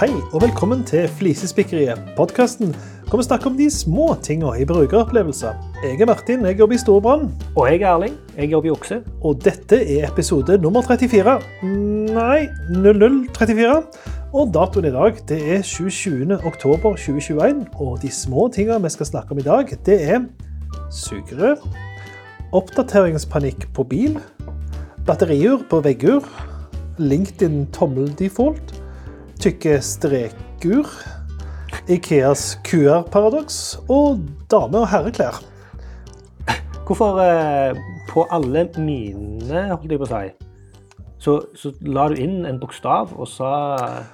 Hei 0.00 0.14
og 0.32 0.40
velkommen 0.40 0.80
til 0.88 1.02
Flisespikkeriet, 1.12 1.98
podkasten 2.16 2.70
hvor 3.10 3.20
vi 3.20 3.24
snakker 3.26 3.50
om 3.50 3.56
de 3.58 3.66
små 3.68 4.06
tingene 4.24 4.54
i 4.56 4.64
brukeropplevelser. 4.64 5.58
Jeg 5.82 6.00
er 6.00 6.08
Martin, 6.08 6.46
jeg 6.48 6.56
jobber 6.56 6.74
i 6.74 6.78
Storbrann, 6.80 7.26
Og 7.52 7.68
jeg 7.68 7.82
er 7.82 7.90
Erling. 7.90 8.14
Jeg 8.36 8.48
jobber 8.50 8.70
i 8.70 8.72
Okse. 8.72 9.02
og 9.20 9.44
dette 9.44 9.76
er 9.98 10.08
episode 10.08 10.56
nummer 10.58 10.80
34. 10.80 11.36
Nei, 12.16 12.48
0034. 12.72 13.76
Og 14.32 14.54
datoen 14.54 14.88
i 14.88 14.94
dag 14.96 15.20
det 15.28 15.42
er 15.56 15.62
27. 15.62 16.40
oktober 16.46 16.96
2021, 16.96 17.66
og 17.74 18.00
de 18.00 18.10
små 18.10 18.48
tingene 18.48 18.82
vi 18.82 18.96
skal 18.96 19.06
snakke 19.06 19.36
om 19.36 19.38
i 19.38 19.48
dag, 19.50 19.76
det 19.84 20.00
er 20.00 20.20
sugerør, 20.90 21.60
oppdateringspanikk 22.52 23.68
på 23.74 23.84
bil, 23.84 24.16
batteriur 25.04 25.60
på 25.68 25.84
veggur, 25.84 26.24
LinkedIn 26.96 27.66
tommeldefault, 27.76 28.79
tykke 29.40 29.78
strekur, 29.84 30.88
Ikeas 31.90 32.58
QR-paradoks 32.66 33.78
og 33.88 34.20
dame- 34.50 34.82
og 34.84 34.88
herreklær. 34.90 35.40
Hvorfor 36.86 37.20
eh, 37.22 37.78
på 38.10 38.24
alle 38.34 38.66
mine, 38.82 39.68
holdt 39.70 39.92
jeg 39.92 40.00
på 40.00 40.08
å 40.08 40.10
si, 40.10 40.30
så, 41.20 41.34
så 41.54 41.70
la 41.84 42.06
du 42.10 42.16
inn 42.18 42.46
en 42.48 42.56
bokstav 42.58 43.12
og 43.14 43.28
sa 43.30 43.50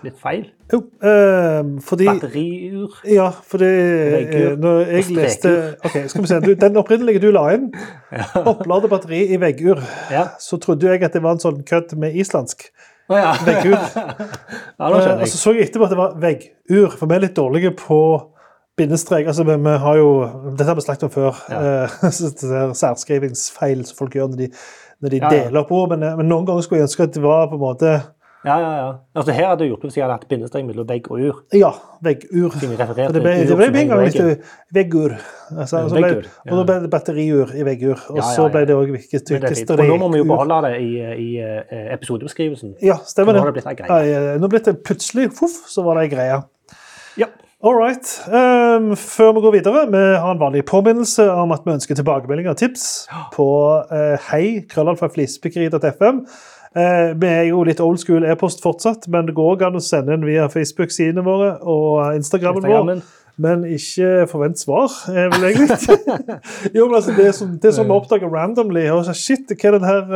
litt 0.04 0.18
feil? 0.20 0.44
Jo, 0.72 0.80
eh, 1.00 1.62
fordi 1.86 2.08
Batteriur. 2.10 2.98
Ja, 3.08 3.30
fordi 3.46 3.70
eh, 3.70 4.56
når 4.60 4.82
jeg 4.90 5.14
leste 5.16 5.52
OK, 5.86 5.96
skal 6.10 6.26
vi 6.26 6.30
se. 6.32 6.40
Du, 6.44 6.52
den 6.58 6.76
opprinnelige 6.82 7.22
du 7.22 7.30
la 7.32 7.46
inn, 7.54 7.70
oppladet 8.52 8.90
batteri 8.92 9.22
i 9.32 9.40
veggur, 9.40 9.80
Ja. 10.12 10.26
så 10.42 10.58
trodde 10.60 10.90
jeg 10.90 11.06
at 11.06 11.16
det 11.16 11.22
var 11.24 11.38
en 11.38 11.42
sånn 11.46 11.62
kødd 11.66 11.96
med 12.02 12.18
islandsk. 12.20 12.68
Å 13.06 13.18
ja. 13.20 13.34
Veggur. 13.46 13.76
ja, 13.76 14.88
nå 14.88 14.96
skjønner 14.98 15.20
jeg. 15.22 15.28
Og 15.28 15.32
så 15.32 15.38
så 15.42 15.52
jeg 15.56 15.68
etterpå 15.68 15.86
at 15.86 15.92
det 15.94 15.98
var 16.00 16.16
veggur, 16.22 16.88
for 16.98 17.06
vi 17.10 17.16
er 17.18 17.22
litt 17.26 17.36
dårlige 17.38 17.70
på 17.78 18.00
bindestrek. 18.76 19.28
Altså, 19.30 19.46
vi, 19.48 19.54
vi 19.62 19.76
har 19.84 20.00
jo 20.00 20.08
Dette 20.50 20.66
har 20.68 20.76
vi 20.78 20.84
snakket 20.84 21.06
om 21.08 21.14
før. 21.14 21.38
Ja. 21.52 21.60
eh, 21.86 22.10
så 22.16 22.32
det 22.32 22.50
der 22.50 22.74
særskrivingsfeil 22.76 23.86
som 23.88 24.00
folk 24.00 24.18
gjør 24.18 24.32
når 24.32 24.42
de, 24.44 24.50
når 25.04 25.14
de 25.14 25.20
Ja, 25.22 25.30
ja. 25.30 25.46
deler 25.46 25.62
opp 25.62 25.72
ord. 25.76 25.88
Men, 25.94 26.02
eh, 26.08 26.18
men 26.18 26.28
noen 26.32 26.48
ganger 26.48 26.66
skulle 26.66 26.82
jeg 26.82 26.90
ønske 26.90 27.06
at 27.08 27.14
det 27.16 27.24
var 27.24 27.46
på 27.52 27.58
en 27.60 27.64
måte 27.66 27.94
Ja, 28.46 28.56
ja, 28.62 28.72
ja. 28.78 28.90
Altså, 29.18 29.32
her 29.34 29.48
hadde 29.48 29.64
du 29.64 29.72
gjort 29.72 29.82
det 29.82 29.88
hvis 29.90 29.96
jeg 29.98 30.04
hadde 30.04 30.16
hatt 30.20 30.28
bindestrek 30.30 30.66
mellom 30.68 30.86
vegg 30.86 31.08
og 31.10 31.18
ur. 31.18 31.38
Ja, 31.56 31.72
veggur. 32.06 32.54
Det 32.54 32.68
ble, 32.70 33.32
det 33.48 33.56
ble 33.58 33.66
en 33.66 33.90
gang 33.90 34.02
vegg. 34.04 34.14
litt 34.14 34.52
veggur. 34.76 35.16
Altså, 35.50 35.80
og 35.82 35.96
ble, 35.96 36.12
og 36.46 36.52
da 36.60 36.66
ble 36.68 36.76
det 36.84 36.90
batteriur 36.92 37.54
i 37.58 37.64
veggur. 37.66 38.04
Og 38.14 38.20
så 38.22 38.46
ble 38.54 38.62
det 38.68 38.76
òg 38.78 38.92
det 38.94 39.40
er. 39.40 39.72
Og 39.74 39.90
nå 39.90 39.98
må 40.04 40.12
vi 40.14 40.22
jo 40.22 40.28
beholde 40.30 40.60
det 40.68 40.76
i, 40.78 40.92
i 41.24 41.28
eh, 41.42 41.88
episodebeskrivelsen. 41.96 42.76
Ja, 42.86 43.00
stemmer 43.02 43.34
Nå 43.34 43.42
har 43.42 43.50
det. 43.50 43.56
det 43.56 43.64
blitt 43.64 43.72
ei 43.72 43.80
greie. 43.82 43.98
Ja, 44.06 44.22
ja, 44.30 44.38
nå 44.38 44.52
ble 44.52 44.62
det 44.62 44.78
plutselig 44.86 45.32
poff, 45.34 45.64
så 45.72 45.82
var 45.86 45.98
det 45.98 46.06
ei 46.06 46.14
greie. 46.14 46.38
Ja. 47.18 47.32
All 47.66 47.74
right. 47.74 48.06
Um, 48.30 48.92
før 49.00 49.32
vi 49.32 49.42
går 49.42 49.54
videre, 49.58 49.86
vi 49.90 50.02
har 50.22 50.30
en 50.30 50.40
vanlig 50.40 50.62
påminnelse 50.68 51.24
om 51.32 51.54
at 51.56 51.64
vi 51.66 51.72
ønsker 51.74 51.98
tilbakemeldinger 51.98 52.52
og 52.52 52.60
tips 52.60 52.84
på 53.34 53.46
uh, 53.90 54.28
hei, 54.28 54.60
krøllalfaflisespikkeri.fm. 54.70 56.20
Uh, 56.20 56.55
vi 56.76 57.28
er 57.28 57.46
jo 57.48 57.62
litt 57.64 57.80
old 57.80 58.00
school 58.02 58.26
e-post 58.28 58.60
fortsatt, 58.64 59.06
men 59.08 59.28
det 59.28 59.36
går 59.36 59.62
an 59.64 59.78
å 59.78 59.84
sende 59.84 60.12
den 60.12 60.26
via 60.28 60.48
Facebook-sidene 60.52 61.24
våre 61.24 61.54
og 61.64 62.18
Instagrammen 62.18 62.66
vår. 62.68 62.98
Men 63.40 63.66
ikke 63.68 64.24
forvent 64.30 64.60
svar, 64.60 64.92
vil 65.12 65.28
vel 65.34 65.42
egentlig. 65.50 65.96
jo, 66.76 66.86
men 66.86 66.94
altså, 66.96 67.12
det 67.16 67.34
som, 67.36 67.50
det 67.60 67.72
som 67.76 67.88
vi 67.88 67.96
oppdager 67.96 68.32
randomly. 68.32 68.86
Og 68.92 69.02
så, 69.08 69.12
shit, 69.16 69.52
hva 69.52 69.68
er 69.68 69.76
den 69.76 69.88
her 69.88 70.06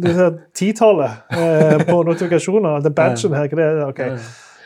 det 0.00 0.14
her 0.16 0.30
titallet 0.56 1.10
eh, 1.36 1.82
på 1.88 1.98
notifikasjoner? 2.02 2.80
Den 2.80 2.94
badgen 2.96 3.36
her, 3.36 3.48
hva 3.52 3.60
det 3.60 3.66
er 3.68 3.84
Ok. 3.90 4.00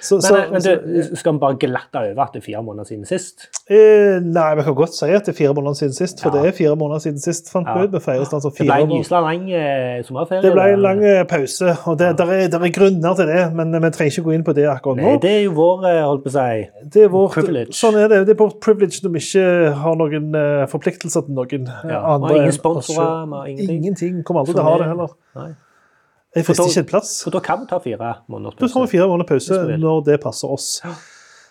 Så, 0.06 0.18
Men, 0.18 0.22
så, 0.22 0.36
eh, 0.38 0.50
men 0.52 0.62
du, 1.10 1.16
skal 1.18 1.32
vi 1.36 1.38
bare 1.42 1.56
glatte 1.62 2.00
over 2.02 2.22
at 2.24 2.32
det 2.36 2.40
er 2.42 2.46
fire 2.46 2.62
måneder 2.62 2.86
siden 2.90 3.06
sist? 3.08 3.46
eh, 3.68 4.20
nei, 4.22 4.48
vi 4.58 4.62
kan 4.66 4.74
godt 4.78 4.94
si 4.94 5.08
at 5.10 5.26
det 5.26 5.32
er 5.34 5.38
fire 5.40 5.54
måneder 5.56 5.78
siden 5.80 5.94
sist, 5.96 6.22
for 6.22 6.30
Ja. 6.30 6.42
det 6.42 6.48
er 6.52 6.56
fire 6.56 6.76
måneder 6.78 7.02
siden 7.06 7.18
sist. 7.22 7.50
fant 7.52 7.66
Ja. 7.66 7.82
ut. 7.82 7.90
Vi 7.92 7.98
feirer 8.04 8.24
altså 8.24 8.50
Det 8.50 8.58
fire 8.58 8.66
ble 8.70 8.82
en 8.86 9.02
gysla 9.02 9.20
lang 9.26 9.50
eh, 9.50 10.02
sommerferie. 10.06 10.42
Det 10.42 10.52
ble 10.54 10.66
en 10.76 10.80
lang 10.86 11.02
eh, 11.04 11.24
pause, 11.24 11.76
og 11.86 11.98
det 11.98 12.12
der 12.18 12.30
er, 12.36 12.48
der 12.48 12.60
er 12.68 12.72
grunner 12.78 13.14
til 13.16 13.26
det, 13.26 13.42
men 13.54 13.72
vi 13.72 13.90
trenger 13.90 14.12
ikke 14.14 14.24
gå 14.28 14.34
inn 14.38 14.44
på 14.44 14.54
det 14.54 14.66
akkurat 14.70 14.96
nå. 14.96 15.02
Nei, 15.02 15.16
det 15.26 15.30
er 15.30 15.42
jo 15.44 15.52
vår, 15.58 15.84
eh, 15.90 16.02
holdt 16.06 16.24
på 16.24 16.30
å 16.30 16.36
si 16.36 16.88
Det 16.94 17.02
er 17.04 17.08
vårt, 17.08 17.32
Privilege. 17.36 17.72
Sånn 17.74 17.96
er 17.98 18.08
det. 18.08 18.22
Det 18.26 18.34
er 18.38 18.40
vårt 18.44 18.60
privilege 18.60 19.02
når 19.02 19.12
vi 19.12 19.18
ikke 19.26 19.74
har 19.82 19.94
noen 19.96 20.34
eh, 20.34 20.66
forpliktelser 20.70 21.26
til 21.26 21.34
noen 21.34 21.66
eh, 21.68 21.90
ja, 21.90 22.00
andre. 22.14 22.28
Har 22.28 22.36
ingen 22.46 22.52
sponsorer, 22.52 23.46
ingenting. 23.48 23.76
Ingenting. 23.82 24.22
Kommer 24.24 24.40
aldri 24.44 24.54
til 24.54 24.62
å 24.62 24.68
ha 24.70 24.76
det- 24.78 24.84
det 24.86 24.88
heller. 24.94 25.08
Nei. 25.36 25.50
Jeg 26.36 26.44
da- 26.46 26.66
ikke 26.68 26.78
en 26.84 26.88
plass. 26.92 27.12
For 27.24 27.30
da 27.34 27.40
kan 27.40 27.60
vi 27.60 27.66
ta 27.70 27.78
fire 27.82 28.14
måneders 28.28 28.58
Da 28.60 28.68
tar 28.68 28.86
vi 28.86 28.90
fire 28.98 29.08
måneder 29.08 29.28
pause 29.30 29.60
når 29.80 30.04
det 30.04 30.20
passer 30.20 30.48
oss. 30.52 30.68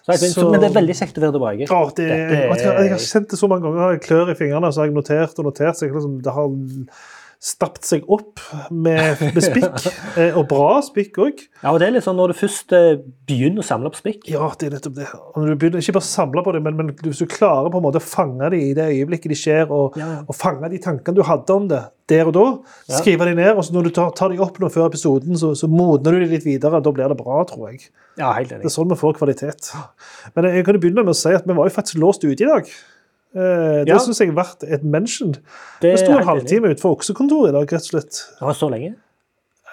Så 0.06 0.12
jeg 0.14 0.32
Så- 0.36 0.52
Men 0.52 0.62
det 0.62 0.70
er 0.70 0.76
veldig 0.80 0.96
kjekt 0.96 1.18
å 1.18 1.22
være 1.26 1.34
tilbake. 1.34 1.66
Ja, 1.66 1.90
det, 1.98 2.06
er- 2.12 2.30
jeg, 2.30 2.60
jeg 2.62 2.90
har 2.94 3.00
kjent 3.02 3.30
det 3.30 3.40
så 3.40 3.48
mange 3.50 3.64
ganger. 3.66 3.92
Jeg 3.96 4.02
klør 4.06 4.30
i 4.30 4.36
fingrene, 4.38 4.70
så 4.72 4.78
har 4.84 4.86
jeg 4.86 4.94
notert 4.94 5.40
og 5.40 5.46
notert. 5.50 5.76
Så 5.76 5.88
jeg 5.88 5.94
liksom, 5.96 6.22
det 6.22 6.32
har 6.32 6.48
stappet 7.46 7.86
seg 7.86 8.06
opp 8.10 8.42
med, 8.74 9.22
med 9.36 9.44
spikk. 9.44 9.84
Eh, 10.16 10.32
og 10.38 10.46
bra 10.48 10.78
spikk 10.86 11.18
òg. 11.20 11.42
Ja, 11.60 11.74
og 11.74 11.80
det 11.82 11.88
er 11.90 11.94
litt 11.98 12.06
sånn 12.06 12.16
Når 12.16 12.32
du 12.32 12.36
først 12.38 12.72
eh, 12.76 13.02
begynner 13.28 13.60
å 13.60 13.66
samle 13.68 13.90
opp 13.90 13.98
spikk 14.00 14.30
Ja, 14.32 14.46
det 14.56 14.70
er 14.70 14.76
nettopp 14.78 14.94
det. 14.96 15.08
Og 15.12 15.42
når 15.42 15.50
du 15.52 15.58
begynner 15.60 15.84
ikke 15.84 15.98
bare 15.98 16.08
samle 16.08 16.44
på 16.46 16.54
det, 16.56 16.62
men, 16.64 16.78
men 16.80 16.92
hvis 17.02 17.20
du 17.20 17.28
klarer 17.28 17.68
på 17.74 17.82
en 17.82 17.84
måte 17.84 18.00
å 18.00 18.06
fange 18.06 18.48
dem 18.54 18.56
i 18.62 18.72
det 18.78 18.86
øyeblikket 18.94 19.34
de 19.34 19.38
skjer, 19.40 19.74
og, 19.76 19.98
Ja, 20.00 20.22
og 20.24 20.38
fange 20.38 20.70
de 20.72 20.80
tankene 20.86 21.20
du 21.20 21.26
hadde 21.28 21.58
om 21.58 21.68
det 21.72 21.82
der 22.08 22.30
og 22.30 22.34
da, 22.38 22.46
Ja. 22.88 23.00
skrive 23.02 23.26
dem 23.28 23.40
ned, 23.42 23.52
og 23.58 23.66
så 23.66 23.74
når 23.76 23.88
du 23.90 23.94
tar, 23.98 24.12
tar 24.16 24.30
dem 24.32 24.42
opp 24.46 24.60
nå 24.62 24.70
før 24.72 24.88
episoden, 24.92 25.36
så, 25.42 25.52
så 25.58 25.68
modner 25.72 26.14
du 26.16 26.22
dem 26.22 26.32
litt 26.36 26.46
videre. 26.46 26.80
Da 26.86 26.94
blir 26.94 27.10
det 27.12 27.18
bra, 27.18 27.40
tror 27.50 27.72
jeg. 27.72 27.88
Ja, 28.20 28.30
helt 28.38 28.54
enig. 28.54 28.62
Det 28.64 28.70
er 28.70 28.76
sånn 28.78 28.92
vi 28.94 29.00
får 29.00 29.18
kvalitet. 29.18 29.72
Men 30.38 30.52
jeg 30.54 30.68
kan 30.68 30.78
begynne 30.80 31.04
med 31.04 31.16
å 31.16 31.18
si 31.18 31.34
at 31.34 31.48
vi 31.50 31.56
var 31.58 31.68
jo 31.68 31.74
faktisk 31.76 32.00
låst 32.04 32.24
ute 32.28 32.46
i 32.46 32.50
dag. 32.52 32.70
Eh, 33.36 33.84
Det 33.86 33.90
Ja. 33.92 33.98
syns 34.00 34.20
jeg 34.24 34.30
er 34.32 34.38
verdt 34.38 34.64
et 34.64 34.84
mention. 34.84 35.34
Det 35.82 35.92
er 35.94 35.98
sto 35.98 36.12
en 36.18 36.24
halvtime 36.28 36.72
utenfor 36.72 36.96
oksekontoret 36.98 37.50
i 37.50 37.56
dag, 37.58 37.74
rett 37.74 37.82
og 37.82 37.92
slett. 37.92 38.22
Det 38.40 38.48
var 38.48 38.54
så 38.54 38.70
lenge? 38.72 38.96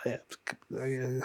Det 0.04 1.22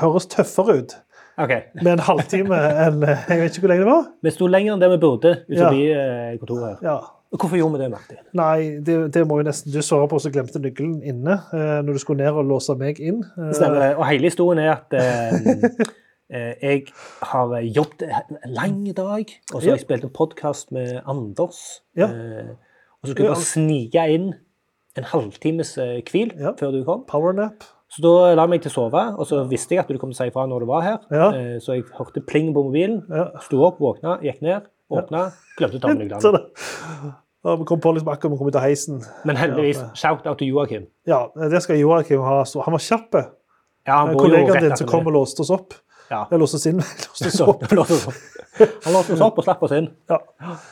høres 0.00 0.26
tøffere 0.26 0.78
ut 0.80 0.94
okay. 1.38 1.60
med 1.82 1.92
en 1.92 2.02
halvtime 2.08 2.58
enn 2.86 3.04
eh, 3.06 3.20
Jeg 3.30 3.42
vet 3.44 3.52
ikke 3.54 3.66
hvor 3.66 3.72
lenge 3.74 3.84
det 3.84 3.92
var. 3.92 4.08
Vi 4.26 4.32
sto 4.34 4.48
lenger 4.50 4.74
enn 4.74 4.82
det 4.82 4.90
vi 4.90 4.98
burde 5.04 5.32
ut 5.46 5.54
Ja. 5.60 5.70
eh, 5.70 6.34
kontoret. 6.40 6.82
Ja. 6.82 6.98
Hvorfor 7.28 7.58
gjorde 7.60 7.76
vi 7.76 7.82
det, 7.84 7.90
Martin? 7.92 8.16
Nei, 8.32 8.80
det, 8.80 8.94
det 9.12 9.22
må 9.28 9.36
jo 9.38 9.44
nesten 9.44 9.70
du 9.70 9.82
svare 9.84 10.08
på, 10.08 10.16
så 10.18 10.30
glemte 10.32 10.58
nøkkelen 10.64 11.02
inne 11.04 11.34
eh, 11.52 11.82
når 11.84 11.98
du 11.98 12.00
skulle 12.00 12.24
ned 12.24 12.32
og 12.40 12.46
låse 12.48 12.72
meg 12.80 12.98
inn. 13.04 13.20
Eh, 13.36 13.50
Stemmer 13.52 13.82
det. 13.84 13.90
Og 14.00 14.06
hele 14.08 14.30
historien 14.30 14.62
er 14.64 14.70
at 14.78 14.96
eh, 14.96 15.34
eh, 15.36 15.90
jeg 16.30 16.82
har 17.22 17.54
jobbet 17.64 18.02
en 18.10 18.52
lang 18.52 18.82
dag, 18.96 19.24
og 19.54 19.62
så 19.62 19.68
har 19.70 19.76
jeg 19.76 19.84
spilt 19.86 20.04
en 20.04 20.12
podkast 20.12 20.72
med 20.72 21.00
Anders. 21.08 21.80
Ja. 21.96 22.08
Eh, 22.10 22.50
og 23.00 23.08
så 23.08 23.12
skulle 23.14 23.28
jeg 23.30 23.34
bare 23.34 23.48
snike 23.48 24.04
inn 24.14 24.28
en 24.98 25.04
halvtimes 25.04 25.76
eh, 25.78 26.00
hvil 26.10 26.32
Ja. 26.38 26.52
før 26.58 26.72
du 26.74 26.84
kom. 26.84 27.04
Powernap. 27.08 27.64
Så 27.88 28.02
da 28.04 28.34
la 28.34 28.42
jeg 28.44 28.50
meg 28.50 28.60
til 28.62 28.70
å 28.70 28.74
sove, 28.74 29.02
og 29.18 29.24
så 29.26 29.38
visste 29.48 29.74
jeg 29.74 29.80
at 29.80 29.88
du 29.88 29.96
kom 29.96 30.10
til 30.12 30.18
å 30.18 30.20
si 30.24 30.28
ifra 30.28 30.44
når 30.50 30.60
du 30.60 30.66
var 30.68 30.82
her. 30.84 30.98
Ja. 31.10 31.30
Eh, 31.32 31.58
Så 31.64 31.72
jeg 31.78 31.84
hørte 31.96 32.20
pling 32.20 32.52
på 32.52 32.64
mobilen, 32.66 33.04
Ja. 33.08 33.30
sto 33.40 33.62
opp, 33.64 33.78
våkna, 33.80 34.18
gikk 34.20 34.42
ned, 34.42 34.66
åpna, 34.90 35.32
glemte 35.56 35.76
å 35.78 35.80
ta 35.80 35.88
med 35.94 36.10
nøklene. 36.10 36.44
vi 37.58 37.64
kom 37.64 37.80
på 37.80 37.94
liksom 37.94 38.08
akkurat 38.12 38.32
vi 38.32 38.36
kom 38.38 38.48
ut 38.48 38.56
av 38.56 38.62
heisen. 38.62 39.00
Men 39.24 39.36
heldigvis, 39.36 39.80
shout-out 39.94 40.36
til 40.38 40.48
Joakim. 40.48 40.86
Ja, 41.06 41.28
det 41.34 41.62
skal 41.62 41.78
Joakim 41.78 42.20
ha. 42.20 42.44
Han 42.44 42.72
var 42.72 42.78
kjapp. 42.78 43.14
Ja, 43.86 44.04
han 44.04 44.12
bor 44.14 44.26
jo 44.26 44.34
Kollegaen 44.36 44.54
rett 44.54 44.62
din 44.68 44.76
som 44.76 44.86
kom 44.88 45.06
og 45.06 45.14
låste 45.14 45.40
oss 45.40 45.50
opp. 45.50 45.72
Ja. 46.10 46.24
Låst 46.30 46.56
oss 46.58 46.66
inn. 46.70 46.80
Så, 47.12 47.46
opp. 47.46 47.64
Han 47.68 47.78
låste 47.80 49.14
oss 49.14 49.20
opp 49.22 49.38
og 49.38 49.44
slapp 49.46 49.62
oss 49.66 49.74
inn. 49.76 49.90
Ja. 50.10 50.18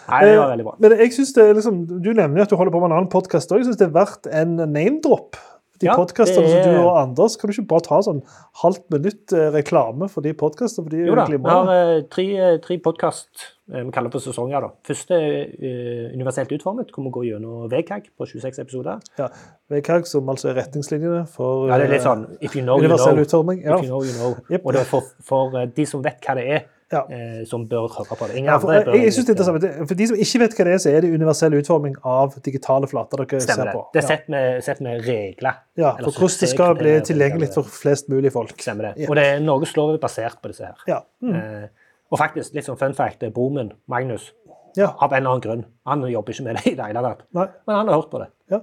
Nei, 0.09 0.21
det 0.25 0.39
var 0.41 0.53
veldig 0.55 0.67
bra. 0.67 0.77
Men 0.83 0.97
jeg 0.99 1.13
synes 1.15 1.35
det 1.37 1.45
liksom, 1.59 1.83
Du 2.03 2.09
nevner 2.13 2.47
at 2.47 2.51
du 2.51 2.57
holder 2.59 2.75
på 2.75 2.81
med 2.83 2.91
en 2.91 2.97
annen 3.01 3.13
podkast 3.13 3.53
òg. 3.53 3.63
Jeg 3.63 3.69
syns 3.69 3.81
det 3.83 3.89
er 3.91 3.95
verdt 3.95 4.31
en 4.33 4.56
name-drop. 4.65 5.38
De 5.81 5.88
Ja, 5.88 5.96
podcastene 5.99 6.46
er... 6.46 6.62
som 6.62 6.73
du 6.73 6.78
og 6.87 6.96
Anders, 7.00 7.34
kan 7.37 7.50
du 7.50 7.55
ikke 7.55 7.67
bare 7.75 7.84
ta 7.84 7.99
sånn 8.05 8.23
halvt 8.62 8.87
minutt 8.94 9.34
eh, 9.37 9.49
reklame 9.55 10.08
for 10.12 10.25
de 10.25 10.32
podkastene? 10.37 11.02
Jo 11.05 11.17
da, 11.19 11.26
vi 11.28 11.40
har 11.44 11.70
eh, 11.75 11.99
tre, 12.12 12.25
eh, 12.37 12.56
tre 12.64 12.78
podkast 12.82 13.50
vi 13.67 13.82
kaller 13.90 14.12
for 14.14 14.23
sesonger. 14.23 14.62
da. 14.62 14.69
Første 14.87 15.17
er 15.19 16.12
universelt 16.14 16.52
utformet, 16.55 16.93
kommer 16.94 17.11
gå 17.11 17.25
gjennom 17.26 17.64
VKG 17.73 18.12
på 18.14 18.28
26 18.31 18.61
episoder. 18.62 19.00
Ja. 19.19 19.26
VKG, 19.75 20.06
som 20.06 20.28
altså 20.31 20.52
er 20.52 20.61
retningslinjene 20.61 21.25
for 21.26 21.67
Ja, 21.67 21.81
det 21.82 21.88
er 21.88 21.96
litt 21.96 22.06
sånn 22.06 22.22
if 22.38 22.55
you 22.55 22.62
know, 22.62 22.79
you 22.79 22.87
universell 22.87 23.19
know. 23.19 23.26
utforming. 23.26 23.64
Ja. 23.64 23.75
If 23.81 23.88
you 23.88 23.90
know, 23.90 24.05
you 24.06 24.14
know. 24.20 24.37
Yep. 24.52 24.62
Og 24.62 24.76
det 24.76 24.84
er 24.84 24.90
for, 24.93 25.11
for 25.26 25.58
de 25.81 25.87
som 25.90 26.05
vet 26.06 26.22
hva 26.22 26.37
det 26.38 26.46
er, 26.61 26.64
Ja. 26.93 27.00
eh, 27.11 27.44
som 27.50 27.65
bør 27.67 27.88
høre 27.91 28.17
på 28.17 28.27
det. 28.29 28.37
Ingen 28.38 28.50
Ja, 28.53 28.56
for, 28.62 28.71
jeg, 28.73 28.87
jeg 29.03 29.12
synes 29.12 29.27
det 29.27 29.33
er 29.33 29.37
interessant. 29.43 29.88
For 29.91 29.99
de 29.99 30.06
som 30.06 30.21
ikke 30.23 30.41
vet 30.44 30.53
hva 30.59 30.67
det 30.69 30.75
er, 30.77 30.79
så 30.85 30.91
er 30.94 31.00
det 31.03 31.11
universell 31.15 31.56
utforming 31.59 31.97
av 32.06 32.37
digitale 32.47 32.87
flater 32.91 33.23
dere 33.25 33.41
Stemmer 33.43 33.71
ser 33.73 33.73
på. 33.75 33.83
Det 33.94 34.03
er 34.03 34.06
sett 34.06 34.29
med, 34.31 34.61
sett 34.62 34.83
med 34.87 35.03
regler. 35.06 35.59
Ja, 35.81 35.91
for 35.99 36.12
hvordan 36.12 36.38
det 36.44 36.50
skal 36.53 36.77
bli 36.79 36.93
tilgjengelig 37.09 37.49
for 37.56 37.67
flest 37.81 38.09
mulig 38.12 38.31
folk. 38.35 38.55
Stemmer 38.62 38.91
det. 38.93 39.03
Ja. 39.03 39.11
Og 39.11 39.19
det 39.19 39.27
er 39.33 39.43
Norges 39.43 39.75
lov 39.77 39.94
er 39.97 39.99
basert 39.99 40.38
på 40.43 40.53
disse 40.55 40.69
her. 40.71 40.79
Ja. 40.87 41.00
Mm. 41.27 41.35
Eh, 41.35 41.67
og 42.15 42.21
faktisk, 42.23 42.55
litt 42.55 42.69
sånn 42.69 42.79
fun 42.79 42.94
fact, 42.94 43.27
broren 43.35 43.59
min, 43.59 43.73
Magnus, 43.91 44.31
Ja. 44.77 44.93
av 45.00 45.11
en 45.11 45.17
eller 45.25 45.31
annen 45.31 45.43
grunn. 45.43 45.65
Han 45.91 46.06
jobber 46.06 46.32
ikke 46.32 46.44
med 46.47 46.56
det 46.61 46.67
i 46.71 46.77
det 46.79 46.87
hele 46.87 47.03
tatt. 47.03 47.27
Men 47.35 47.49
han 47.67 47.89
har 47.89 47.97
hørt 47.99 48.11
på 48.12 48.21
det. 48.23 48.29
Ja. 48.53 48.61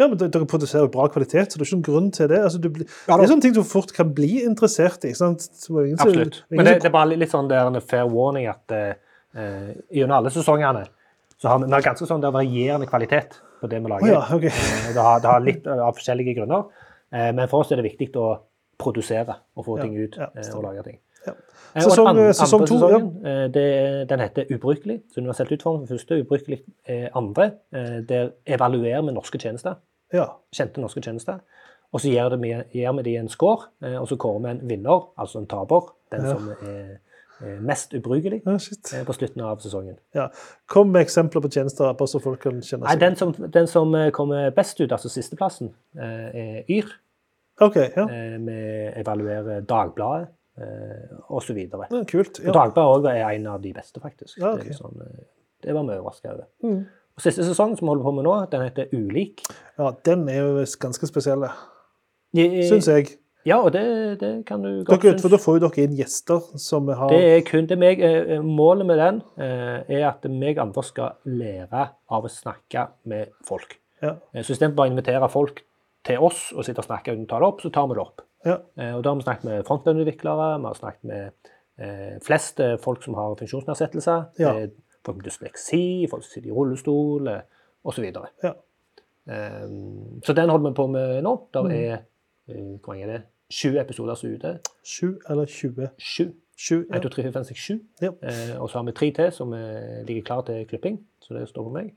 Ja, 0.00 0.06
men 0.08 0.16
dere 0.20 0.46
produserer 0.48 0.86
jo 0.86 0.90
bra 0.94 1.06
kvalitet, 1.12 1.52
så 1.52 1.58
det 1.60 1.66
er 1.66 1.68
ikke 1.68 1.76
noen 1.78 1.86
grunn 1.90 2.10
til 2.16 2.28
det. 2.32 2.38
Altså, 2.46 2.58
du 2.62 2.68
det 2.72 2.86
er 2.88 3.26
sånne 3.28 3.44
ting 3.44 3.52
du 3.56 3.60
fort 3.68 3.92
kan 3.96 4.14
bli 4.16 4.40
interessert 4.48 5.04
i. 5.04 5.10
ikke 5.12 5.20
sant? 5.20 5.44
Ingen 5.68 6.00
Absolutt. 6.00 6.38
Men 6.50 6.64
det, 6.64 6.74
det 6.80 6.88
er 6.88 6.94
bare 6.96 7.18
litt 7.20 7.30
sånn 7.34 7.50
der 7.52 7.68
en 7.68 7.76
fair 7.84 8.08
warning 8.08 8.48
at 8.48 8.72
eh, 8.72 8.94
eh, 9.36 9.74
gjennom 9.92 10.16
alle 10.22 10.32
sesongene 10.34 10.86
så 11.40 11.48
har 11.48 11.60
vi, 11.62 11.68
vi 11.70 11.72
har 11.76 11.84
ganske 11.84 12.08
sånn 12.08 12.20
der 12.24 12.32
varierende 12.34 12.88
kvalitet 12.88 13.38
på 13.60 13.68
det 13.72 13.78
vi 13.84 13.88
lager. 13.92 14.08
Oh, 14.08 14.12
ja, 14.16 14.24
ok. 14.36 14.44
Eh, 14.48 14.88
Det, 14.94 15.00
har, 15.04 15.20
det 15.24 15.28
har 15.30 15.44
litt 15.44 15.68
av 15.72 15.92
forskjellige 15.96 16.34
grunner, 16.40 16.66
eh, 17.12 17.30
men 17.36 17.46
for 17.52 17.60
oss 17.64 17.70
er 17.72 17.80
det 17.80 17.86
viktig 17.90 18.10
å 18.20 18.30
produsere 18.80 19.36
og 19.56 19.64
få 19.68 19.76
Ja, 19.78 19.84
ting 19.84 19.96
ut 20.00 20.16
ja, 20.16 20.28
eh, 20.36 20.50
og 20.56 20.64
lage 20.64 20.84
ting. 20.88 20.98
Ja. 21.26 21.32
Eh, 21.76 21.84
og 21.84 21.90
Sesong- 21.92 22.16
den 22.16 22.32
sesong 22.34 22.64
to, 22.68 22.78
ja. 22.88 22.98
eh, 23.30 23.46
det, 23.52 23.64
den 24.08 24.20
heter 24.24 24.48
Ubrukelig. 24.56 25.02
Så 25.12 25.20
universelt 25.20 25.52
utformet 25.56 25.84
for 25.88 25.96
første, 26.00 26.16
ubrukelig 26.24 26.62
er 26.88 27.08
andre. 27.16 27.50
Eh, 27.76 28.00
Der 28.08 28.30
evaluerer 28.48 29.04
vi 29.04 29.12
norske 29.12 29.38
tjenester 29.38 29.76
Ja. 30.12 30.26
kjente 30.52 30.80
norske 30.82 31.02
tjenester. 31.02 31.40
Og 31.92 32.00
så 32.00 32.10
gir, 32.12 32.28
det, 32.30 32.66
gir 32.72 32.92
vi 32.96 33.02
de 33.02 33.16
en 33.18 33.28
score, 33.28 33.66
eh, 33.82 33.96
og 33.98 34.06
så 34.08 34.16
kårer 34.16 34.42
vi 34.44 34.50
en 34.50 34.60
vinner, 34.70 35.08
altså 35.18 35.40
en 35.40 35.46
taper. 35.50 35.88
Den 36.12 36.24
Ja. 36.26 36.34
som 36.36 36.48
er, 36.50 36.98
mest 37.60 37.94
ubrukelig 37.96 38.42
ja, 38.44 38.52
eh, 38.52 39.04
på 39.06 39.12
slutten 39.16 39.40
av 39.40 39.58
sesongen. 39.64 39.96
Ja. 40.14 40.26
Kom 40.68 40.90
med 40.92 41.06
eksempler 41.06 41.40
på 41.40 41.48
tjenester 41.50 41.92
bare 41.96 42.08
så 42.08 42.20
folk 42.20 42.40
kan 42.42 42.60
kjenne 42.60 42.84
Nei, 42.84 42.92
seg 42.92 43.00
den 43.00 43.16
som, 43.16 43.32
den 43.32 43.66
som 43.66 43.94
eh, 43.94 44.10
kommer 44.10 44.50
best 44.50 44.80
ut, 44.80 44.92
altså 44.92 45.08
sisteplassen, 45.08 45.72
er 45.96 46.64
Yr. 46.68 46.92
Okay, 47.60 47.90
Ja. 47.96 48.06
Vi 48.06 48.92
evaluerer 49.00 49.60
Dagbladet 49.60 50.28
osv. 51.28 51.56
ja 51.58 52.04
kult. 52.04 52.40
Ja. 52.44 52.52
Dagbladet 52.52 52.96
også 52.96 53.08
er 53.08 53.30
en 53.30 53.46
av 53.46 53.60
de 53.62 53.72
beste, 53.72 54.00
faktisk. 54.00 54.38
Ja, 54.38 54.54
det, 54.56 54.68
er 54.68 54.76
sånn, 54.76 55.00
det 55.64 55.74
var 55.74 55.84
vi 55.88 55.96
overraska 55.98 56.32
over. 56.34 56.46
Mm. 56.62 56.86
Og 57.20 57.24
Siste 57.26 57.44
sesong 57.44 57.74
som 57.76 57.84
vi 57.84 57.90
holder 57.92 58.06
på 58.06 58.12
med 58.16 58.24
nå, 58.24 58.34
den 58.50 58.62
heter 58.64 58.92
Ulik. 58.96 59.42
ja, 59.78 59.90
den 60.08 60.22
er 60.32 60.38
jo 60.40 60.64
ganske 60.80 61.06
spesiell, 61.10 61.44
Eh, 62.32 62.62
syns 62.70 62.86
jeg. 62.86 63.08
Ja, 63.44 63.56
og 63.64 63.72
det, 63.74 64.20
det 64.20 64.46
kan 64.46 64.62
du 64.62 64.84
godt 64.84 65.00
Dere, 65.02 65.12
synes. 65.16 65.22
for 65.24 65.32
da 65.32 65.38
får 65.42 65.56
jo 65.58 65.62
dere 65.68 65.82
inn 65.84 65.96
gjester 65.98 66.44
som 66.60 66.86
har 66.88 67.08
Det 67.10 67.18
er 67.24 67.40
kun 67.48 67.66
det 67.66 67.78
meg, 67.80 68.00
eh, 68.04 68.38
Målet 68.44 68.86
med 68.86 68.98
den 69.00 69.18
eh, 69.40 69.82
er 69.98 70.04
at 70.12 70.24
meg 70.30 70.58
andre 70.62 70.82
skal 70.86 71.16
lære 71.26 71.88
av 72.10 72.24
å 72.24 72.30
snakke 72.30 72.84
med 73.10 73.32
folk. 73.48 73.74
Ja. 74.00 74.14
Eh, 74.32 74.42
Så 74.44 74.52
istedenfor 74.54 74.76
bare 74.76 74.90
å 74.90 74.92
invitere 74.94 75.28
folk 75.32 75.62
til 76.06 76.18
oss 76.22 76.52
og 76.54 76.64
sitte 76.64 76.78
og 76.84 76.86
snakke 76.86 77.12
uten 77.16 77.24
å 77.26 77.28
ta 77.32 77.40
det 77.42 77.48
opp, 77.50 77.60
så 77.64 77.72
tar 77.74 77.88
vi 77.90 77.94
det 77.98 78.04
opp. 78.04 78.20
Ja. 78.46 78.58
Eh, 78.78 78.94
Og 78.94 79.02
da 79.02 79.10
har 79.10 79.16
vi 79.16 79.26
snakket 79.26 79.44
med 79.50 79.64
frontend-utviklere, 79.66 80.46
vi 80.60 80.66
har 80.70 80.78
snakket 80.78 81.04
med 81.04 81.32
eh, 81.80 82.18
flest 82.22 82.60
eh, 82.60 82.76
folk 82.78 83.02
som 83.02 83.14
har 83.18 83.34
funksjonsnedsettelser, 83.40 84.28
Ja. 84.38 84.54
Eh, 85.00 85.04
folk 85.04 85.16
med 85.16 85.24
dysleksi, 85.24 86.06
folk 86.10 86.22
som 86.24 86.30
sitter 86.34 86.48
i 86.50 86.52
rullestol 86.52 87.28
osv. 87.84 88.12
Så, 88.12 88.26
Ja. 88.42 88.52
um, 89.64 90.20
Så 90.24 90.32
den 90.32 90.48
holder 90.48 90.70
vi 90.70 90.74
på 90.74 90.86
med 90.86 91.22
nå. 91.22 91.48
Der 91.54 91.62
Mm. 91.62 91.70
er 91.70 91.98
eh, 92.48 92.78
hvor 92.80 92.92
mange 92.92 93.02
er 93.02 93.06
det? 93.12 93.22
Sju 93.52 93.78
episoder 93.78 94.14
som 94.14 94.30
er 94.30 94.34
ute. 94.36 94.58
7 94.84 95.18
eller 95.30 95.44
20? 95.46 95.88
Sju. 95.98 96.32
7, 96.56 96.86
ja. 96.90 96.96
1, 96.96 97.02
2, 97.02 97.08
3, 97.08 97.22
4, 97.22 97.32
5, 97.32 97.44
6, 97.44 97.58
7. 97.60 97.80
Ja. 98.02 98.08
Eh, 98.22 98.60
og 98.62 98.70
så 98.70 98.78
har 98.78 98.84
vi 98.84 98.92
tre 98.92 99.10
til 99.10 99.32
som 99.32 99.52
eh, 99.52 100.04
ligger 100.06 100.22
klar 100.22 100.42
til 100.42 100.66
klipping, 100.66 100.98
så 101.20 101.34
det 101.34 101.48
står 101.48 101.62
på 101.64 101.70
meg. 101.72 101.94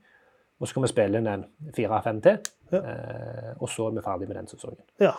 Og 0.60 0.68
så 0.68 0.74
kan 0.74 0.82
vi 0.82 0.88
spille 0.88 1.18
inn 1.18 1.26
en 1.26 1.44
fire-fem 1.76 2.20
til, 2.22 2.38
Ja. 2.72 2.78
eh, 2.78 3.54
og 3.60 3.68
så 3.68 3.86
er 3.86 3.90
vi 3.90 4.00
ferdig 4.00 4.28
med 4.28 4.36
den 4.36 4.46
sesongen. 4.46 4.78
ja. 5.00 5.12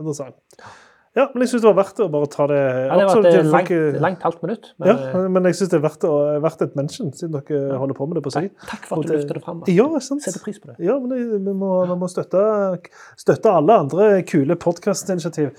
Interessant. 0.00 0.34
Ja, 1.12 1.26
men 1.34 1.42
jeg 1.44 1.50
syns 1.50 1.60
det 1.60 1.68
var 1.68 1.76
verdt 1.76 1.98
å 2.00 2.06
bare 2.08 2.28
ta 2.32 2.46
det 2.48 2.58
Ja, 2.58 2.94
det 2.96 3.04
var 3.04 3.18
et 3.20 3.34
til 3.34 3.50
langt, 3.52 3.72
langt 4.00 4.22
halvt 4.24 4.44
minutt. 4.46 4.70
Men, 4.80 4.88
Ja, 4.88 5.24
men 5.34 5.48
jeg 5.50 5.58
syns 5.58 5.72
det 5.74 5.76
er 5.76 5.84
verdt, 5.84 6.06
å, 6.08 6.12
verdt 6.40 6.64
et 6.64 6.78
mention, 6.78 7.10
siden 7.12 7.34
dere 7.36 7.76
holder 7.82 7.98
på 7.98 8.06
med 8.08 8.16
det 8.16 8.24
på 8.24 8.32
eh, 8.32 8.48
takk, 8.48 8.64
takk 8.70 8.88
for 8.88 9.02
at 9.02 9.10
du 9.10 9.12
løfter 9.18 9.36
det 9.36 9.44
fram. 9.44 9.60
Ja, 9.68 9.88
sant. 10.00 10.24
Setter 10.24 10.40
pris 10.40 10.62
på 10.62 10.70
det. 10.72 10.78
Ja, 10.80 10.96
men 10.96 11.12
det, 11.12 11.20
vi 11.44 11.52
må, 11.52 11.74
vi 11.90 11.98
må 12.00 12.08
støtte, 12.08 12.40
støtte 13.20 13.52
alle 13.52 13.76
andre 13.84 14.08
kule 14.24 14.56
podkastinitiativ, 14.56 15.52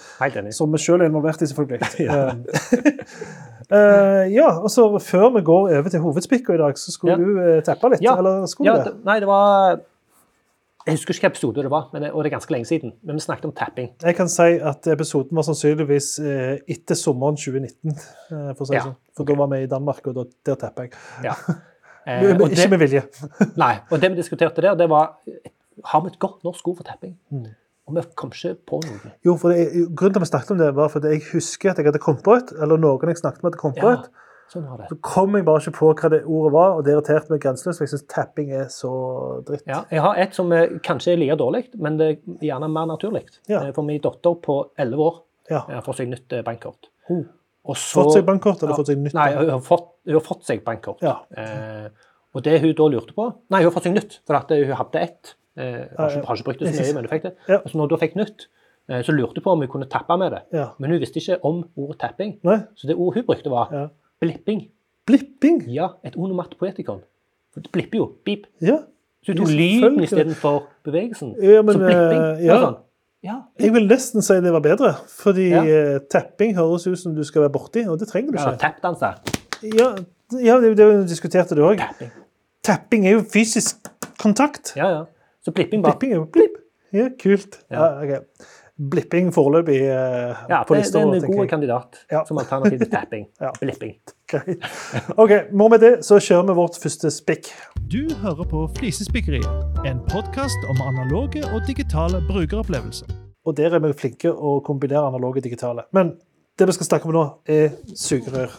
som 0.58 0.74
vi 0.74 0.82
sjøl 0.82 1.06
er 1.06 1.12
involvert 1.14 1.46
i, 1.46 1.52
selvfølgelig. 1.54 1.82
Eh, 3.74 4.26
ja, 4.34 4.50
og 4.60 4.68
så 4.70 4.84
Før 5.02 5.30
vi 5.38 5.42
går 5.48 5.70
over 5.80 5.90
til 5.90 6.04
hovedspikka 6.04 6.54
i 6.54 6.60
dag, 6.60 6.78
så 6.78 6.92
skulle 6.92 7.14
Ja. 7.14 7.18
du 7.18 7.40
uh, 7.40 7.62
teppe 7.64 7.90
litt? 7.94 8.04
Ja, 8.04 8.18
Eller 8.20 8.46
skulle 8.52 8.70
Ja, 8.70 8.78
du 8.84 8.90
det, 8.90 9.06
nei, 9.08 9.20
det 9.24 9.28
var 9.30 9.80
Jeg 10.84 10.98
husker 10.98 11.14
ikke 11.14 11.22
hvilken 11.22 11.32
episode 11.32 11.64
det 11.64 11.70
var, 11.72 11.86
men 11.94 12.04
og 12.10 12.24
det 12.24 12.30
er 12.30 12.36
ganske 12.36 12.52
lenge 12.52 12.68
siden. 12.68 12.92
Men 13.08 13.16
vi 13.16 13.24
snakket 13.24 13.46
om 13.48 13.54
tapping. 13.56 13.92
Jeg 14.04 14.16
kan 14.18 14.28
si 14.32 14.48
at 14.60 14.88
episoden 14.92 15.38
var 15.40 15.46
sannsynligvis 15.48 16.10
eh, 16.20 16.58
etter 16.76 16.98
sommeren 17.00 17.38
2019. 17.40 17.94
eh, 17.94 18.50
for 18.58 18.68
si 18.68 18.76
Ja, 18.76 18.84
sånn. 18.90 18.98
For 19.16 19.30
da 19.30 19.38
var 19.40 19.48
vi 19.54 19.62
i 19.64 19.70
Danmark, 19.72 20.02
og 20.12 20.18
da, 20.18 20.26
der 20.50 20.60
tapper 20.66 20.90
jeg. 20.90 20.98
Ja. 21.30 21.38
Eh, 22.04 22.20
Men 22.20 22.42
ikke 22.50 22.58
det, 22.60 22.66
med 22.68 22.82
vilje. 22.82 23.02
nei, 23.62 23.78
og 23.88 24.02
det 24.04 24.10
vi 24.12 24.18
diskuterte 24.18 24.60
der, 24.60 24.74
det 24.76 24.90
var 24.92 25.14
Har 25.88 26.02
vi 26.04 26.10
et 26.12 26.18
godt 26.20 26.42
norsk 26.44 26.68
ord 26.68 26.82
for 26.82 26.84
tapping? 26.84 27.14
Mm. 27.32 27.46
Og 27.88 27.96
vi 27.96 28.04
kom 28.20 28.34
ikke 28.36 28.52
på 28.68 28.80
noe. 28.84 29.12
Jo, 29.24 29.38
for 29.40 29.56
det, 29.56 29.70
Grunnen 29.96 30.18
til 30.18 30.20
at 30.20 30.26
vi 30.26 30.30
snakket 30.34 30.52
om 30.52 30.60
det, 30.60 30.68
var 30.76 30.92
fordi 30.92 31.14
jeg 31.14 31.24
husker 31.30 31.72
at 31.72 31.80
jeg 31.80 31.88
hadde 31.88 32.02
kommet 32.04 32.26
på 32.28 32.36
et, 32.36 32.52
eller 32.60 32.82
noen 32.84 33.08
jeg 33.08 33.22
snakket 33.22 33.44
med 33.44 33.54
hadde 33.54 33.62
kommet 33.62 33.80
på 33.80 33.94
Ja, 33.94 34.02
et. 34.02 34.12
Sånn 34.54 34.66
var 34.70 34.78
det. 34.84 34.88
Så 34.94 34.98
kom 35.04 35.36
jeg 35.38 35.46
bare 35.48 35.60
ikke 35.64 35.74
på 35.80 35.90
hva 36.00 36.10
det 36.14 36.22
ordet 36.26 36.52
var, 36.54 36.74
og 36.78 36.84
det 36.86 36.94
irriterte 36.96 37.34
meg 37.34 37.42
grenseløst. 37.44 37.80
For 37.82 37.86
jeg 37.88 37.94
syns 37.94 38.08
tapping 38.14 38.52
er 38.56 38.66
så 38.74 38.92
dritt. 39.48 39.64
Ja, 39.68 39.82
jeg 39.92 40.02
har 40.06 40.16
et 40.24 40.34
som 40.38 40.52
er, 40.56 40.78
kanskje 40.86 41.14
er 41.14 41.22
like 41.22 41.38
dårlig, 41.42 41.64
men 41.82 41.98
det 42.00 42.10
er 42.10 42.18
gjerne 42.50 42.70
mer 42.72 42.86
naturlig. 42.94 43.26
Ja. 43.52 43.64
Eh, 43.68 43.72
For 43.76 43.84
min 43.88 44.00
datter 44.04 44.36
på 44.44 44.60
11 44.78 44.98
år 45.10 45.22
Ja. 45.50 45.64
eh, 45.68 45.76
har 45.76 45.82
fått 45.86 45.98
seg 45.98 46.08
nytt 46.14 46.32
eh, 46.34 46.42
bankkort. 46.46 46.88
Oh. 47.10 47.24
Så, 47.76 48.02
Fått 48.04 48.14
seg 48.18 48.26
bankkort, 48.28 48.62
eller 48.64 48.74
Ja. 48.74 48.78
fått 48.82 48.88
seg 48.92 48.98
nytt? 49.00 49.14
Nei, 49.14 49.30
hun 49.36 49.50
har 49.50 49.60
fått, 49.64 49.90
hun 50.06 50.14
har 50.18 50.22
fått 50.22 50.44
seg 50.46 50.64
bankkort. 50.66 51.02
Ja. 51.02 51.18
Eh, 51.38 51.90
og 52.36 52.44
det 52.44 52.60
hun 52.62 52.74
da 52.76 52.88
lurte 52.90 53.14
på 53.16 53.30
Nei, 53.50 53.60
hun 53.62 53.70
har 53.72 53.76
fått 53.76 53.84
seg 53.88 53.94
nytt, 53.96 54.20
for 54.28 54.36
at 54.36 54.50
hun 54.50 54.72
hadde 54.76 55.00
ett. 55.02 55.36
Eh, 55.56 55.86
har, 55.98 56.10
ikke, 56.10 56.26
har 56.26 56.36
ikke 56.36 56.46
brukt 56.50 56.60
det 56.60 56.74
så 56.74 56.82
mye, 56.82 56.94
men 56.98 57.04
hun 57.06 57.12
fikk 57.14 57.24
det. 57.30 57.36
Ja. 57.48 57.60
Og 57.64 57.70
så 57.72 57.78
når 57.78 57.88
hun 57.88 57.90
da 57.94 57.98
fikk 58.06 58.16
nytt, 58.20 58.48
eh, 58.90 59.02
så 59.06 59.14
lurte 59.16 59.38
hun 59.40 59.44
på 59.44 59.52
om 59.54 59.60
hun 59.62 59.68
kunne 59.70 59.88
tappe 59.90 60.18
med 60.18 60.32
det. 60.34 60.42
Ja. 60.52 60.70
Men 60.80 60.92
hun 60.92 61.00
visste 61.00 61.22
ikke 61.22 61.38
om 61.46 61.64
ordet 61.78 62.00
tapping. 62.04 62.40
Nei? 62.44 62.58
Så 62.76 62.88
det 62.90 62.96
ordet 62.98 63.22
hun 63.22 63.28
brukte, 63.32 63.50
var 63.54 63.70
Ja. 63.72 63.88
Blipping. 64.24 64.64
Blipping? 65.08 65.62
Ja, 65.74 65.92
et 66.08 66.16
onomat 66.16 66.56
poetikon. 66.60 67.02
For 67.54 67.62
det 67.66 67.72
blipper 67.76 68.00
jo. 68.00 68.08
Beep. 68.26 68.48
Ja. 68.64 68.80
Så 69.24 69.34
du 69.36 69.44
tok 69.44 69.52
Ja, 69.52 69.56
lyden 69.60 70.00
istedenfor 70.04 70.64
bevegelsen. 70.88 71.36
Ja, 71.44 71.62
men, 71.64 71.76
så 71.78 71.84
blipping. 71.84 72.24
eh, 72.24 72.46
ja. 72.48 72.58
Sånn. 72.64 72.78
ja. 73.24 73.36
Jeg 73.60 73.74
vil 73.76 73.86
nesten 73.88 74.22
si 74.26 74.40
det 74.44 74.52
var 74.56 74.64
bedre, 74.66 74.94
fordi 75.08 75.50
Ja. 75.54 75.62
eh, 75.64 76.00
tapping 76.12 76.56
høres 76.58 76.88
ut 76.88 77.00
som 77.00 77.14
du 77.16 77.24
skal 77.24 77.46
være 77.46 77.54
borti, 77.56 77.86
og 77.88 78.00
det 78.00 78.08
trenger 78.10 78.32
du 78.36 78.40
ja 78.40 78.52
ikke. 78.52 78.60
Tappdanse. 78.66 79.14
Ja, 79.64 79.94
ja 80.44 80.58
det, 80.60 80.74
det 80.78 80.90
diskuterte 81.08 81.56
du 81.56 81.62
òg. 81.64 81.78
Tapping. 81.80 82.12
Tapping 82.64 83.08
er 83.08 83.12
jo 83.18 83.22
fysisk 83.34 83.88
kontakt. 84.20 84.74
Ja, 84.76 84.90
ja. 84.90 85.04
Så 85.46 85.52
blipping 85.52 85.84
bare 85.84 85.94
Blipping 85.98 86.12
er 86.14 86.22
jo 86.22 86.26
blipp. 86.32 86.58
Ja, 86.94 87.08
kult. 87.20 87.60
Ja. 87.72 88.02
Ja, 88.04 88.20
ok. 88.20 88.46
Blipping 88.78 89.28
foreløpig 89.34 89.76
eh, 89.86 90.40
Ja, 90.50 90.64
på 90.66 90.74
lista. 90.74 90.98
det 90.98 91.20
er 91.22 91.26
en 91.28 91.32
god 91.32 91.44
jeg. 91.44 91.50
kandidat 91.50 91.98
Ja. 92.12 92.24
som 92.26 92.38
alternativ 92.42 92.80
til 92.80 92.90
tapping. 92.90 93.28
Ja. 93.42 93.52
Blipping. 93.62 94.00
Okay. 94.34 94.56
OK, 95.18 95.32
må 95.54 95.68
med 95.70 95.80
det 95.80 95.92
så 96.06 96.18
kjører 96.18 96.48
vi 96.48 96.56
vårt 96.58 96.80
første 96.82 97.12
spikk. 97.14 97.52
Du 97.92 98.10
hører 98.24 98.48
på 98.50 98.64
Flisespikkeriet, 98.80 99.46
en 99.86 100.00
podkast 100.10 100.58
om 100.72 100.82
analoge 100.82 101.44
og 101.54 101.62
digitale 101.70 102.24
brukeropplevelser. 102.28 103.14
Og 103.46 103.58
der 103.58 103.76
er 103.78 103.84
vi 103.84 103.92
flinke 103.94 104.32
å 104.34 104.56
kombinere 104.66 105.06
analoge 105.06 105.44
og 105.44 105.46
digitale. 105.46 105.84
Men 105.94 106.16
det 106.58 106.66
vi 106.68 106.74
skal 106.80 106.90
snakke 106.90 107.06
om 107.12 107.14
nå, 107.14 107.24
er 107.46 107.76
sugerør. 107.94 108.50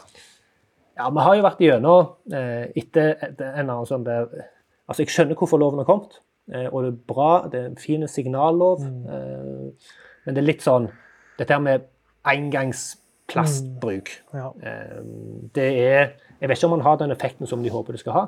Ja, 0.95 1.09
vi 1.11 1.25
har 1.27 1.35
jo 1.35 1.43
vært 1.43 1.61
igjennom 1.65 2.13
eh, 2.31 2.69
etter 2.79 3.17
en 3.25 3.67
annen 3.67 3.87
sånn 3.91 4.07
der 4.07 4.29
Altså, 4.85 5.01
jeg 5.01 5.09
skjønner 5.15 5.35
hvorfor 5.41 5.57
loven 5.59 5.81
har 5.81 5.87
kommet, 5.89 6.19
eh, 6.53 6.67
og 6.69 6.83
det 6.85 6.89
er 6.93 6.97
bra. 7.09 7.29
Det 7.49 7.57
er 7.63 7.69
en 7.71 7.79
fin 7.81 8.03
signallov. 8.07 8.83
Eh, 8.85 9.71
men 10.25 10.35
det 10.35 10.43
er 10.43 10.49
litt 10.49 10.65
sånn 10.65 10.91
Dette 11.39 11.51
her 11.57 11.63
med 11.65 11.83
engangsplastbruk. 12.31 14.11
Ja. 14.37 14.53
Eh, 14.63 15.01
det 15.57 15.67
er 15.83 16.13
Jeg 16.41 16.49
vet 16.49 16.59
ikke 16.59 16.69
om 16.69 16.77
man 16.77 16.85
har 16.87 16.99
den 17.01 17.11
effekten 17.11 17.49
som 17.51 17.63
de 17.65 17.73
håper 17.75 17.97
det 17.97 18.01
skal 18.05 18.15
ha. 18.15 18.25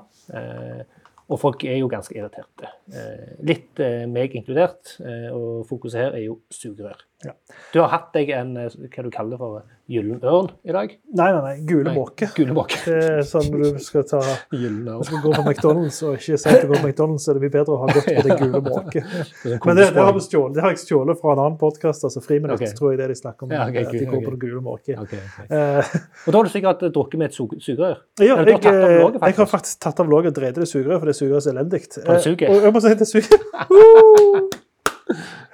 Og 1.27 1.41
folk 1.43 1.65
er 1.67 1.81
jo 1.81 1.89
ganske 1.91 2.15
irriterte. 2.15 2.69
Eh, 2.95 3.35
litt 3.49 3.81
eh, 3.83 4.05
meg 4.07 4.37
inkludert. 4.39 4.95
Eh, 5.03 5.27
og 5.35 5.65
fokuset 5.67 6.05
her 6.05 6.19
er 6.21 6.29
jo 6.29 6.41
sugerør. 6.55 7.01
Ja. 7.25 7.33
Du 7.73 7.81
har 7.81 7.89
hatt 7.91 8.13
deg 8.15 8.29
en 8.37 8.53
hva 8.55 9.03
du 9.03 9.09
kaller 9.11 9.41
for 9.41 9.63
gyllen 9.89 10.19
ørn 10.21 10.51
i 10.69 10.75
dag? 10.75 10.91
Nei, 11.17 11.29
nei, 11.33 11.41
nei. 11.43 11.55
Gule 11.67 11.95
måke. 11.97 12.29
Gule 12.37 12.55
måke. 12.55 12.77
Det 12.85 12.99
er 13.09 13.23
sånn 13.27 13.49
du 13.51 13.79
skal 13.83 14.05
ta 14.07 14.21
Gyllen 14.53 14.83
Du 14.85 14.91
ørn. 14.93 15.07
skal 15.09 15.23
gå 15.25 15.33
på 15.33 15.45
McDonald's 15.47 16.01
og 16.05 16.19
ikke 16.19 16.37
si 16.43 16.51
at 16.53 16.61
du 16.63 16.69
går 16.71 16.83
på 16.83 16.91
McDonald's, 16.91 17.25
så 17.25 17.33
er 17.33 17.39
det 17.39 17.45
mye 17.47 17.55
bedre 17.57 17.75
å 17.75 17.81
ha 17.83 17.89
gått 17.91 18.11
på 18.11 18.25
det 18.27 18.37
gule 18.43 18.61
måke. 18.67 19.03
Men 19.03 19.81
det, 19.81 19.89
det, 19.97 20.03
har, 20.03 20.13
vi 20.13 20.25
stjålet, 20.27 20.59
det 20.59 20.65
har 20.67 20.75
jeg 20.75 20.83
stjålet 20.85 21.23
fra 21.23 21.33
en 21.33 21.43
annen 21.47 21.59
podkast, 21.63 22.07
altså 22.11 22.23
Friminutt, 22.23 22.61
okay. 22.61 22.77
tror 22.77 22.93
jeg 22.93 23.01
det 23.01 23.09
de 23.15 23.19
snakker 23.23 23.49
om. 23.49 23.57
Ja, 23.57 23.65
okay, 23.71 23.87
at 23.89 23.97
de 23.97 24.11
går 24.13 24.23
på 24.29 24.35
det 24.37 24.41
gule 24.45 24.63
måke. 24.69 24.99
Okay, 25.07 25.25
ok. 25.25 25.97
Og 26.27 26.31
da 26.31 26.39
har 26.39 26.51
du 26.51 26.53
sikkert 26.53 26.87
drukket 26.91 27.23
med 27.23 27.33
et 27.33 27.39
sug- 27.41 27.57
sugerør? 27.65 28.05
ja, 28.21 28.37
jeg, 28.45 28.61
jeg 28.61 29.39
har 29.41 29.51
faktisk. 29.51 29.81
tatt 29.83 30.05
av 30.05 30.11
låget 30.13 30.35
og 30.35 30.41
dreide 30.43 30.63
det 30.63 30.69
sugerøret, 30.71 31.01
for 31.01 31.11
det 31.11 31.16
sugerøret 31.17 31.41
oss 31.41 31.49
så 31.49 31.55
elendig. 31.55 31.83
Suger? 31.91 32.47
Eh, 32.47 32.53
og 32.53 32.69
jeg 32.69 32.77
må 32.77 32.85
si 32.85 32.95
det 33.01 33.09
suger. 33.11 33.41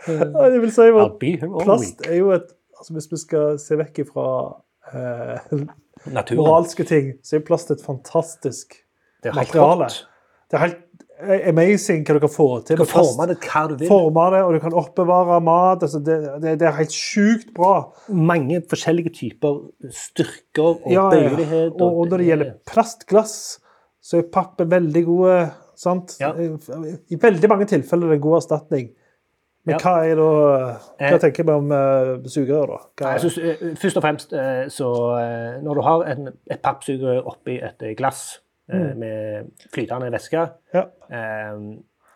Det 0.02 0.58
vil 0.58 0.72
si 0.74 0.88
at 0.98 1.20
plast 1.62 2.06
er 2.08 2.16
jo 2.18 2.32
et 2.34 2.48
altså 2.82 2.96
Hvis 2.96 3.10
vi 3.12 3.18
skal 3.20 3.58
se 3.62 3.76
vekk 3.78 4.00
ifra 4.02 4.28
eh, 4.90 5.60
moralske 6.34 6.86
ting, 6.88 7.12
så 7.22 7.38
er 7.38 7.44
plast 7.46 7.70
et 7.70 7.84
fantastisk 7.84 8.74
Det 9.22 9.30
er 9.30 9.38
materiale. 9.38 9.86
Det 10.50 10.58
er 10.58 10.64
helt 10.66 10.80
amazing 11.22 12.02
hva 12.02 12.16
du 12.16 12.20
kan 12.24 12.32
få 12.32 12.46
til. 12.66 12.80
Du 12.80 12.82
kan 12.82 12.90
forme 12.90 13.28
det 13.30 13.38
hva 13.44 13.62
du 13.70 13.76
vil. 13.76 13.88
Forme 13.88 14.24
det, 14.34 14.40
og 14.42 14.56
du 14.56 14.60
kan 14.64 14.74
oppbevare 14.82 15.38
mat. 15.44 15.84
Altså 15.86 16.00
det, 16.02 16.18
det, 16.42 16.56
det 16.60 16.68
er 16.68 16.74
helt 16.80 16.96
sjukt 16.96 17.52
bra. 17.54 17.76
Mange 18.10 18.58
forskjellige 18.68 19.14
typer 19.20 19.60
styrker 19.94 20.82
og 20.82 20.90
ja. 20.90 21.06
bøyelighet. 21.12 21.78
Og, 21.78 22.00
og 22.02 22.10
når 22.10 22.22
det 22.22 22.28
gjelder 22.32 22.52
plastglass, 22.68 23.36
så 24.02 24.18
er 24.18 24.30
pappen 24.34 24.70
veldig 24.70 25.04
gode. 25.06 25.36
Sant? 25.78 26.16
Ja. 26.20 26.32
I 26.36 27.18
veldig 27.22 27.48
mange 27.50 27.68
tilfeller 27.70 28.10
er 28.10 28.16
det 28.16 28.24
god 28.24 28.40
erstatning. 28.40 28.90
Men 29.64 29.76
Ja. 29.76 29.78
hva 29.78 30.04
er 30.04 30.16
da 30.18 30.30
Hva 30.98 31.14
Eh. 31.14 31.18
tenker 31.22 31.44
vi 31.44 31.52
om 31.52 31.70
uh, 31.70 32.18
sugerør, 32.26 32.66
da? 32.66 32.78
Hva 32.98 33.18
synes, 33.22 33.38
eh, 33.38 33.74
først 33.78 33.96
og 33.96 34.02
fremst 34.02 34.30
så 34.74 34.88
Når 35.62 35.74
du 35.74 35.80
har 35.80 36.02
en, 36.10 36.28
et 36.50 36.62
pappsugerør 36.62 37.26
oppi 37.26 37.60
et 37.62 37.96
glass 37.96 38.40
mm. 38.68 38.98
med 38.98 39.52
flytende 39.72 40.12
væske, 40.12 40.50
ja. 40.74 40.84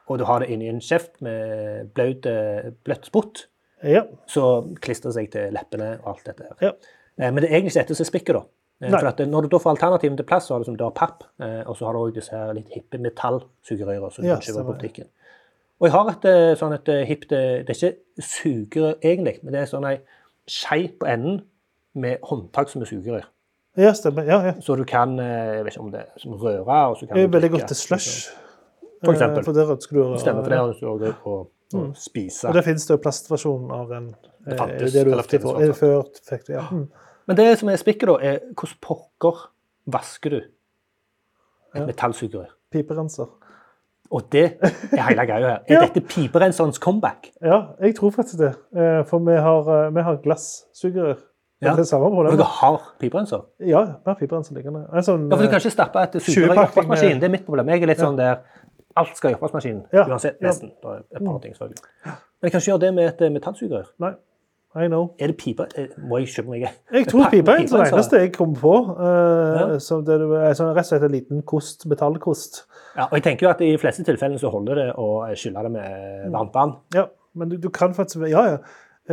og 0.09 0.19
du 0.19 0.25
har 0.25 0.41
det 0.41 0.51
inni 0.51 0.69
en 0.69 0.81
kjeft 0.81 1.21
med 1.23 1.99
eh, 1.99 2.71
bløtt 2.85 3.07
spott, 3.07 3.47
ja. 3.85 4.03
så 4.27 4.75
klistrer 4.81 5.13
det 5.13 5.15
seg 5.15 5.31
til 5.31 5.53
leppene 5.53 5.99
og 6.03 6.15
alt 6.15 6.27
dette. 6.27 6.45
her. 6.61 6.73
Ja. 7.19 7.31
Men 7.31 7.43
det 7.43 7.51
er 7.51 7.57
egentlig 7.57 7.73
ikke 7.75 7.85
dette 7.85 7.95
som 7.95 8.05
er 8.05 8.11
spikket, 8.11 8.35
da. 8.35 8.43
Eh, 8.83 8.91
Nei. 8.91 8.99
For 9.01 9.09
at 9.09 9.21
Når 9.29 9.47
du 9.47 9.49
da 9.55 9.61
får 9.63 9.73
alternativene 9.73 10.19
til 10.21 10.27
plast, 10.29 10.49
så 10.49 10.55
har 10.55 10.61
du, 10.61 10.69
som, 10.69 10.77
du 10.77 10.85
har 10.85 10.93
papp, 10.97 11.25
eh, 11.41 11.63
og 11.65 11.77
så 11.77 11.87
har 11.87 11.97
du 11.97 12.01
også 12.03 12.17
disse 12.19 12.37
her 12.37 12.53
litt 12.57 12.75
hippe 12.75 13.01
metallsugerører 13.01 14.13
som 14.13 14.25
du 14.25 14.29
yes, 14.29 14.43
kan 14.43 14.49
kjøpe 14.51 14.65
på 14.67 14.75
butikken. 14.75 15.09
Og 15.81 15.89
jeg 15.89 15.95
har 15.95 16.11
et 16.13 16.29
eh, 16.29 16.53
sånn 16.57 16.75
et 16.77 16.91
hipt 17.09 17.33
Det 17.33 17.69
er 17.69 17.75
ikke 17.75 18.23
sugerør 18.25 18.95
egentlig, 19.01 19.39
men 19.43 19.57
det 19.57 19.63
er 19.63 19.71
sånn 19.71 19.89
ei 19.89 19.97
skei 20.47 20.87
på 20.93 21.09
enden 21.09 21.41
med 21.97 22.21
håndtak 22.25 22.69
som 22.71 22.85
er 22.85 22.93
sugerør. 22.93 23.25
ja, 23.77 23.93
stemmer. 23.97 24.29
Ja, 24.29 24.43
ja. 24.45 24.55
Så 24.61 24.77
du 24.77 24.85
kan 24.85 25.17
Jeg 25.19 25.65
vet 25.65 25.75
ikke 25.75 25.85
om 25.85 25.93
det 25.93 26.07
som 26.21 26.37
røre 26.37 26.65
og 26.91 26.97
så 26.97 27.07
kan 27.07 27.17
Det 27.17 27.25
er 27.25 27.33
veldig 27.33 27.51
godt 27.57 27.69
til 27.73 27.77
slush. 27.77 28.29
For 29.05 29.13
eksempel. 29.13 29.45
For 29.45 29.57
det 29.57 29.67
ønsker 29.73 29.97
du 29.97 30.03
å 30.05 30.21
Stemmer, 30.21 30.45
for 30.45 30.53
det 30.53 30.61
har 30.61 30.71
du 30.71 30.87
også 30.89 31.17
å, 31.33 31.41
å 31.81 31.89
spise. 31.97 32.49
Og 32.49 32.57
det 32.57 32.65
finnes 32.65 32.87
det 32.87 32.95
jo 32.95 33.01
plastversjon 33.03 33.73
av 33.75 33.91
den. 33.93 34.15
Det 34.47 34.57
fantes, 34.61 34.93
det 34.95 35.05
du 35.05 35.13
eller 35.13 35.27
finnes 35.27 35.77
Før 35.81 36.07
fikk 36.29 36.47
du, 36.47 36.55
ja. 36.55 36.65
Mm. 36.71 36.87
Men 37.27 37.37
det 37.37 37.59
som 37.59 37.69
er 37.69 37.77
spikket, 37.77 38.07
da, 38.09 38.15
er 38.23 38.39
hvordan 38.55 38.79
pokker 38.83 39.49
vasker 39.87 40.31
du 40.31 40.37
et 40.37 40.51
Ja. 41.75 41.87
metallsugerør? 41.87 42.51
Piperenser. 42.73 43.27
Og 44.11 44.23
det 44.31 44.45
er 44.63 45.03
hele 45.03 45.27
greia 45.27 45.41
her. 45.49 45.59
Er 45.69 45.75
Ja. 45.75 45.81
dette 45.87 46.01
piperenserens 46.01 46.79
comeback? 46.79 47.33
Ja, 47.43 47.63
jeg 47.83 47.97
tror 47.97 48.11
faktisk 48.11 48.39
det. 48.39 48.55
Eh, 48.77 49.03
For 49.05 49.19
vi 49.19 49.33
har, 49.37 49.87
eh, 49.87 49.91
vi 49.95 50.01
har 50.03 50.17
glassugerør. 50.23 51.17
Ja. 51.63 51.71
Det 51.73 51.79
er 51.81 51.85
samme 51.85 52.05
Og 52.07 52.13
problem. 52.13 52.37
dere 52.37 52.45
har 52.47 52.83
piperenser? 53.01 53.45
Ja, 53.61 53.83
vi 53.85 53.93
har 54.07 54.15
piperenser 54.15 54.55
liggende. 54.55 54.87
Sånn, 55.03 55.29
Ja, 55.31 55.37
for 55.37 55.43
du 55.43 55.49
kan 55.49 55.59
ikke 55.61 55.71
stappe 55.73 55.97
et 56.03 56.13
sugerør 56.23 56.53
i 56.53 56.55
20-pakning 56.55 56.69
oppvaskmaskinen. 56.69 57.21
Det 57.21 57.25
er 57.25 57.29
mitt 57.31 57.47
problem. 57.47 57.67
Jeg 57.69 57.83
er 57.83 57.87
litt 57.87 57.99
sånn 57.99 58.17
der 58.17 58.37
alt 58.97 59.17
skal 59.17 59.31
i 59.31 59.35
oppvaskmaskinen. 59.35 59.87
Ja. 59.93 60.05
Uansett, 60.05 60.37
Ja. 60.41 60.49
nesten. 60.49 60.69
Det 60.83 60.85
er 60.85 61.17
et 61.17 61.25
par 61.25 61.39
ting, 61.41 61.55
selvfølgelig. 61.55 61.83
Men 62.05 62.15
jeg 62.43 62.53
kan 62.53 62.61
ikke 62.61 62.71
gjøre 62.73 62.81
det 62.81 62.95
med 62.95 63.05
et 63.09 63.21
eh, 63.23 63.31
metallsugerør. 63.31 63.87
Nei, 63.99 64.15
I 64.77 64.87
know. 64.89 65.15
Er 65.19 65.31
det 65.33 65.37
pipe? 65.41 65.67
eh, 65.77 65.89
Må 66.05 66.19
jeg 66.21 66.29
kjøpe 66.35 66.51
meg 66.53 66.67
Jeg 66.93 67.07
tror 67.09 67.23
med 67.33 67.49
er 67.49 67.57
det 67.67 67.93
eneste 67.93 68.21
jeg 68.21 68.33
kom 68.37 68.55
på. 68.55 68.73
Uh, 68.99 69.57
Ja. 69.57 69.79
som 69.79 70.05
det 70.05 70.19
sånn, 70.59 70.73
rett 70.77 70.85
og 70.85 70.91
slett 70.91 71.03
en 71.09 71.15
liten 71.15 71.43
kost, 71.49 71.87
metallkost. 71.89 72.65
Ja, 72.97 73.07
og 73.09 73.15
jeg 73.19 73.23
tenker 73.25 73.47
jo 73.47 73.51
at 73.55 73.61
i 73.65 73.71
de 73.73 73.79
fleste 73.81 74.05
tilfellene 74.05 74.39
så 74.41 74.51
holder 74.53 74.75
det 74.83 74.89
å 75.01 75.09
skylle 75.35 75.63
det 75.65 75.73
med 75.73 76.31
varmt 76.35 76.53
vann. 76.55 76.75
Ja, 76.95 77.07
men 77.35 77.49
du, 77.49 77.57
du 77.57 77.69
kan 77.71 77.95
faktisk 77.97 78.27
Ja, 78.29 78.45
ja. 78.55 78.59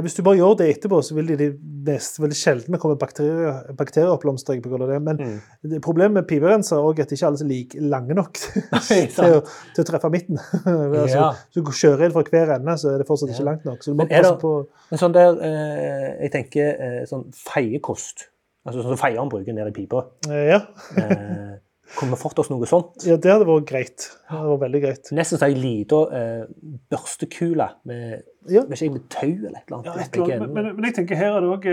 Hvis 0.02 0.16
du 0.18 0.24
bare 0.26 0.38
gjør 0.40 0.56
det 0.58 0.68
etterpå, 0.74 0.98
så 1.06 1.14
vil 1.14 1.28
de, 1.28 1.36
de 1.38 1.48
mest, 1.86 2.16
veldig 2.20 2.36
sjelden 2.38 2.78
komme 2.82 2.96
bakterier, 2.98 3.60
bakterieoppblomstring 3.78 4.64
pga. 4.64 4.80
det. 4.90 5.02
Men 5.06 5.18
Mm. 5.20 5.36
det, 5.70 5.82
problemet 5.86 6.14
med 6.14 6.28
piperenser 6.28 6.78
er 6.82 7.02
at 7.04 7.12
ikke 7.14 7.28
alle 7.28 7.38
er 7.46 7.50
like 7.52 7.80
lange 7.80 8.14
nok 8.18 8.34
til, 8.88 9.28
å, 9.38 9.44
til 9.76 9.84
å 9.84 9.86
treffe 9.86 10.10
midten. 10.10 10.40
altså, 10.66 11.14
Ja. 11.14 11.28
Så 11.54 11.62
du 11.62 11.72
kjører 11.72 12.06
inn 12.08 12.12
fra 12.16 12.24
hver 12.26 12.56
ende, 12.56 12.78
så 12.82 12.90
er 12.94 12.98
det 13.04 13.08
fortsatt 13.08 13.30
ikke 13.36 13.46
langt 13.46 13.66
nok. 13.66 13.84
Så 13.86 13.92
du 13.94 13.98
må 14.02 14.08
passe 14.10 14.32
det- 14.32 14.42
på 14.42 14.54
Men 14.92 15.00
sånn 15.04 15.14
der, 15.14 15.38
eh, 15.46 16.10
jeg 16.26 16.32
tenker 16.32 16.74
eh, 16.80 17.04
sånn 17.06 17.28
feiekost, 17.38 18.30
altså 18.66 18.82
sånn 18.82 18.96
som 18.96 19.02
feieren 19.06 19.30
bruker 19.30 19.54
nede 19.54 19.70
i 19.70 19.78
pipa, 19.78 20.06
eh, 20.30 20.48
Ja. 20.56 20.62
eh, 20.98 21.60
kommer 21.98 22.16
vi 22.18 22.22
fått 22.24 22.40
oss 22.40 22.50
noe 22.50 22.66
sånt? 22.70 23.04
ja, 23.06 23.18
det 23.18 23.32
hadde 23.32 23.46
vært 23.50 23.68
greit. 23.70 24.06
Det 24.08 24.32
hadde 24.34 24.50
vært 24.54 24.63
veldig 24.66 24.82
greit. 24.86 25.12
Nesten 25.18 25.40
så 25.42 25.50
ei 25.50 25.56
lita 25.60 26.00
eh, 26.16 26.46
børstekule 26.92 27.70
med 27.90 28.24
Ja. 28.50 28.63
med, 28.68 28.82
med 28.92 29.06
tau 29.10 29.28
eller 29.30 29.60
et 29.60 29.68
eller 29.68 29.78
annet. 29.78 29.86
Ja, 29.86 29.94
et 30.02 30.16
eller 30.18 30.25
annet. 30.36 30.50
men, 30.54 30.66
men, 30.66 30.75
men 30.75 30.86
jeg 30.90 30.96
tenker 30.98 31.16
her 31.20 31.38
er 31.38 31.46
det 31.46 31.54
òg 31.54 31.70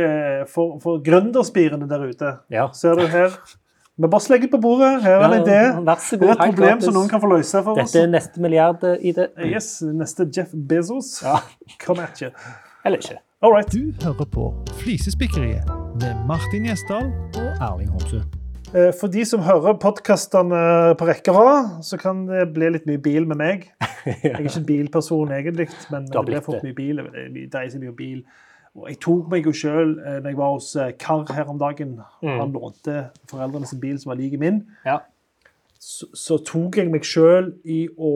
for, 0.52 0.76
for 0.82 1.00
gründerspirene 1.02 1.88
der 1.90 2.06
ute. 2.10 2.36
ja. 2.50 2.68
Ser 2.72 2.94
du 2.98 3.06
her? 3.06 3.34
Vi 4.00 4.08
bare 4.08 4.32
legger 4.32 4.48
på 4.48 4.60
bordet. 4.62 5.02
Her 5.04 5.20
er 5.20 5.24
en 5.28 5.42
idé. 5.42 5.56
Vær 5.84 5.98
så 6.00 6.16
Det 6.16 6.28
er 6.28 6.32
et 6.32 6.38
problem 6.54 6.80
som 6.80 6.94
noen 6.96 7.08
kan 7.10 7.20
få 7.20 7.28
løse 7.34 7.60
for 7.66 7.76
oss. 7.76 7.92
Dette 7.92 8.06
er 8.06 8.08
neste 8.14 8.40
milliard 8.40 8.84
eh, 8.88 8.96
i 9.10 9.12
det. 9.12 9.26
Yes, 9.44 9.82
neste 9.84 10.24
Jeff 10.36 10.54
Bezos. 10.54 11.18
Ja. 11.22 11.36
Come 11.84 12.06
at 12.08 12.22
you. 12.22 12.30
Eller 12.84 12.96
ikke. 12.96 13.18
All 13.42 13.52
right. 13.52 13.68
Du 13.72 13.92
hører 14.04 14.24
på 14.32 14.48
Flisespikkeriet 14.80 15.68
med 16.00 16.26
Martin 16.26 16.64
Gjesdal 16.64 17.12
Og 17.36 17.50
Erling 17.60 17.92
Homsø. 17.92 18.24
Eh, 18.70 18.92
For 18.94 19.10
de 19.10 19.24
som 19.26 19.42
hører 19.42 19.78
podkastene 19.82 20.58
på 20.98 21.06
rekke 21.08 21.32
og 21.32 21.40
rad, 21.40 21.70
så 21.82 21.98
kan 21.98 22.22
det 22.28 22.44
bli 22.54 22.68
litt 22.70 22.86
mye 22.86 23.00
bil 23.02 23.26
med 23.26 23.40
meg. 23.40 23.64
Jeg 24.06 24.30
er 24.30 24.44
ikke 24.44 24.60
en 24.60 24.68
bilperson 24.68 25.32
egentlig, 25.34 25.66
men 25.90 26.06
Du 26.06 26.14
det 26.14 26.22
blir 26.28 26.44
fort 26.44 26.62
mye 26.62 26.76
bil. 26.76 27.02
Det 27.34 27.48
dreier 27.50 27.82
mye 27.82 27.90
om 27.90 27.98
bil. 27.98 28.22
Og 28.78 28.86
jeg 28.86 29.00
tok 29.02 29.26
meg 29.32 29.48
jo 29.48 29.50
sjøl, 29.50 29.96
når 29.98 30.28
jeg 30.28 30.36
var 30.38 30.52
hos 30.54 30.68
eh, 30.78 30.92
Karr 30.94 31.24
her 31.34 31.48
om 31.50 31.56
dagen 31.58 31.96
Han 32.22 32.52
lånte 32.54 33.08
foreldrene 33.26 33.66
sin 33.66 33.80
bil 33.82 33.96
som 33.98 34.12
var 34.12 34.20
lik 34.20 34.36
min. 34.38 34.60
Ja. 34.86 35.00
Så, 35.82 36.06
så 36.14 36.38
tok 36.46 36.78
jeg 36.78 36.92
meg 36.92 37.02
sjøl 37.08 37.50
i 37.66 37.88
å, 37.90 38.12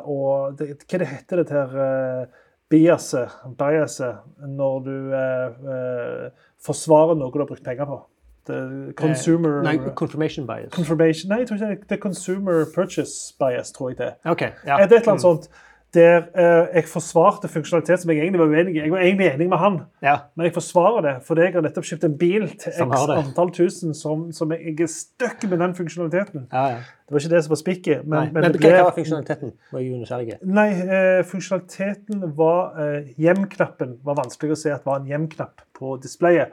å 0.00 0.18
det, 0.56 0.70
Hva 0.86 1.02
det 1.02 1.10
heter 1.10 1.42
det 1.42 1.52
her 1.52 1.76
uh, 1.76 2.44
biaset, 2.72 3.36
biaset 3.60 4.46
når 4.48 4.80
du 4.86 4.94
uh, 5.12 5.60
uh, 5.68 6.46
forsvarer 6.64 7.18
noe 7.18 7.34
du 7.34 7.42
har 7.42 7.50
brukt 7.50 7.66
penger 7.66 7.90
på? 7.90 8.00
Det, 8.48 8.96
consumer 8.96 9.62
Nei, 9.62 9.76
confirmation 9.94 10.46
bias. 10.48 10.72
confirmation 10.74 11.32
Nei, 11.32 11.42
jeg 11.42 11.50
tror 11.50 11.60
ikke 11.60 11.70
det, 11.70 11.88
det 11.88 11.96
er 11.98 12.02
consumer 12.02 12.66
purchase 12.74 13.34
bias, 13.40 13.72
tror 13.76 13.92
jeg 13.92 13.98
det 13.98 14.12
er. 14.12 14.20
OK. 14.24 14.42
Ja. 14.66 14.78
Er 14.78 14.86
det 14.86 15.02
et 15.02 15.02
eller 15.02 15.16
annet 15.16 15.26
sånt 15.26 15.50
der 15.94 16.26
eh, 16.36 16.66
jeg 16.74 16.84
forsvarte 16.92 17.48
funksjonalitet 17.48 18.02
som 18.02 18.10
jeg 18.12 18.20
egentlig 18.20 18.40
var 18.42 18.50
uenig 18.52 18.74
i? 18.74 18.80
Jeg 18.82 18.92
var 18.92 19.04
egentlig 19.04 19.28
enig 19.30 19.48
med 19.48 19.58
han, 19.58 19.78
ja. 20.04 20.16
men 20.36 20.48
jeg 20.48 20.54
forsvarer 20.54 21.00
det 21.06 21.14
fordi 21.24 21.46
jeg 21.46 21.54
har 21.54 21.64
nettopp 21.64 21.88
kjøpt 21.88 22.04
en 22.04 22.18
bil 22.20 22.44
til 22.60 22.74
x 22.74 23.04
antall 23.14 23.52
tusen 23.56 23.96
som, 23.96 24.26
som 24.36 24.52
jeg 24.52 24.74
er 24.84 24.90
stuck 24.92 25.46
med 25.48 25.64
den 25.64 25.74
funksjonaliteten. 25.78 26.48
ja, 26.52 26.66
ja. 26.76 26.86
Det 27.08 27.14
var 27.14 27.22
ikke 27.22 27.32
det 27.32 27.38
som 27.44 27.52
var 27.54 27.56
spikket. 27.56 28.00
Men, 28.04 28.32
men, 28.34 28.42
Men, 28.42 28.52
det 28.52 28.60
hva 28.68 28.82
var 28.84 28.92
funksjonaliteten? 28.92 29.52
Var 29.72 29.80
jeg 29.80 30.00
nysgjerrig. 30.02 30.34
Nei, 30.44 30.66
eh, 30.76 31.20
funksjonaliteten 31.24 32.26
var 32.36 32.76
eh, 32.84 33.06
Hjem-knappen 33.16 33.94
var 34.04 34.18
vanskelig 34.18 34.52
å 34.52 34.58
se 34.60 34.74
at 34.74 34.84
var 34.84 35.00
en 35.00 35.08
hjem-knapp 35.08 35.64
på 35.78 35.94
displayet. 36.02 36.52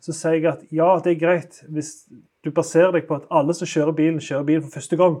Så 0.00 0.14
sier 0.16 0.38
jeg 0.38 0.46
at 0.50 0.62
ja, 0.74 0.88
det 1.04 1.14
er 1.14 1.20
greit 1.20 1.62
hvis 1.72 1.92
du 2.46 2.52
baserer 2.54 2.92
deg 2.94 3.08
på 3.08 3.18
at 3.18 3.26
alle 3.34 3.54
som 3.56 3.68
kjører 3.68 3.96
bilen, 3.96 4.20
kjører 4.22 4.46
bilen 4.46 4.66
for 4.66 4.78
første 4.78 4.98
gang. 5.00 5.18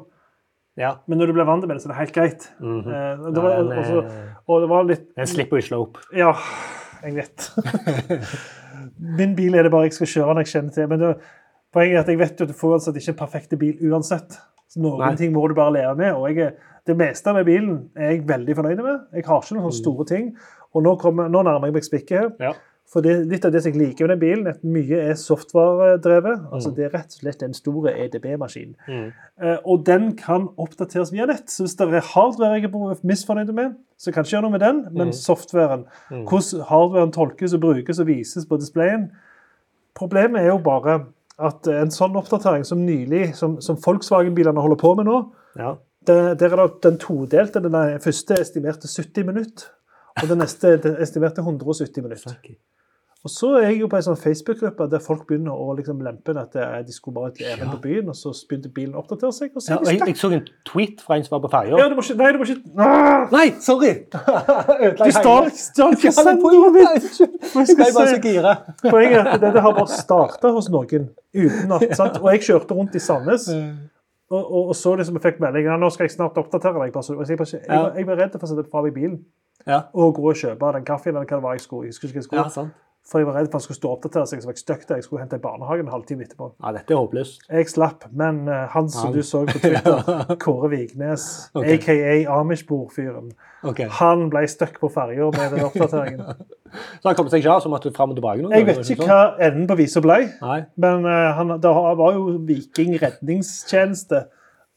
Ja. 0.76 0.92
Men 1.08 1.18
når 1.18 1.30
du 1.30 1.36
blir 1.38 1.48
vant 1.48 1.64
med 1.64 1.74
det, 1.74 1.82
så 1.82 1.88
er 1.88 1.94
det 1.94 2.00
helt 2.02 2.14
greit. 2.14 2.48
Mm 2.60 2.80
-hmm. 2.82 3.34
det 3.34 3.42
var, 3.42 3.50
Ja, 3.50 3.60
er- 3.60 3.78
også, 3.78 4.04
og 4.46 4.60
det 4.60 4.68
var 4.68 4.82
litt 4.84 5.06
En 5.16 5.26
slipper 5.26 5.56
å 5.56 5.60
slå 5.60 5.80
opp. 5.82 5.98
Ja, 6.12 6.34
jeg 7.02 7.14
vet. 7.14 7.50
Min 9.18 9.34
bil 9.36 9.54
er 9.54 9.62
det 9.62 9.72
bare 9.72 9.82
jeg 9.82 9.92
skal 9.92 10.06
kjøre 10.06 10.34
når 10.34 10.44
jeg 10.44 10.46
kjenner 10.46 10.72
til. 10.72 10.88
Men 10.88 11.00
det, 11.00 11.16
poenget 11.72 11.96
er 11.96 12.00
at 12.00 12.08
jeg 12.08 12.18
vet 12.18 12.40
jo 12.40 12.44
at 12.44 12.48
du 12.48 12.54
får 12.54 12.72
altså 12.72 12.92
ikke 12.92 13.08
en 13.08 13.26
perfekt 13.26 13.58
bil 13.58 13.92
uansett. 13.92 14.38
Så 14.68 14.80
noen 14.80 14.98
Nei. 14.98 15.16
ting 15.16 15.32
må 15.32 15.48
du 15.48 15.54
bare 15.54 15.72
leve 15.72 15.94
med. 15.94 16.12
Og 16.12 16.36
jeg, 16.36 16.52
det 16.86 16.96
meste 16.96 17.32
med 17.32 17.44
bilen 17.44 17.90
er 17.96 18.10
jeg 18.10 18.28
veldig 18.28 18.56
fornøyd 18.56 18.82
med. 18.82 19.00
Jeg 19.14 19.24
har 19.26 19.42
ikke 19.42 19.54
noen 19.54 19.72
sånne 19.72 19.82
store 19.82 20.04
ting. 20.04 20.36
Og 20.74 20.82
nå, 20.82 20.96
kommer, 20.96 21.28
nå 21.28 21.42
nærmer 21.42 21.66
jeg 21.66 21.72
meg 21.72 21.84
spikket 21.84 22.18
her. 22.18 22.30
Ja. 22.40 22.52
For 22.92 23.02
det, 23.02 23.16
litt 23.26 23.44
av 23.44 23.50
det 23.50 23.64
som 23.64 23.72
jeg 23.72 23.80
liker 23.80 24.06
med 24.06 24.12
den 24.14 24.20
bilen, 24.22 24.46
at 24.46 24.60
mye 24.62 24.98
er 25.10 25.16
software-drevet. 25.18 26.44
Altså 26.54 26.70
Det 26.70 26.84
er 26.86 26.92
rett 26.94 27.16
og 27.16 27.22
slett 27.24 27.42
en 27.42 27.54
stor 27.56 27.88
EDB-maskin. 27.90 28.76
Mm. 28.86 29.08
Eh, 29.42 29.56
og 29.66 29.82
den 29.88 30.12
kan 30.18 30.46
oppdateres 30.56 31.10
via 31.12 31.26
nett. 31.26 31.50
Så 31.50 31.64
hvis 31.66 31.74
det 31.80 31.88
er 31.88 32.06
hardware 32.12 32.60
jeg 32.60 32.68
er 32.70 33.02
misfornøyd 33.02 33.50
med, 33.56 33.74
så 33.98 34.12
kan 34.12 34.22
jeg 34.22 34.28
ikke 34.28 34.36
gjøre 34.36 34.44
noe 34.46 34.54
med 34.54 34.62
den, 34.62 34.82
men 34.94 35.12
softwaren. 35.16 35.82
Hvordan 36.10 36.66
hardwaren 36.68 37.14
tolkes 37.16 37.56
og 37.56 37.64
brukes 37.64 37.98
og 37.98 38.06
vises 38.06 38.46
på 38.46 38.58
displayen. 38.60 39.08
Problemet 39.96 40.44
er 40.44 40.52
jo 40.52 40.60
bare 40.62 41.00
at 41.42 41.66
en 41.68 41.90
sånn 41.92 42.16
oppdatering 42.16 42.64
som 42.64 42.84
nylig, 42.86 43.32
som, 43.36 43.58
som 43.64 43.76
Volkswagen-bilene 43.82 44.62
holder 44.62 44.80
på 44.80 44.94
med 44.96 45.08
nå, 45.10 45.18
Ja. 45.58 45.74
der 46.06 46.30
er 46.30 46.56
det 46.62 46.82
den 46.84 46.98
todelte. 47.02 47.60
Den 47.60 47.74
første 48.00 48.38
estimerte 48.40 48.88
70 48.88 49.26
minutter, 49.26 49.68
og 50.22 50.28
den 50.30 50.38
neste 50.38 50.76
estimerte 50.76 51.02
estimert 51.02 51.34
til 51.34 51.44
170 51.44 52.02
minutter. 52.06 52.38
Og 53.26 53.30
så 53.32 53.48
er 53.58 53.64
jeg 53.72 53.80
jo 53.80 53.86
på 53.90 53.96
en 53.98 54.04
sånn 54.06 54.18
Facebook-gruppe 54.22 54.86
der 54.92 55.00
folk 55.02 55.24
begynner 55.26 55.50
å 55.58 55.72
liksom 55.74 55.98
lempe 56.06 56.30
at 56.38 56.52
det 56.54 56.66
de 56.86 56.92
skulle 56.94 57.16
bare 57.16 57.32
et 57.32 57.40
ærend 57.42 57.72
på 57.72 57.78
byen, 57.82 58.10
og 58.12 58.14
så 58.14 58.30
begynte 58.46 58.70
bilen 58.70 58.92
å 58.94 59.00
oppdatere 59.00 59.34
seg. 59.34 59.50
og 59.58 59.64
så 59.64 59.72
Ja, 59.72 59.78
jeg, 59.90 59.98
jeg 60.06 60.18
så 60.20 60.30
en 60.36 60.44
tweet 60.68 61.02
fra 61.02 61.16
en 61.18 61.24
som 61.26 61.34
var 61.34 61.42
på 61.42 61.50
ferja. 61.56 61.80
Ja, 61.80 61.88
du 61.90 61.96
må 61.98 62.04
ikke 62.06 62.14
Nei, 62.20 62.28
du 62.36 62.38
må 62.38 62.46
ikke 62.46 62.84
ah! 62.86 63.24
Nei, 63.34 63.48
sorry! 63.64 63.90
Du 65.00 65.10
stjal 65.10 65.98
presentordet 65.98 66.70
mitt! 66.76 67.08
Jeg 67.18 67.76
ble 67.80 67.88
bare 67.96 68.12
så 68.12 68.20
gira. 68.22 68.54
Poenget 68.86 69.18
er 69.24 69.32
at 69.34 69.42
dette 69.48 69.66
har 69.66 69.74
bare 69.80 69.98
starta 69.98 70.54
hos 70.54 70.70
noen. 70.70 71.10
uten 71.34 71.76
at, 71.80 71.88
sant? 71.98 72.22
Og 72.22 72.30
jeg 72.36 72.46
kjørte 72.46 72.78
rundt 72.78 72.94
i 72.94 73.02
Sandnes. 73.02 73.48
og, 74.30 74.38
og, 74.38 74.62
og 74.70 74.74
så 74.78 74.94
liksom 75.02 75.18
jeg 75.18 75.26
fikk 75.26 75.42
melding 75.42 75.66
nå 75.82 75.90
skal 75.90 76.06
jeg 76.06 76.14
snart 76.14 76.38
oppdatere 76.38 76.78
deg. 76.86 76.94
Jeg, 76.94 77.26
jeg, 77.26 77.66
jeg, 77.66 77.92
jeg 77.98 78.06
var 78.06 78.22
redd 78.22 78.38
for 78.38 78.46
å 78.46 78.54
sette 78.54 78.68
fra 78.70 78.86
meg 78.86 78.94
bilen 78.94 79.18
Ja. 79.66 79.82
og 79.98 80.14
gå 80.14 80.30
og 80.30 80.38
kjøpe 80.38 80.76
den 80.78 80.84
kaffen 80.86 81.16
eller 81.16 81.26
hva 81.26 81.40
det 81.40 81.42
var 81.50 81.58
jeg 81.58 81.66
skulle. 81.66 81.90
Jeg 81.90 81.98
skulle, 81.98 82.22
skulle. 82.22 82.46
ja, 82.46 82.52
sant. 82.62 82.74
For 83.06 83.22
jeg 83.22 83.28
var 83.28 83.36
redd 83.38 83.48
for 83.52 83.60
han 83.60 83.62
skulle 83.62 83.78
stå 83.78 83.88
og 83.88 83.96
oppdatere 84.00 84.26
seg, 84.26 84.40
så 84.42 84.48
var 84.48 84.56
jeg 84.56 84.62
stuck 84.64 84.80
der. 84.88 84.98
Jeg 84.98 85.06
skulle 85.06 85.22
hente 85.22 85.38
i 85.38 85.42
barnehagen 85.42 85.86
en 85.86 85.92
halvtime 85.94 86.24
etterpå. 86.26 86.48
Ja, 86.58 86.72
dette 86.74 86.94
er 86.94 86.98
håpløst. 86.98 87.44
Jeg 87.46 87.70
slapp, 87.70 88.08
men 88.10 88.40
uh, 88.50 88.64
han 88.72 88.90
som 88.90 89.12
Han. 89.12 89.14
du 89.14 89.22
så 89.26 89.44
på 89.46 89.60
Twitter, 89.62 90.22
Kåre 90.42 90.70
Vignes, 90.72 91.26
okay. 91.54 91.78
aka 91.78 92.38
Amish-bordfyren, 92.40 93.30
okay. 93.62 93.86
han 94.00 94.26
ble 94.32 94.42
stuck 94.50 94.80
på 94.82 94.90
ferja 94.90 95.30
med 95.36 95.54
den 95.54 95.68
oppdateringen. 95.68 96.24
Så 96.76 97.06
han 97.06 97.14
kom 97.16 97.28
seg 97.30 97.40
ikke 97.40 97.52
av, 97.54 97.60
så 97.64 97.70
måtte 97.72 97.88
du 97.88 97.94
fram 97.96 98.10
og 98.12 98.16
tilbake? 98.18 98.42
noen 98.42 98.52
Jeg 98.52 98.66
vet 98.66 98.88
ikke 98.92 99.06
hva 99.08 99.20
enden 99.46 99.68
på 99.70 99.76
visa 99.78 100.02
ble, 100.04 100.16
Nei. 100.42 100.58
men 100.82 101.06
uh, 101.06 101.30
han, 101.38 101.54
det 101.62 101.70
var 101.72 102.18
jo 102.18 102.34
Viking 102.44 102.98
redningstjeneste 103.00 104.26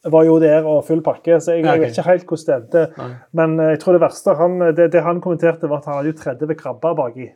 var 0.08 0.24
jo 0.24 0.38
der 0.40 0.64
og 0.70 0.86
full 0.88 1.02
pakke, 1.04 1.42
så 1.42 1.58
jeg, 1.58 1.66
okay. 1.66 1.74
jeg 1.74 1.82
vet 1.82 1.98
ikke 1.98 2.08
helt 2.08 2.30
hvordan 2.30 2.46
det 2.46 2.84
endte. 2.86 3.10
Men 3.36 3.60
eh, 3.60 3.74
jeg 3.74 3.82
tror 3.82 3.98
det 3.98 4.02
verste 4.06 4.36
han, 4.40 4.54
det, 4.78 4.86
det 4.94 5.04
han 5.04 5.20
kommenterte, 5.20 5.68
var 5.68 5.82
at 5.82 5.90
han 5.90 6.00
hadde 6.00 6.14
jo 6.14 6.20
30 6.22 6.56
krabber 6.62 6.96
baki. 6.96 7.28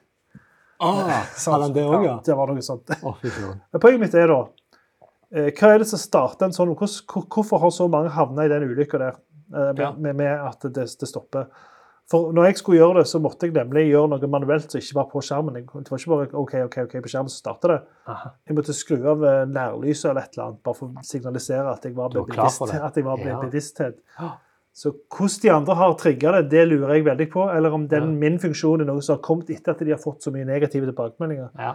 Ah, 0.82 1.24
sa 1.38 1.60
han 1.62 1.74
det 1.74 1.84
òg, 1.86 2.06
ja? 2.06 2.16
Det 2.26 2.36
var 2.36 2.48
noe 2.48 2.62
sånt. 2.66 2.90
Men 3.04 3.80
Poenget 3.82 4.00
mitt 4.02 4.16
er 4.16 4.28
da 4.28 4.40
eh, 5.34 5.52
Hva 5.52 5.74
er 5.74 5.78
det 5.84 5.88
som 5.88 6.00
starter 6.00 6.46
en 6.46 6.52
sånn 6.56 6.74
hvor- 6.76 7.28
Hvorfor 7.30 7.60
har 7.62 7.70
så 7.72 7.88
mange 7.90 8.10
havna 8.10 8.46
i 8.46 8.50
den 8.52 8.64
ulykka 8.70 8.98
der 9.00 9.14
eh, 9.54 9.74
med, 9.74 9.80
Ja. 9.80 9.92
med, 9.94 10.16
med 10.16 10.40
at 10.50 10.60
det, 10.74 10.74
det 11.00 11.08
stopper? 11.08 11.48
For 12.12 12.34
når 12.36 12.46
jeg 12.50 12.58
skulle 12.58 12.80
gjøre 12.82 12.98
det, 13.00 13.08
så 13.08 13.20
måtte 13.24 13.48
jeg 13.48 13.54
nemlig 13.56 13.86
gjøre 13.88 14.10
noe 14.12 14.28
manuelt 14.28 14.70
som 14.70 14.82
ikke 14.82 14.96
var 14.98 15.06
på 15.08 15.22
skjermen. 15.24 15.56
Jeg, 15.56 15.68
det 15.72 15.90
var 15.90 15.98
ikke 16.02 16.12
bare 16.12 16.36
OK, 16.36 16.54
OK, 16.66 16.78
ok, 16.84 16.96
på 17.06 17.12
skjermen 17.14 17.32
så 17.32 17.38
starter 17.40 17.68
det. 17.72 17.78
Aha. 18.12 18.32
Jeg 18.46 18.58
måtte 18.58 18.74
skru 18.76 18.98
av 19.08 19.24
eh, 19.24 19.46
nærlyset 19.48 20.10
eller 20.10 20.22
et 20.28 20.34
eller 20.36 20.50
annet, 20.50 20.64
bare 20.68 20.76
for 20.76 20.88
å 20.92 21.06
signalisere 21.08 21.72
at 21.72 21.86
jeg 21.88 21.96
var, 21.96 22.10
var 22.12 22.28
bevisst, 22.28 22.62
at 22.76 22.96
jeg 23.00 23.06
var 23.08 23.24
Ja. 23.24 23.40
bevissthet. 23.40 24.02
Ja. 24.74 24.76
Så 24.76 24.92
hvordan 25.10 25.42
de 25.42 25.50
andre 25.52 25.76
har 25.76 25.94
trigga 25.94 26.32
det, 26.42 26.50
det 26.50 26.68
lurer 26.68 26.96
jeg 26.96 27.06
veldig 27.06 27.30
på. 27.32 27.44
Eller 27.56 27.72
om 27.74 27.88
den 27.88 28.02
Ja. 28.02 28.08
min 28.20 28.40
funksjon 28.40 28.82
er 28.82 28.86
noe 28.86 29.02
som 29.02 29.16
har 29.18 29.22
kommet 29.22 29.50
etter 29.50 29.72
at 29.72 29.80
de 29.80 29.92
har 29.92 29.98
fått 30.00 30.22
så 30.24 30.32
mye 30.34 30.46
negative 30.46 30.86
tilbakemeldinger. 30.92 31.50
Ja. 31.60 31.74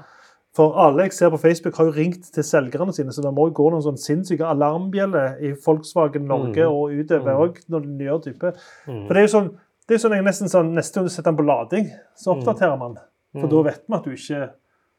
For 0.54 0.72
alle 0.74 1.02
jeg 1.04 1.12
ser 1.12 1.30
på 1.30 1.38
Facebook, 1.38 1.76
har 1.76 1.84
jo 1.86 1.92
ringt 1.92 2.32
til 2.32 2.42
selgerne 2.42 2.92
sine, 2.92 3.12
så 3.12 3.22
det 3.22 3.32
må 3.32 3.46
jo 3.48 3.54
gå 3.54 3.70
noen 3.70 3.82
sånn 3.82 3.98
sinnssyke 3.98 4.42
alarmbjeller 4.44 5.36
i 5.40 5.52
Volkswagen 5.52 6.22
Norge 6.26 6.56
Mm. 6.64 6.72
og 6.72 6.90
utover 6.90 7.34
Mm. 7.34 7.40
òg, 7.40 7.56
når 7.68 7.80
de 7.82 7.88
nyere 7.88 8.22
type. 8.22 8.52
Mm. 8.88 9.06
For 9.06 9.14
det 9.14 9.16
er 9.16 9.26
jo 9.28 9.38
sånn, 9.40 9.50
det 9.86 9.94
er 9.94 10.08
sånn 10.08 10.14
jeg 10.16 10.24
nesten 10.24 10.48
sånn, 10.48 10.74
Neste 10.74 10.94
gang 10.94 11.04
du 11.04 11.10
setter 11.10 11.30
den 11.30 11.36
på 11.36 11.46
lading, 11.46 11.90
så 12.16 12.34
Mm. 12.34 12.42
oppdaterer 12.42 12.78
man. 12.78 12.96
For 13.34 13.46
Mm. 13.46 13.50
da 13.50 13.62
vet 13.62 13.82
vi 13.88 13.94
at 13.94 14.04
du 14.04 14.10
ikke 14.10 14.50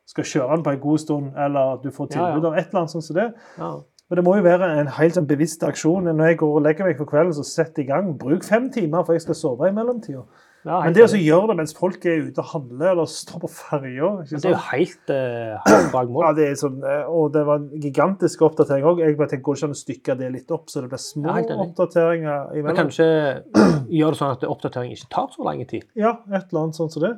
skal 0.06 0.24
kjøre 0.24 0.56
den 0.56 0.64
på 0.64 0.72
en 0.72 0.80
god 0.80 1.00
stund, 1.00 1.34
eller 1.36 1.74
at 1.74 1.82
du 1.82 1.90
får 1.92 2.12
Ja, 2.16 2.16
ja. 2.30 2.36
tilbud 2.36 2.46
av 2.46 2.54
et 2.58 2.68
eller 2.70 2.80
annet 2.80 2.90
sånt 2.92 3.04
som 3.04 3.16
det. 3.16 3.34
Ja. 3.58 3.80
Men 4.10 4.18
det 4.18 4.26
må 4.26 4.36
jo 4.40 4.46
være 4.46 4.68
en 4.82 4.88
helt 4.98 5.14
sånn 5.18 5.28
bevisst 5.30 5.62
aksjon. 5.64 6.08
Når 6.10 6.32
jeg 6.32 6.38
går 6.42 6.56
og 6.58 6.64
legger 6.66 6.88
meg 6.88 6.98
for 6.98 7.10
kvelden, 7.10 7.36
så 7.38 7.44
sett 7.46 7.78
i 7.78 7.86
gang. 7.86 8.16
Bruk 8.18 8.44
fem 8.48 8.72
timer, 8.74 9.04
for 9.06 9.14
jeg 9.14 9.22
skal 9.22 9.38
sove 9.38 9.70
i 9.70 9.76
mellomtida. 9.76 10.24
Ja, 10.68 10.82
Men 10.84 10.92
det 10.92 11.06
å 11.06 11.16
gjøre 11.16 11.48
det 11.48 11.56
mens 11.56 11.72
folk 11.78 12.04
er 12.10 12.26
ute 12.28 12.42
og 12.44 12.50
handler 12.52 12.90
eller 12.92 13.08
står 13.08 13.40
på 13.46 13.48
ferja 13.54 14.10
det 14.28 14.42
er 14.42 14.50
jo 14.52 14.58
helt, 14.66 15.14
eh, 15.16 15.54
helt 15.70 15.92
bak 15.94 16.10
mål. 16.12 16.26
Ja, 16.26 16.32
det 16.36 16.48
er 16.50 16.58
sånn, 16.60 16.82
eh, 16.84 17.06
og 17.08 17.32
det 17.32 17.46
var 17.48 17.62
en 17.62 17.70
gigantisk 17.80 18.42
oppdatering 18.44 18.84
òg. 18.84 19.00
Jeg 19.00 19.16
bare 19.16 19.32
tenker, 19.32 19.46
går 19.46 19.56
det 19.56 19.62
ikke 19.62 19.70
an 19.70 19.78
å 19.78 19.80
stykke 19.80 20.18
det 20.20 20.32
litt 20.34 20.52
opp, 20.52 20.66
så 20.68 20.82
det 20.84 20.90
blir 20.92 21.00
små 21.00 21.32
Ja, 21.32 21.56
oppdateringer 21.64 22.50
Men 22.52 22.60
imellom? 22.60 22.76
kanskje 22.82 23.08
gjør 24.02 24.12
det 24.12 24.20
sånn 24.20 24.36
at 24.36 24.44
oppdatering 24.52 24.92
ikke 24.92 25.10
tar 25.16 25.30
så 25.32 25.48
lang 25.48 25.64
tid. 25.66 25.86
Ja, 25.96 26.18
et 26.28 26.52
eller 26.52 26.66
annet 26.66 26.76
sånt 26.76 26.92
som 26.92 27.04
det. 27.08 27.14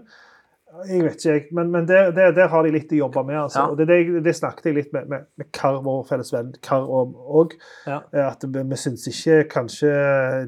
Jeg 0.88 1.04
vet 1.04 1.18
ikke, 1.20 1.34
jeg. 1.34 1.44
Men, 1.58 1.72
men 1.74 1.88
det, 1.88 2.00
der, 2.16 2.32
der 2.36 2.48
har 2.52 2.64
de 2.64 2.72
litt 2.74 2.92
å 2.96 3.00
jobbe 3.02 3.24
med. 3.28 3.38
altså. 3.44 3.60
Ja. 3.60 3.72
Og 3.72 3.80
det, 3.80 3.88
det, 3.90 4.22
det 4.26 4.34
snakket 4.38 4.70
jeg 4.70 4.78
litt 4.78 4.94
med, 4.96 5.10
med, 5.12 5.28
med 5.40 5.50
Kar, 5.56 5.82
vår 5.84 6.06
felles 6.08 6.32
venn 6.34 6.54
Kar 6.64 6.88
om 6.88 7.12
òg. 7.42 7.58
Ja. 7.90 8.00
At 8.24 8.46
vi, 8.48 8.64
vi 8.72 8.80
syns 8.80 9.08
ikke 9.12 9.42
kanskje 9.52 9.92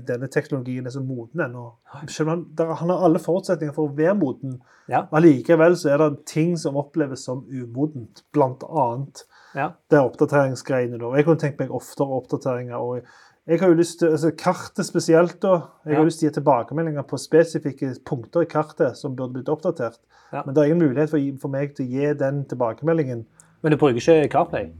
denne 0.07 0.29
teknologien 0.31 0.87
er 0.87 0.95
så 0.95 1.03
moden 1.03 1.43
ennå. 1.47 1.67
Han, 1.93 2.45
der, 2.57 2.73
han 2.79 2.93
har 2.93 3.03
alle 3.05 3.21
forutsetninger 3.21 3.75
for 3.75 3.91
å 3.91 3.97
være 3.97 4.15
moden. 4.19 4.57
Ja. 4.91 5.05
Men 5.11 5.25
likevel 5.27 5.77
så 5.79 5.93
er 5.93 6.01
det 6.01 6.25
ting 6.29 6.55
som 6.59 6.79
oppleves 6.79 7.27
som 7.27 7.43
umodent, 7.51 8.25
blant 8.35 8.63
annet. 8.69 9.25
Ja. 9.53 9.67
det 9.91 9.99
er 9.99 10.07
oppdateringsgreiene. 10.07 10.97
da. 10.97 11.11
Jeg 11.13 11.27
kunne 11.27 11.41
tenkt 11.43 11.59
meg 11.61 11.73
oftere 11.77 12.15
oppdateringer. 12.17 12.79
og 12.81 13.05
jeg 13.47 13.59
har 13.59 13.67
jo 13.67 13.75
lyst 13.75 13.99
til, 13.99 14.07
altså 14.15 14.31
Kartet 14.37 14.85
spesielt. 14.85 15.41
da. 15.41 15.59
Jeg 15.85 15.97
har 15.97 16.05
lyst 16.07 16.19
til 16.19 16.29
å 16.29 16.31
gi 16.31 16.35
tilbakemeldinger 16.37 17.03
på 17.07 17.17
spesifikke 17.19 17.89
punkter 18.07 18.45
i 18.45 18.49
kartet 18.49 18.97
som 18.97 19.15
burde 19.15 19.33
blitt 19.33 19.49
oppdatert. 19.51 19.99
Ja. 20.31 20.43
Men 20.45 20.55
det 20.55 20.61
er 20.61 20.71
ingen 20.71 20.87
mulighet 20.87 21.11
for, 21.11 21.19
for 21.41 21.51
meg 21.51 21.75
til 21.75 21.85
å 21.85 21.89
gi 21.91 22.13
den 22.19 22.45
tilbakemeldingen. 22.49 23.25
Men 23.63 23.71
du 23.71 23.77
bruker 23.77 23.99
ikke 23.99 24.31
CarPlay? 24.31 24.71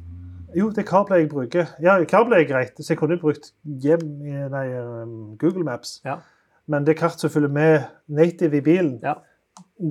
Jo, 0.55 0.69
det 0.69 0.83
er 0.83 0.87
CarPlay 0.87 1.23
jeg 1.25 1.29
bruker. 1.33 1.69
Ja, 1.81 1.97
CarPlay 2.05 2.43
er 2.45 2.49
greit, 2.49 2.79
så 2.79 2.93
jeg 2.93 2.99
kunne 3.01 3.17
brukt 3.19 3.51
hjem, 3.83 4.03
nei, 4.53 4.65
um, 4.79 5.35
Google 5.41 5.65
Maps. 5.67 5.97
Ja. 6.05 6.19
Men 6.69 6.85
det 6.87 6.95
kart 6.99 7.19
som 7.19 7.31
følger 7.33 7.51
med 7.51 7.81
native 8.07 8.61
i 8.61 8.65
bilen, 8.65 8.99
Ja. 9.03 9.17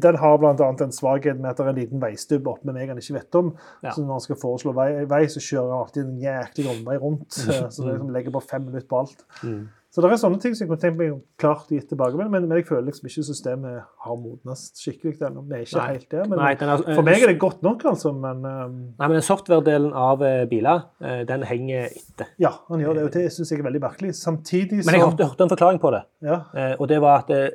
Den 0.01 0.17
har 0.17 0.39
bl.a. 0.41 0.55
en 0.57 0.95
svakhet 0.95 1.37
med 1.41 1.51
at 1.51 1.61
det 1.61 1.67
er 1.67 1.75
en 1.75 1.81
liten 1.81 2.01
veistubb 2.03 2.49
oppe 2.49 2.69
med 2.69 2.79
meg 2.79 2.93
han 2.93 3.03
ikke 3.03 3.19
vet 3.19 3.39
om. 3.43 3.53
Ja. 3.85 3.93
Så 3.93 4.01
når 4.05 4.17
han 4.17 4.25
skal 4.25 4.41
foreslå 4.41 4.73
vei, 4.77 4.89
vei 5.11 5.23
så 5.29 5.43
kjører 5.43 5.69
han 5.75 5.85
alltid 5.85 6.03
en 6.07 6.19
jæklig 6.23 6.67
omvei 6.73 6.97
rundt. 7.03 7.29
eh, 7.45 7.69
Så 7.75 7.85
det 7.85 7.95
liksom 7.95 8.13
legger 8.15 8.35
bare 8.35 8.51
fem 8.55 8.67
minutter 8.69 8.89
på 8.89 9.05
alt. 9.05 9.25
Mm. 9.43 9.63
Så 9.93 10.01
det 10.01 10.09
er 10.09 10.21
sånne 10.23 10.41
ting 10.41 10.55
som 10.57 10.65
jeg 10.65 10.71
kunne 10.71 10.81
tenkt 10.81 10.97
meg 10.97 11.17
klart 11.37 11.67
å 11.67 11.69
tilbake, 11.69 11.89
tilbakemelding, 11.91 12.31
men, 12.33 12.45
men 12.49 12.61
jeg 12.63 12.65
føler 12.71 12.87
liksom 12.87 13.11
ikke 13.11 13.25
systemet 13.27 13.83
har 14.07 14.15
modnes 14.17 14.63
skikkelig 14.81 15.19
ennå. 15.29 15.43
Vi 15.51 15.59
er 15.59 15.67
ikke 15.67 15.83
Nei. 15.83 15.89
helt 15.91 16.07
der. 16.15 16.31
Men 16.31 16.41
Nei, 16.41 16.53
er, 16.57 16.85
for 16.87 17.05
meg 17.05 17.25
er 17.27 17.29
det 17.29 17.35
godt 17.43 17.67
nok, 17.67 17.85
altså. 17.91 18.15
Men 18.17 18.41
um, 18.41 18.79
Nei, 18.97 19.05
men 19.05 19.19
den 19.19 19.27
software-delen 19.27 19.93
av 19.93 20.25
eh, 20.25 20.47
biler, 20.49 20.87
eh, 21.05 21.21
den 21.29 21.45
henger 21.45 21.91
etter. 21.91 22.31
ja, 22.41 22.55
han 22.71 22.81
gjør 22.81 22.97
det. 22.97 23.05
Og 23.11 23.13
det 23.19 23.27
syns 23.37 23.53
jeg 23.53 23.61
er 23.61 23.69
veldig 23.69 23.83
merkelig. 23.85 24.15
Samtidig 24.17 24.81
Men 24.81 24.97
jeg 24.97 25.05
som 25.05 25.11
hørte, 25.11 25.29
hørte 25.29 25.45
en 25.45 25.53
forklaring 25.53 25.83
på 25.85 25.93
det. 25.93 26.03
ja, 26.25 26.41
Eh, 26.57 26.73
og 26.79 26.89
det 26.89 27.03
var 27.05 27.27
at 27.27 27.37
eh, 27.37 27.51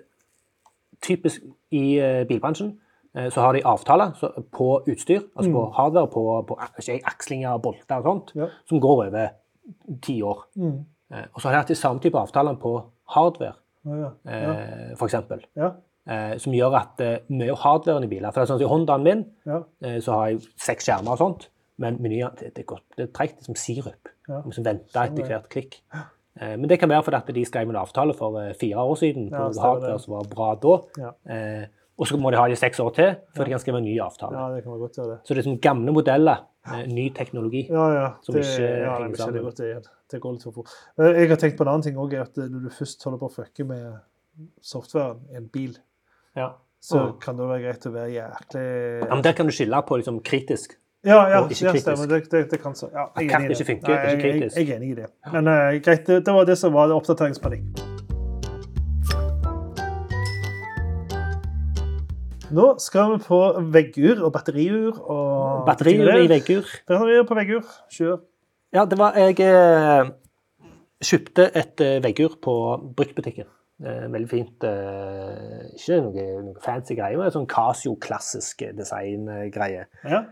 typisk 1.02 1.42
i 1.72 1.98
eh, 2.00 2.24
bilbransjen 2.30 2.74
eh, 3.16 3.30
så 3.30 3.42
har 3.42 3.54
de 3.54 3.62
avtaler 3.66 4.12
på 4.52 4.68
utstyr, 4.88 5.22
altså 5.36 5.52
på 5.52 5.64
hardware, 5.78 6.08
på, 6.14 6.24
på 6.48 6.58
ak- 6.60 7.02
akslinger, 7.06 7.58
bolter 7.60 7.98
og 7.98 8.04
sånt, 8.04 8.32
Ja. 8.36 8.48
som 8.70 8.80
går 8.80 9.06
over 9.08 9.28
ti 10.02 10.22
år. 10.22 10.46
Mm. 10.56 10.86
Eh, 11.12 11.26
og 11.34 11.42
så 11.42 11.48
har 11.48 11.52
de 11.52 11.58
hatt 11.64 11.68
de 11.74 11.76
samme 11.76 12.00
type 12.04 12.18
avtaler 12.20 12.56
på 12.62 12.76
hardware, 13.16 13.54
ja, 13.86 13.96
ja, 14.04 14.12
eh, 14.32 14.96
for 14.98 15.08
eksempel. 15.08 15.44
ja, 15.56 15.72
Eh, 16.08 16.38
som 16.40 16.54
gjør 16.56 16.72
at 16.80 17.02
mye 17.28 17.52
av 17.52 17.58
hardwaren 17.60 18.06
i 18.06 18.08
biler 18.08 18.32
For 18.32 18.40
det 18.40 18.46
er 18.46 18.54
sånn 18.54 18.62
at 18.62 18.64
I 18.64 18.70
Hondaen 18.72 19.04
min 19.04 19.26
så 20.00 20.12
har 20.14 20.28
jeg 20.30 20.38
seks 20.56 20.86
skjermer 20.88 21.12
og 21.12 21.18
sånt, 21.20 21.50
men 21.84 21.98
menyen 22.00 22.32
det, 22.40 22.54
det, 22.56 22.64
det 22.96 23.10
tregt 23.14 23.44
som 23.44 23.56
sirup. 23.60 24.08
Ja. 24.30 24.40
Liksom 24.46 24.64
vente 24.64 24.96
etter 25.04 25.28
hvert 25.28 25.50
klikk. 25.52 25.82
Eh, 26.42 26.56
men 26.58 26.68
det 26.70 26.80
kan 26.80 26.90
være 26.90 27.04
fordi 27.04 27.18
at 27.18 27.34
de 27.36 27.46
skrev 27.46 27.70
en 27.70 27.76
avtale 27.76 28.14
for 28.14 28.38
eh, 28.42 28.54
fire 28.54 28.78
år 28.84 28.96
siden 29.00 29.30
Ja, 29.32 29.38
på 29.48 29.54
stemmer 29.54 29.68
hardware 29.68 30.00
som 30.00 30.14
var 30.14 30.24
bra 30.30 30.50
da. 30.56 30.76
Ja. 31.02 31.12
Eh, 31.34 31.66
og 31.98 32.06
så 32.06 32.18
må 32.22 32.30
de 32.30 32.38
ha 32.38 32.46
det 32.48 32.54
i 32.54 32.62
seks 32.62 32.80
år 32.80 32.92
til 32.94 33.16
før 33.36 33.44
de 33.48 33.50
kan 33.56 33.60
skrive 33.60 33.78
en 33.82 33.84
ny 33.90 33.96
avtale. 34.00 34.34
ja, 34.38 34.50
det 34.56 34.64
kan 34.64 34.72
være 34.72 34.80
godt 34.86 34.98
gjøre 35.00 35.10
det. 35.16 35.20
Så 35.26 35.34
det 35.34 35.40
er 35.42 35.48
som 35.50 35.58
gamle 35.60 35.92
modeller, 35.96 36.44
ny 36.88 37.10
teknologi. 37.16 37.64
Ja, 37.72 37.86
ja. 37.96 38.08
Som 38.22 38.36
det, 38.36 38.44
ikke 38.46 38.68
ja, 38.84 38.98
henger 39.02 39.16
sammen. 39.18 39.44
godt 39.44 39.58
det 39.58 39.66
igjen. 39.72 39.88
Det 40.12 40.20
går 40.22 40.32
litt 40.36 40.44
for 40.44 40.52
fort. 40.60 40.70
Jeg 41.00 41.30
har 41.30 41.40
tenkt 41.42 41.58
på 41.58 41.64
en 41.66 41.72
annen 41.74 41.82
ting 41.88 41.98
òg, 41.98 42.14
at 42.22 42.38
når 42.38 42.68
du 42.68 42.70
først 42.70 43.04
holder 43.04 43.18
på 43.24 43.30
å 43.32 43.34
fucke 43.40 43.66
med 43.66 43.98
softwaren 44.62 45.20
i 45.32 45.36
en 45.40 45.48
bil, 45.50 45.78
Ja. 46.36 46.52
så 46.80 47.00
Mm. 47.16 47.20
kan 47.20 47.36
det 47.38 47.46
være 47.48 47.62
greit 47.64 47.86
å 47.86 47.92
være 47.92 48.12
jæklig 48.14 49.08
Ja, 49.08 49.14
men 49.16 49.22
Der 49.24 49.34
kan 49.34 49.46
du 49.48 49.52
skille 49.52 49.82
på 49.82 49.98
liksom 49.98 50.22
kritisk. 50.22 50.76
Ja, 51.06 51.28
ja, 51.30 51.42
og 51.44 51.52
ikke 51.52 51.72
kritisk. 51.72 52.10
Det, 52.10 52.32
det, 52.32 52.52
det 52.52 52.62
kan 52.62 52.76
så. 52.76 52.90
Ja, 52.94 53.06
jeg 53.22 53.30
er 53.30 53.38
enig 53.38 53.46
i 53.46 53.54
det. 53.54 53.60
ikke 53.60 53.66
funker, 53.72 53.94
Nei, 53.94 54.16
ikke 54.16 54.28
jeg, 54.28 54.42
jeg, 54.42 54.52
jeg 54.56 54.70
er 54.70 54.76
enig 54.76 54.90
i 54.90 54.96
det. 54.98 55.12
Men 55.32 55.48
uh, 55.48 55.82
greit, 55.86 56.08
det, 56.08 56.26
det 56.26 56.34
var 56.34 56.50
det 56.50 56.58
som 56.58 56.74
var 56.74 56.92
oppdateringspanikk. 56.96 57.64
Nå 62.58 62.68
skal 62.80 63.12
vi 63.12 63.20
på 63.26 63.40
veggur 63.76 64.22
og 64.24 64.32
batteriur 64.32 65.02
og 65.04 65.66
Batteriur 65.68 66.14
i 66.16 66.30
veggur. 66.32 66.70
Batterier 66.88 67.28
på 67.28 67.36
veggur. 67.36 67.68
Kjør. 67.92 68.22
Ja, 68.74 68.86
det 68.86 68.98
var 69.00 69.18
Jeg 69.20 69.40
eh, 69.44 70.10
kjøpte 71.04 71.50
et 71.56 71.84
eh, 71.84 72.00
veggur 72.04 72.38
på 72.44 72.56
bruktbutikken. 72.96 73.50
Eh, 73.84 74.08
veldig 74.14 74.30
fint. 74.32 74.64
Eh, 74.64 75.68
ikke 75.76 76.00
noe, 76.06 76.28
noe 76.48 76.64
fancy 76.64 76.96
greier, 76.98 77.20
men 77.20 77.36
sånn 77.36 77.50
Casio-klassisk 77.52 78.64
design-greie. 78.80 79.84
Ja. 80.08 80.24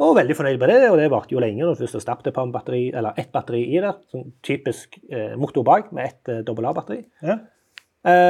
Og 0.00 0.12
veldig 0.14 0.36
fornøyd 0.38 0.58
med 0.62 0.68
det, 0.70 0.90
og 0.92 0.96
det 1.00 1.08
varte 1.10 1.32
jo 1.34 1.40
lenge 1.42 1.64
når 1.64 1.74
du 1.74 1.86
først 1.86 2.00
stappet 2.04 2.34
på 2.34 2.42
en 2.46 2.52
batteri, 2.54 2.84
eller 2.94 3.16
ett 3.18 3.32
batteri 3.34 3.64
i 3.74 3.80
der. 3.82 3.96
Sånn 4.12 4.28
typisk 4.46 4.98
eh, 5.10 5.32
motor 5.36 5.64
bak 5.66 5.90
med 5.92 6.04
ett 6.06 6.28
eh, 6.28 6.68
A-batteri. 6.70 7.04
ja. 7.22 7.38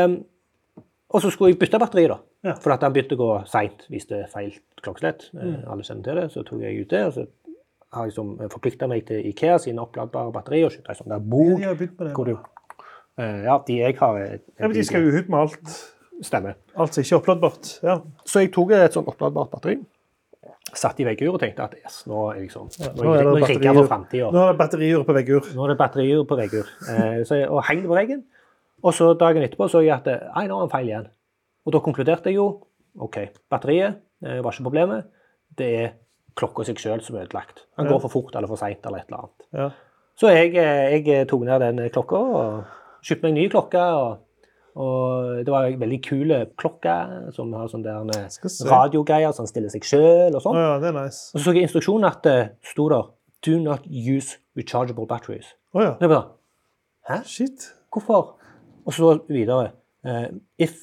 um, 0.05 0.25
og 1.09 1.23
så 1.25 1.31
skulle 1.33 1.55
jeg 1.55 1.59
bytte 1.59 1.79
batteri, 1.81 2.03
da. 2.09 2.19
Ja. 2.45 2.53
For 2.61 2.73
at 2.75 2.83
den 2.85 2.93
begynte 2.93 3.17
å 3.17 3.21
gå 3.21 3.29
seint, 3.49 3.87
viste 3.89 4.27
feil 4.33 4.51
klokkeslett. 4.85 5.31
Eh, 5.35 5.45
Mm. 5.45 5.63
Alle 5.73 5.83
kjenner 5.87 6.05
til 6.05 6.19
det. 6.21 6.25
Så 6.35 6.43
tok 6.45 6.61
jeg 6.61 6.81
ut 6.83 6.91
det. 6.91 7.01
og 7.07 7.13
så 7.15 7.27
har 7.93 8.05
jeg 8.05 8.13
liksom 8.13 8.51
forplikta 8.53 8.89
meg 8.89 9.07
til 9.09 9.25
Ikea 9.31 9.57
sine 9.59 9.81
oppladbare 9.81 10.33
batterier. 10.33 10.67
og 10.67 10.73
kjøpte 10.73 10.91
ei 10.93 10.99
sånn 10.99 11.09
der 11.09 11.21
bok. 11.25 11.61
Hvor 12.13 12.25
du, 12.29 12.35
eh, 13.19 13.45
ja, 13.45 13.59
de 13.67 13.79
jeg 13.79 13.97
har, 13.97 14.19
er- 14.19 14.41
Ja, 14.59 14.67
men 14.69 14.73
de 14.77 14.85
skal 14.85 15.03
jo 15.03 15.17
ut 15.19 15.29
med 15.29 15.39
alt. 15.41 15.95
stemmer. 16.23 16.55
Alt 16.77 16.93
som 16.95 17.03
ikke 17.03 17.15
er 17.17 17.21
oppladbart. 17.23 17.83
Ja. 17.83 18.01
Så 18.27 18.41
jeg 18.41 18.53
tok 18.53 18.71
et 18.73 18.93
sånt 18.93 19.09
oppladbart 19.09 19.51
batteri. 19.51 19.79
Satt 20.77 20.99
i 21.01 21.05
veggur 21.07 21.35
og 21.35 21.41
tenkte 21.41 21.65
at 21.65 21.75
yes, 21.79 22.03
nå 22.07 22.25
er 22.33 22.41
liksom, 22.45 22.69
nå 22.97 23.05
nå 23.05 23.13
er 23.17 23.25
det 23.25 23.63
jeg 23.65 23.75
batterier. 23.89 24.33
Nå 24.33 24.43
er 24.45 24.53
det 24.53 24.59
batterier 24.59 25.05
på 25.09 25.15
veggur. 25.17 25.47
Nå 25.55 25.65
er 25.65 25.69
det 25.73 25.79
batterier 25.81 26.25
på 26.29 26.37
veggur. 26.39 26.67
Eh, 26.93 27.23
så 27.29 27.39
jeg, 27.41 27.49
og 27.49 27.63
heng 27.69 27.81
det 27.85 27.89
på 27.89 27.97
veggen. 27.99 28.25
Og 28.83 28.95
så 28.95 29.13
dagen 29.19 29.43
etterpå 29.43 29.69
så 29.73 29.81
jeg 29.83 29.95
at 29.97 30.07
eh, 30.13 30.27
nei, 30.37 30.47
nå 30.51 30.59
er 30.61 30.67
en 30.69 30.71
feil 30.75 30.91
igjen. 30.91 31.09
Og 31.67 31.73
da 31.75 31.81
konkluderte 31.85 32.31
jeg 32.31 32.37
jo 32.39 32.49
OK, 32.99 33.19
batteriet 33.51 33.99
eh, 34.25 34.39
var 34.45 34.53
ikke 34.53 34.67
problemet. 34.69 35.09
Det 35.59 35.69
er 35.81 35.93
klokka 36.39 36.65
seg 36.69 36.79
sjøl 36.79 37.01
som 37.03 37.17
er 37.19 37.27
ødelagt. 37.27 37.65
Den 37.79 37.87
Ja. 37.87 37.93
går 37.93 38.01
for 38.05 38.09
fort 38.15 38.37
eller 38.37 38.49
for 38.51 38.57
seint 38.61 38.85
eller 38.87 38.99
et 39.03 39.09
eller 39.11 39.25
annet. 39.25 39.47
Ja. 39.53 39.71
Så 40.19 40.31
jeg, 40.35 40.55
eh, 40.55 40.99
jeg 40.99 41.27
tok 41.31 41.43
ned 41.47 41.61
den 41.65 41.89
klokka 41.95 42.17
og 42.19 42.65
kjøpte 43.03 43.23
meg 43.27 43.31
en 43.33 43.39
ny 43.41 43.49
klokke. 43.49 43.83
Og, 43.99 44.19
og 44.79 45.41
det 45.43 45.51
var 45.53 45.67
en 45.67 45.81
veldig 45.81 45.99
kul 46.07 46.33
klokke 46.61 46.95
som 47.35 47.51
har 47.59 47.67
sånn 47.73 47.83
der 47.83 47.99
eh, 48.15 48.29
radiogreier 48.71 49.35
som 49.35 49.49
stiller 49.51 49.73
seg 49.73 49.87
sjøl 49.87 50.37
og 50.37 50.43
sånn. 50.45 50.55
sånn. 50.55 50.61
ja, 50.63 50.77
det 50.83 50.91
er 50.93 50.97
nice. 51.01 51.23
Og 51.35 51.41
så 51.41 51.49
så 51.49 51.55
jeg 51.57 51.67
instruksjonen 51.67 52.07
at 52.11 52.23
det 52.27 52.37
sto 52.73 52.89
der 52.93 53.09
Do 53.47 53.59
not 53.63 53.85
use 53.87 54.39
rechargeable 54.59 55.07
batteries. 55.07 55.53
Oh, 55.75 55.83
ja. 55.83 55.93
Det 56.01 56.09
var 56.11 56.17
da, 56.17 56.23
Hæ? 57.09 57.21
Shit. 57.25 57.69
Hvorfor? 57.95 58.33
Og 58.87 58.95
så 58.97 59.13
videre. 59.29 59.71
Uh, 60.07 60.27
if, 60.59 60.75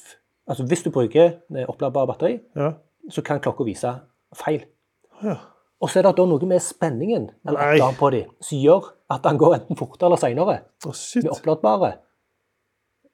altså 0.48 0.64
hvis 0.68 0.84
du 0.86 0.90
bruker 0.92 1.34
eh, 1.56 1.66
oppladbare 1.68 2.08
batteri, 2.08 2.38
Ja. 2.56 2.72
så 3.12 3.22
kan 3.22 3.40
klokka 3.44 3.64
vise 3.68 3.92
feil. 4.36 4.64
Oh, 5.20 5.28
ja. 5.28 5.36
Og 5.84 5.90
så 5.92 6.00
er 6.00 6.08
det 6.08 6.16
da 6.18 6.26
noe 6.26 6.48
med 6.48 6.64
spenningen 6.64 7.28
eller 7.48 7.92
på 8.00 8.10
dem, 8.16 8.30
som 8.42 8.58
gjør 8.58 8.88
at 9.12 9.24
den 9.28 9.38
går 9.38 9.58
enten 9.60 9.78
fortere 9.78 10.08
eller 10.08 10.22
senere 10.22 10.56
Å, 10.88 10.94
shit. 10.96 11.24
med 11.26 11.34
oppladbare. 11.36 11.92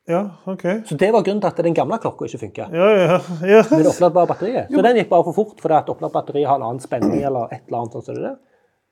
Ja, 0.09 0.21
OK. 0.49 0.63
Så 0.85 0.95
det 0.97 1.11
var 1.13 1.21
grunnen 1.23 1.41
til 1.43 1.51
at 1.51 1.59
den 1.61 1.75
gamle 1.77 1.97
klokka 2.01 2.25
ikke 2.25 2.39
funka. 2.41 2.69
Ja, 2.73 2.87
ja. 2.97 3.19
ja. 3.45 3.59
Med 3.69 3.83
det 3.85 3.91
oppladbare 3.91 4.29
batteriet. 4.31 4.71
Så 4.73 4.81
den 4.81 4.97
gikk 4.97 5.11
bare 5.11 5.27
for 5.27 5.37
fort 5.37 5.61
fordi 5.61 5.77
at 5.77 5.91
oppladt 5.93 6.15
batteri 6.15 6.41
har 6.47 6.57
en 6.57 6.65
annen 6.71 6.81
spenning 6.83 7.21
eller 7.21 7.53
et 7.53 7.67
eller 7.67 7.83
annet. 7.83 7.97
sånn 7.97 8.07
som 8.07 8.17
det 8.17 8.31
er. 8.31 8.39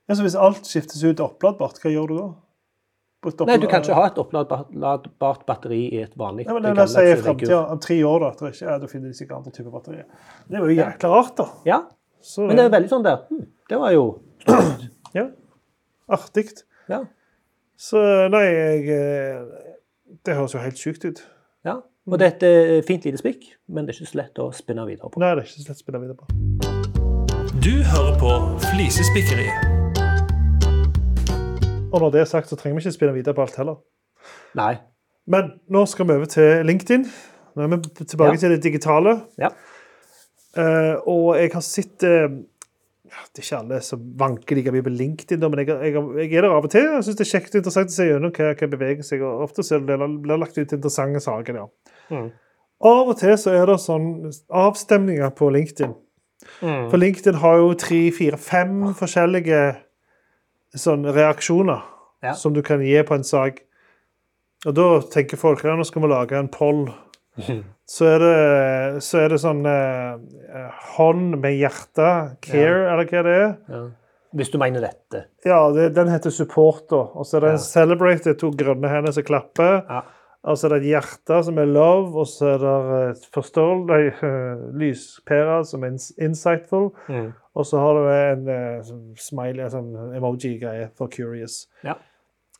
Ja, 0.09 0.15
så 0.17 0.25
hvis 0.25 0.37
alt 0.37 0.69
skiftes 0.69 1.01
ut 1.03 1.17
til 1.17 1.25
oppladbart, 1.25 1.81
hva 1.81 1.91
gjør 1.93 2.11
du 2.11 2.15
da? 2.19 2.29
Nei, 3.19 3.57
du 3.59 3.65
kan 3.67 3.83
ikke 3.83 3.97
ha 3.97 4.05
et 4.07 4.19
oppladbart 4.21 5.41
batteri 5.49 5.81
i 5.91 5.97
et 6.05 6.13
vanlig 6.17 6.45
Ja, 6.47 6.53
men 6.55 6.63
det, 6.63 6.69
det 6.71 6.85
gamle 6.85 7.01
i 7.03 7.15
fremtida, 7.19 7.57
om 7.73 7.81
tre 7.83 7.97
år, 8.07 8.23
da. 8.23 8.29
det 8.39 8.51
ikke, 8.53 8.67
ja, 8.69 8.77
da 8.79 8.87
finner 8.87 9.11
de 9.11 9.17
sikkert 9.17 9.41
andre 9.41 9.51
typer 9.57 9.73
batterier. 9.73 10.05
Det 10.47 10.61
var 10.61 10.71
jo 10.71 10.77
jækla 10.77 11.09
rart, 11.11 11.33
da. 11.35 11.47
Ja, 11.67 11.79
Så, 12.23 12.45
men 12.47 12.55
det 12.55 12.63
er 12.63 12.71
veldig 12.77 12.91
sånn 12.91 13.03
der 13.03 13.25
hm, 13.27 13.43
Det 13.71 13.79
var 13.79 13.91
jo 13.95 14.05
ja. 15.19 15.25
Artig. 16.15 16.47
Ja. 16.89 17.03
Så 17.79 17.99
nei, 18.31 18.45
jeg 18.47 18.87
eh, 18.95 19.68
Det 20.25 20.35
høres 20.35 20.53
jo 20.55 20.59
helt 20.63 20.77
sykt 20.77 21.05
ut. 21.05 21.23
ja. 21.65 21.77
Og 22.09 22.17
det 22.17 22.25
er 22.25 22.31
et 22.33 22.43
eh, 22.79 22.83
fint 22.87 23.03
lite 23.05 23.19
spikk, 23.21 23.43
men 23.69 23.85
det 23.85 23.93
er 23.93 23.99
ikke 24.01 24.09
så 24.09 24.17
lett 24.17 24.39
å 24.41 24.47
spinne 24.55 24.81
videre 24.87 25.11
på. 25.13 25.19
Nei, 25.21 25.27
det 25.37 25.43
er 25.43 25.45
ikke 25.45 25.61
så 25.61 25.67
lett 25.69 25.77
å 25.77 25.83
spinne 25.83 25.99
videre 26.01 26.17
på. 26.17 26.25
Du 27.61 27.75
hører 27.91 28.15
på 28.17 28.31
Flisespikkeri. 28.63 29.45
Og 31.91 31.99
når 32.01 32.09
det 32.15 32.21
er 32.23 32.29
sagt, 32.29 32.49
så 32.49 32.57
trenger 32.57 32.79
vi 32.79 32.83
ikke 32.87 32.95
spinne 32.95 33.13
videre 33.13 33.35
på 33.37 33.43
alt 33.45 33.57
heller. 33.61 33.77
Nei. 34.57 34.71
Men 35.29 35.51
nå 35.69 35.83
skal 35.89 36.07
vi 36.09 36.15
over 36.17 36.29
til 36.33 36.65
LinkedIn. 36.65 37.05
Nå 37.57 37.65
er 37.67 37.71
vi 37.75 37.79
tilbake 38.05 38.33
Ja. 38.33 38.41
til 38.41 38.55
det 38.55 38.63
digitale. 38.63 39.13
Ja. 39.37 39.49
Uh, 40.57 40.95
og 41.05 41.37
jeg 41.37 41.51
har 41.53 41.61
sett 41.61 42.01
ja, 42.03 42.27
Det 43.09 43.41
er 43.41 43.45
ikke 43.45 43.57
alle 43.59 43.79
som 43.85 44.01
vanker 44.19 44.57
like 44.59 44.73
mye 44.75 44.85
på 44.85 44.91
LinkedIn, 44.93 45.45
men 45.49 45.61
jeg, 45.63 45.69
jeg, 45.69 46.03
jeg 46.19 46.33
er 46.37 46.45
der 46.45 46.53
av 46.55 46.67
og 46.67 46.71
til. 46.73 46.85
Jeg 46.85 47.05
syns 47.07 47.17
det 47.19 47.25
er 47.25 47.31
kjekt 47.31 47.55
og 47.55 47.61
interessant 47.61 47.93
å 47.93 47.95
se 47.95 48.07
gjennom 48.09 48.33
hva, 48.35 48.51
hva 48.59 48.69
beveger 48.73 49.07
seg. 49.07 49.23
og 49.25 49.45
Ofte 49.47 49.65
så 49.65 49.79
blir 49.83 49.97
det 50.03 50.37
lagt 50.39 50.57
ut 50.59 50.75
interessante 50.77 51.21
saker. 51.25 51.59
Ja. 51.63 51.67
Mm. 52.13 52.29
Av 52.89 53.09
og 53.11 53.17
til 53.19 53.33
så 53.41 53.51
er 53.57 53.65
det 53.67 53.79
sånn 53.83 54.09
avstemninger 54.61 55.33
på 55.35 55.49
LinkedIn. 55.51 55.95
Mm. 56.63 56.85
For 56.91 56.97
LinkedIn 57.01 57.39
har 57.41 57.57
jo 57.59 57.73
tre, 57.79 58.03
fire, 58.15 58.37
fem 58.39 58.93
forskjellige 58.95 59.63
sånn 60.79 61.07
reaksjoner 61.09 61.81
Ja. 62.23 62.33
som 62.35 62.53
du 62.53 62.61
kan 62.61 62.81
gi 62.83 62.99
på 63.07 63.15
en 63.15 63.23
sak. 63.23 63.61
Og 64.67 64.73
da 64.75 64.87
tenker 65.11 65.39
folk 65.39 65.63
ja, 65.63 65.75
nå 65.75 65.85
skal 65.87 66.03
vi 66.03 66.09
lage 66.11 66.35
en 66.39 66.49
poll. 66.51 66.89
Så 67.89 68.05
er 68.05 68.19
det, 68.21 69.01
så 69.01 69.17
er 69.23 69.31
det 69.33 69.39
sånn 69.41 69.63
eh, 69.65 70.67
hånd 70.93 71.39
med 71.41 71.55
hjerte, 71.57 72.09
care, 72.45 72.83
eller 72.91 73.07
hva 73.09 73.23
det 73.25 73.31
er. 73.33 73.55
Ja. 73.73 73.79
Hvis 74.37 74.51
du 74.53 74.59
mener 74.61 74.83
dette. 74.85 75.23
Ja, 75.41 75.57
det, 75.73 75.87
den 75.95 76.11
heter 76.13 76.29
support, 76.29 76.83
da. 76.91 76.99
Og 77.17 77.25
så 77.25 77.39
er 77.39 77.47
det 77.47 77.49
Ja. 77.55 77.57
en 77.57 77.63
celebrate, 77.65 78.23
det 78.27 78.35
er 78.35 78.39
to 78.43 78.51
grønne 78.53 78.91
hender 78.91 79.15
som 79.15 79.25
klapper. 79.25 79.79
Ja. 79.89 80.03
Og 80.45 80.55
så 80.55 80.67
er 80.69 80.75
det 80.75 80.83
et 80.83 80.91
hjerte 80.91 81.39
som 81.47 81.57
er 81.57 81.65
love, 81.65 82.13
og 82.21 82.27
så 82.29 82.51
er 82.53 82.61
det 82.61 82.75
et 83.09 83.25
forståel, 83.33 83.81
nei, 83.89 84.01
eh, 84.13 84.61
lyspære 84.83 85.57
som 85.65 85.83
er 85.83 85.97
insightful. 86.21 86.91
Mm. 87.09 87.31
Og 87.57 87.65
så 87.65 87.81
har 87.81 87.97
du 87.97 88.05
en 88.13 88.47
eh, 88.53 88.77
sånn 88.85 89.01
smiley, 89.17 89.65
en 89.65 89.73
sånn 89.73 90.13
emoji-greie 90.21 90.91
for 90.95 91.09
curious. 91.09 91.63
Ja. 91.83 91.97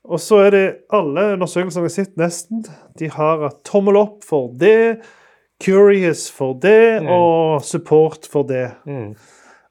Og 0.05 0.19
så 0.19 0.35
er 0.45 0.49
det 0.51 0.65
alle 0.95 1.33
undersøkelser 1.35 1.81
jeg 1.81 1.89
har 1.89 1.89
sett, 1.89 2.13
nesten, 2.17 2.63
de 2.99 3.09
har 3.09 3.49
tommel 3.67 3.97
opp 3.99 4.23
for 4.23 4.53
det, 4.57 5.01
curious 5.63 6.29
for 6.31 6.53
det, 6.53 7.01
Mm. 7.03 7.07
og 7.11 7.61
support 7.63 8.27
for 8.31 8.43
det. 8.43 8.71
Mm. 8.87 9.15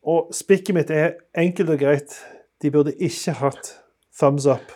Og 0.07 0.29
spikket 0.33 0.75
mitt 0.75 0.91
er 0.91 1.13
enkelt 1.37 1.71
og 1.71 1.79
greit. 1.79 2.13
De 2.63 2.71
burde 2.71 2.93
ikke 3.01 3.33
hatt 3.33 3.73
thumbs 4.21 4.47
up. 4.47 4.73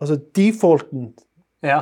Altså, 0.00 0.16
defaulten 0.36 1.14
Ja. 1.62 1.80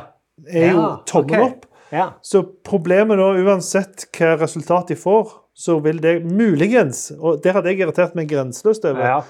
er 0.48 0.70
jo 0.72 0.80
Ja, 0.80 0.96
tommel 1.06 1.34
okay. 1.40 1.44
opp. 1.50 1.66
ja. 1.92 2.10
Så 2.22 2.42
problemet 2.64 3.18
nå, 3.18 3.32
uansett 3.44 4.06
hva 4.16 4.36
resultat 4.40 4.88
de 4.88 4.94
får, 4.96 5.32
så 5.54 5.78
vil 5.82 5.98
det 6.02 6.24
muligens 6.24 7.12
Og 7.20 7.42
der 7.42 7.52
hadde 7.52 7.68
jeg 7.68 7.78
irritert 7.80 8.14
meg 8.14 8.28
grenseløst 8.28 8.84
over. 8.84 9.00
ja. 9.04 9.20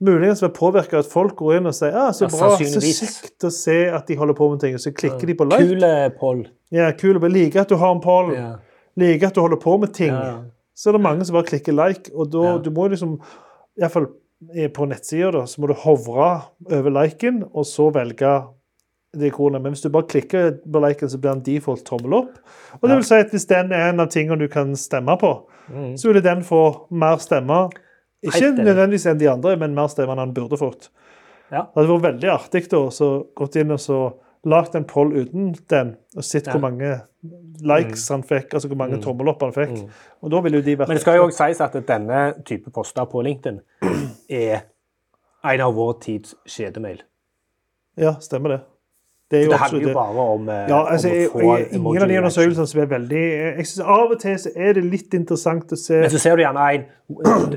Muligens 0.00 0.42
vil 0.42 0.50
påvirke 0.52 0.98
at 0.98 1.06
folk 1.08 1.36
går 1.36 1.56
inn 1.56 1.66
og 1.70 1.74
sier 1.74 1.94
ah, 1.96 2.10
'så 2.12 2.26
Ja, 2.26 2.28
bra, 2.28 2.56
så 2.58 2.80
kjekt 2.84 3.44
å 3.44 3.50
se 3.50 3.76
at 3.88 4.06
de 4.06 4.16
holder 4.16 4.34
på 4.34 4.50
med 4.50 4.60
ting', 4.60 4.74
og 4.74 4.80
så 4.80 4.92
klikker 4.92 5.26
de 5.26 5.34
på 5.34 5.44
like. 5.48 5.62
Kule 5.68 6.10
poll. 6.20 6.46
Ja, 6.70 6.90
kule 6.92 7.16
og 7.16 7.30
Liker 7.30 7.60
at 7.60 7.68
du 7.68 7.76
har 7.76 7.94
en 7.94 8.00
poll, 8.00 8.34
Ja. 8.34 8.56
liker 8.96 9.26
at 9.28 9.34
du 9.34 9.40
holder 9.40 9.56
på 9.56 9.78
med 9.80 9.94
ting. 9.94 10.12
Ja. 10.12 10.42
Så 10.76 10.88
er 10.90 10.92
det 10.92 11.00
mange 11.00 11.24
som 11.24 11.32
bare 11.34 11.44
klikker 11.44 11.72
like, 11.72 12.10
og 12.14 12.30
da 12.30 12.42
Ja. 12.42 12.58
du 12.58 12.70
må 12.70 12.88
liksom 12.90 13.20
Iallfall 13.80 14.06
på 14.74 14.86
nettsida, 14.86 15.30
da, 15.32 15.46
så 15.46 15.58
må 15.60 15.66
du 15.68 15.74
hovre 15.74 16.42
over 16.70 16.90
liken, 16.90 17.44
og 17.54 17.64
så 17.64 17.90
velge 17.90 18.44
det 19.16 19.32
ikonet. 19.32 19.62
Men 19.62 19.72
hvis 19.72 19.80
du 19.82 19.88
bare 19.88 20.02
klikker 20.02 20.58
på 20.70 20.80
liken, 20.88 21.08
så 21.08 21.18
blir 21.18 21.32
den 21.32 21.42
default 21.42 21.84
tommel 21.86 22.12
opp. 22.14 22.38
Og 22.82 22.88
det 22.88 22.96
vil 22.96 23.04
si 23.04 23.14
at 23.14 23.30
hvis 23.30 23.46
den 23.46 23.72
er 23.72 23.88
en 23.88 24.00
av 24.00 24.08
tingene 24.08 24.38
du 24.38 24.48
kan 24.48 24.74
stemme 24.76 25.16
på, 25.18 25.42
Mm. 25.72 25.94
så 25.96 26.12
vil 26.12 26.22
den 26.22 26.42
få 26.42 26.86
mer 26.90 27.16
stemmer. 27.16 27.70
Ikke 28.24 28.52
nødvendigvis 28.56 29.06
enn 29.10 29.18
de 29.18 29.28
andre, 29.30 29.56
men 29.60 29.74
mer 29.74 29.88
stemmer 29.92 30.12
enn 30.16 30.18
han 30.26 30.32
burde 30.34 30.56
fått. 30.58 30.88
Ja. 31.52 31.62
Det 31.68 31.74
hadde 31.76 31.90
vært 31.92 32.06
veldig 32.08 32.30
artig 32.32 32.68
da, 32.70 32.78
så 32.90 33.26
gått 33.36 33.56
inn 33.56 33.70
og 33.70 33.78
så 33.78 33.98
lagt 34.46 34.74
en 34.78 34.84
poll 34.84 35.12
uten 35.12 35.54
den, 35.68 35.96
og 36.16 36.22
sett 36.24 36.46
Ja. 36.46 36.52
hvor 36.52 36.60
mange 36.60 37.02
likes 37.62 38.08
han 38.08 38.22
fikk, 38.22 38.54
altså 38.54 38.68
hvor 38.68 38.76
mange 38.78 38.96
Mm. 38.96 39.02
tommelopp 39.02 39.40
han 39.42 39.52
fikk. 39.52 39.70
Mm. 39.82 39.90
Og 40.22 40.30
da 40.30 40.40
ville 40.40 40.56
jo 40.58 40.62
de 40.62 40.76
vært 40.76 40.88
Men 40.88 40.96
det 40.96 41.00
skal 41.02 41.16
jo 41.16 41.26
også 41.26 41.46
sies 41.46 41.60
at 41.60 41.72
denne 41.86 42.44
type 42.44 42.70
poster 42.70 43.04
på 43.06 43.22
LinkedIn 43.22 43.60
er 44.30 44.62
en 45.44 45.60
av 45.60 45.74
vår 45.74 46.00
tids 46.00 46.34
kjedemail. 46.46 47.02
Ja, 47.96 48.12
stemmer 48.20 48.48
det. 48.48 48.60
Det 49.30 49.40
er 49.42 49.48
Det 49.50 49.58
handler 49.58 49.88
jo 49.88 49.94
bare 49.94 50.24
om, 50.34 50.48
eh, 50.48 50.68
Ja, 50.68 50.84
altså, 50.86 51.08
om 51.08 51.14
å 51.14 51.30
få 51.32 51.56
jeg, 51.56 51.66
ingen 51.66 51.80
emoji 51.80 52.02
av 52.02 52.08
de 52.08 52.18
undersøkelsene 52.18 52.66
som 52.66 52.80
er 52.80 52.86
veldig 52.86 53.22
Jeg 53.56 53.66
synes 53.66 53.86
Av 53.86 54.10
og 54.10 54.20
til 54.22 54.36
så 54.38 54.50
er 54.56 54.72
det 54.72 54.84
litt 54.84 55.14
interessant 55.14 55.72
å 55.72 55.76
se 55.76 56.00
Men 56.00 56.10
så 56.10 56.20
ser 56.22 56.36
du 56.36 56.42
gjerne 56.44 56.68
en 56.74 56.86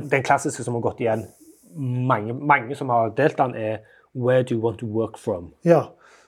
Den 0.09 0.23
klassiske 0.23 0.63
som 0.63 0.73
har 0.73 0.81
gått 0.81 1.03
igjen. 1.03 1.27
Mange, 1.77 2.33
mange 2.33 2.75
som 2.75 2.89
har 2.89 3.13
delt 3.17 3.37
den, 3.37 3.55
er 3.55 3.77
'Where 4.15 4.43
do 4.43 4.55
you 4.55 4.61
want 4.61 4.79
to 4.79 4.87
work 4.87 5.17
from?' 5.17 5.53
Ja, 5.63 5.83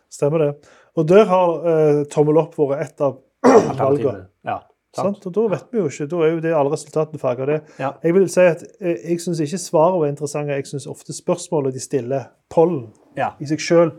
stemmer 0.10 0.38
det. 0.38 0.56
Og 0.96 1.08
der 1.08 1.26
har 1.26 1.50
uh, 1.66 2.04
tommel 2.06 2.38
opp 2.38 2.56
vært 2.58 2.82
et 2.82 3.02
av 3.02 3.18
valgene. 3.80 4.28
Ja, 4.46 4.60
sant? 4.96 5.26
Og 5.26 5.34
da 5.34 5.48
vet 5.56 5.66
vi 5.72 5.80
jo 5.80 5.88
ikke. 5.90 6.08
Da 6.12 6.22
er 6.26 6.32
jo 6.36 6.40
det 6.44 6.54
alle 6.54 6.72
resultatene 6.74 7.20
farga 7.20 7.46
det. 7.46 7.60
Ja. 7.80 7.92
Jeg 8.04 8.14
vil 8.14 8.30
si 8.30 8.42
at 8.42 8.64
eh, 8.80 8.98
jeg 9.10 9.22
syns 9.24 9.40
ikke 9.40 9.58
svarene 9.58 10.06
er 10.06 10.14
interessante. 10.14 10.54
Jeg 10.54 10.68
syns 10.68 10.88
ofte 10.92 11.16
spørsmålet 11.16 11.74
de 11.74 11.84
stiller, 11.84 12.30
pollen 12.54 12.90
ja. 13.18 13.32
i 13.40 13.50
seg 13.50 13.64
sjøl, 13.64 13.94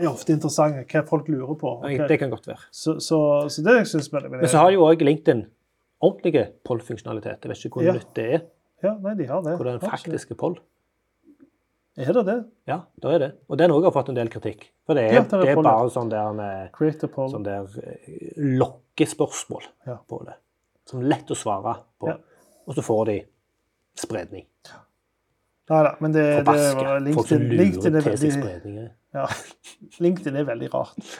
er 0.00 0.08
ofte 0.10 0.32
interessante. 0.32 0.84
Hva 0.88 1.02
folk 1.08 1.28
lurer 1.28 1.54
på. 1.60 1.74
Okay. 1.84 2.06
Det 2.08 2.18
kan 2.18 2.30
godt 2.32 2.46
være. 2.48 2.64
Så, 2.70 2.98
så, 3.00 3.18
så 3.52 3.62
det 3.66 3.76
syns 3.90 4.08
jeg 4.12 4.30
Men 4.30 4.48
så 4.48 4.58
har 4.64 4.72
jo 4.74 4.86
òg 4.88 5.02
LinkedIn 5.04 5.46
ordentlige 6.02 6.48
poll-funksjonalitet. 6.66 7.44
Jeg 7.44 7.50
vet 7.52 7.64
ikke 7.66 7.78
hvor 7.78 7.86
Ja. 7.86 7.92
nytt 7.98 8.14
det 8.16 8.26
er. 8.34 8.44
Ja, 8.82 8.96
nei, 8.98 9.14
de 9.14 9.26
har 9.28 9.42
det. 9.42 9.56
Hvor 9.56 9.64
det 9.68 9.74
er 9.74 9.78
en 9.78 9.90
faktisk 9.90 10.36
poll. 10.36 10.56
Er 11.96 12.12
det 12.16 12.24
det? 12.24 12.38
Ja, 12.66 12.78
da 13.02 13.10
er 13.12 13.18
det. 13.20 13.30
Og 13.52 13.58
den 13.60 13.70
òg 13.70 13.84
har 13.84 13.92
fått 13.92 14.08
en 14.08 14.16
del 14.16 14.30
kritikk. 14.32 14.70
For 14.86 14.96
det 14.96 15.10
er, 15.10 15.14
Ja, 15.18 15.22
det 15.28 15.32
er 15.50 15.54
det 15.56 15.64
bare 15.64 15.90
sånn 15.92 16.08
der, 16.10 16.32
med, 16.32 16.70
sånn 17.12 17.44
der 17.44 17.68
eh, 17.84 18.32
lokkespørsmål 18.58 19.62
Ja. 19.86 19.98
på 20.08 20.24
det. 20.24 20.34
Som 20.88 21.00
er 21.00 21.10
lett 21.12 21.28
å 21.30 21.36
svare 21.36 21.76
på. 22.00 22.08
Ja. 22.08 22.16
Og 22.66 22.74
så 22.74 22.82
får 22.82 23.04
de 23.06 23.18
spredning. 23.94 24.46
Nei 25.70 25.82
da, 25.84 25.92
men 26.00 26.12
det, 26.12 26.24
det 26.44 26.46
var 26.46 26.98
LinkedIn, 27.00 27.14
Folk 27.14 27.28
som 27.28 27.38
lurer 27.38 27.96
er 27.96 28.02
til 28.02 28.18
seg 28.18 28.32
spredninger. 28.40 28.90
Ja, 29.14 29.26
LinkedIn 30.04 30.36
er 30.36 30.44
veldig 30.48 30.70
rart. 30.74 31.18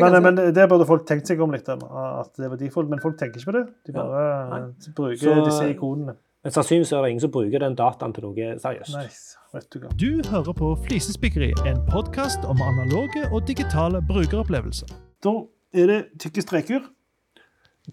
Men, 0.00 0.22
men 0.24 0.36
det- 0.56 0.68
burde 0.70 0.86
folk 0.88 1.04
tenkt 1.06 1.26
seg 1.28 1.40
om 1.44 1.50
litt, 1.52 1.66
at 1.68 2.30
det 2.40 2.48
var 2.48 2.56
default. 2.56 2.88
Men 2.88 3.00
folk 3.02 3.18
tenker 3.20 3.36
ikke 3.42 3.50
på 3.52 3.56
det. 3.58 3.64
De 3.86 3.92
bare 3.92 4.22
ja. 4.24 4.60
bruker 4.96 5.16
Så- 5.20 5.44
disse 5.44 5.66
ikonene. 5.74 6.14
Men 6.42 6.50
sannsynligvis 6.56 6.90
er 6.96 7.02
det 7.04 7.10
ingen 7.12 7.20
som 7.22 7.30
bruker 7.30 7.58
den 7.62 7.76
dataen 7.78 8.12
til 8.16 8.24
noe 8.24 8.46
seriøst. 8.58 8.96
Nice. 8.98 9.36
Vet 9.54 9.66
du. 9.70 9.84
Du 10.00 10.28
hører 10.30 10.52
på 10.58 10.70
Flisespikkeri, 10.86 11.52
en 11.68 11.78
podkast 11.92 12.42
om 12.48 12.58
analoge 12.66 13.28
og 13.30 13.44
digitale 13.46 14.00
brukeropplevelser. 14.08 14.88
Da 15.22 15.34
er 15.76 15.86
det 15.92 16.00
tykke 16.24 16.42
streker. 16.42 16.88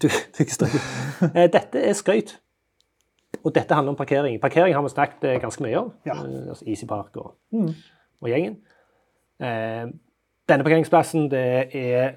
Du, 0.00 0.08
du 0.34 0.40
ikke. 0.42 0.66
Eh, 1.34 1.46
Dette 1.52 1.84
er 1.84 1.92
skøyt. 1.94 2.38
Og 3.44 3.54
dette 3.54 3.74
handler 3.76 3.92
om 3.94 3.96
parkering. 4.00 4.40
Parkering 4.42 4.74
har 4.74 4.82
vi 4.82 4.88
snakket 4.96 5.28
eh, 5.30 5.38
ganske 5.44 5.62
mye 5.62 5.78
om. 5.84 5.92
Ja. 6.08 6.16
Eh, 6.18 6.48
Altså 6.50 6.64
Easy 6.66 6.88
Park 6.90 7.16
og, 7.22 7.36
Mm. 7.52 7.70
og 8.22 8.28
gjengen. 8.32 8.56
Eh, 9.40 9.86
denne 10.50 10.66
parkeringsplassen, 10.66 11.30
det 11.32 11.46
er 11.76 12.12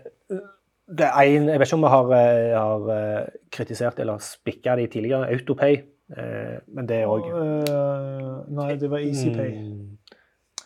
det 0.98 1.06
er 1.08 1.22
en, 1.22 1.48
Jeg 1.50 1.60
vet 1.60 1.68
ikke 1.68 1.76
om 1.76 1.86
vi 1.86 1.92
har, 1.94 2.12
eh, 2.18 2.60
har 2.60 2.90
eh, 2.94 3.28
kritisert 3.52 4.00
eller 4.00 4.18
spikka 4.18 4.76
de 4.76 4.88
tidligere. 4.88 5.30
Autopay. 5.32 5.82
Eh, 6.18 6.58
men 6.68 6.88
det 6.90 7.06
òg 7.08 7.24
uh, 7.32 8.44
nei, 8.52 8.76
det 8.76 8.90
var 8.92 9.00
EasyPay. 9.00 9.52
Mm. 9.56 9.98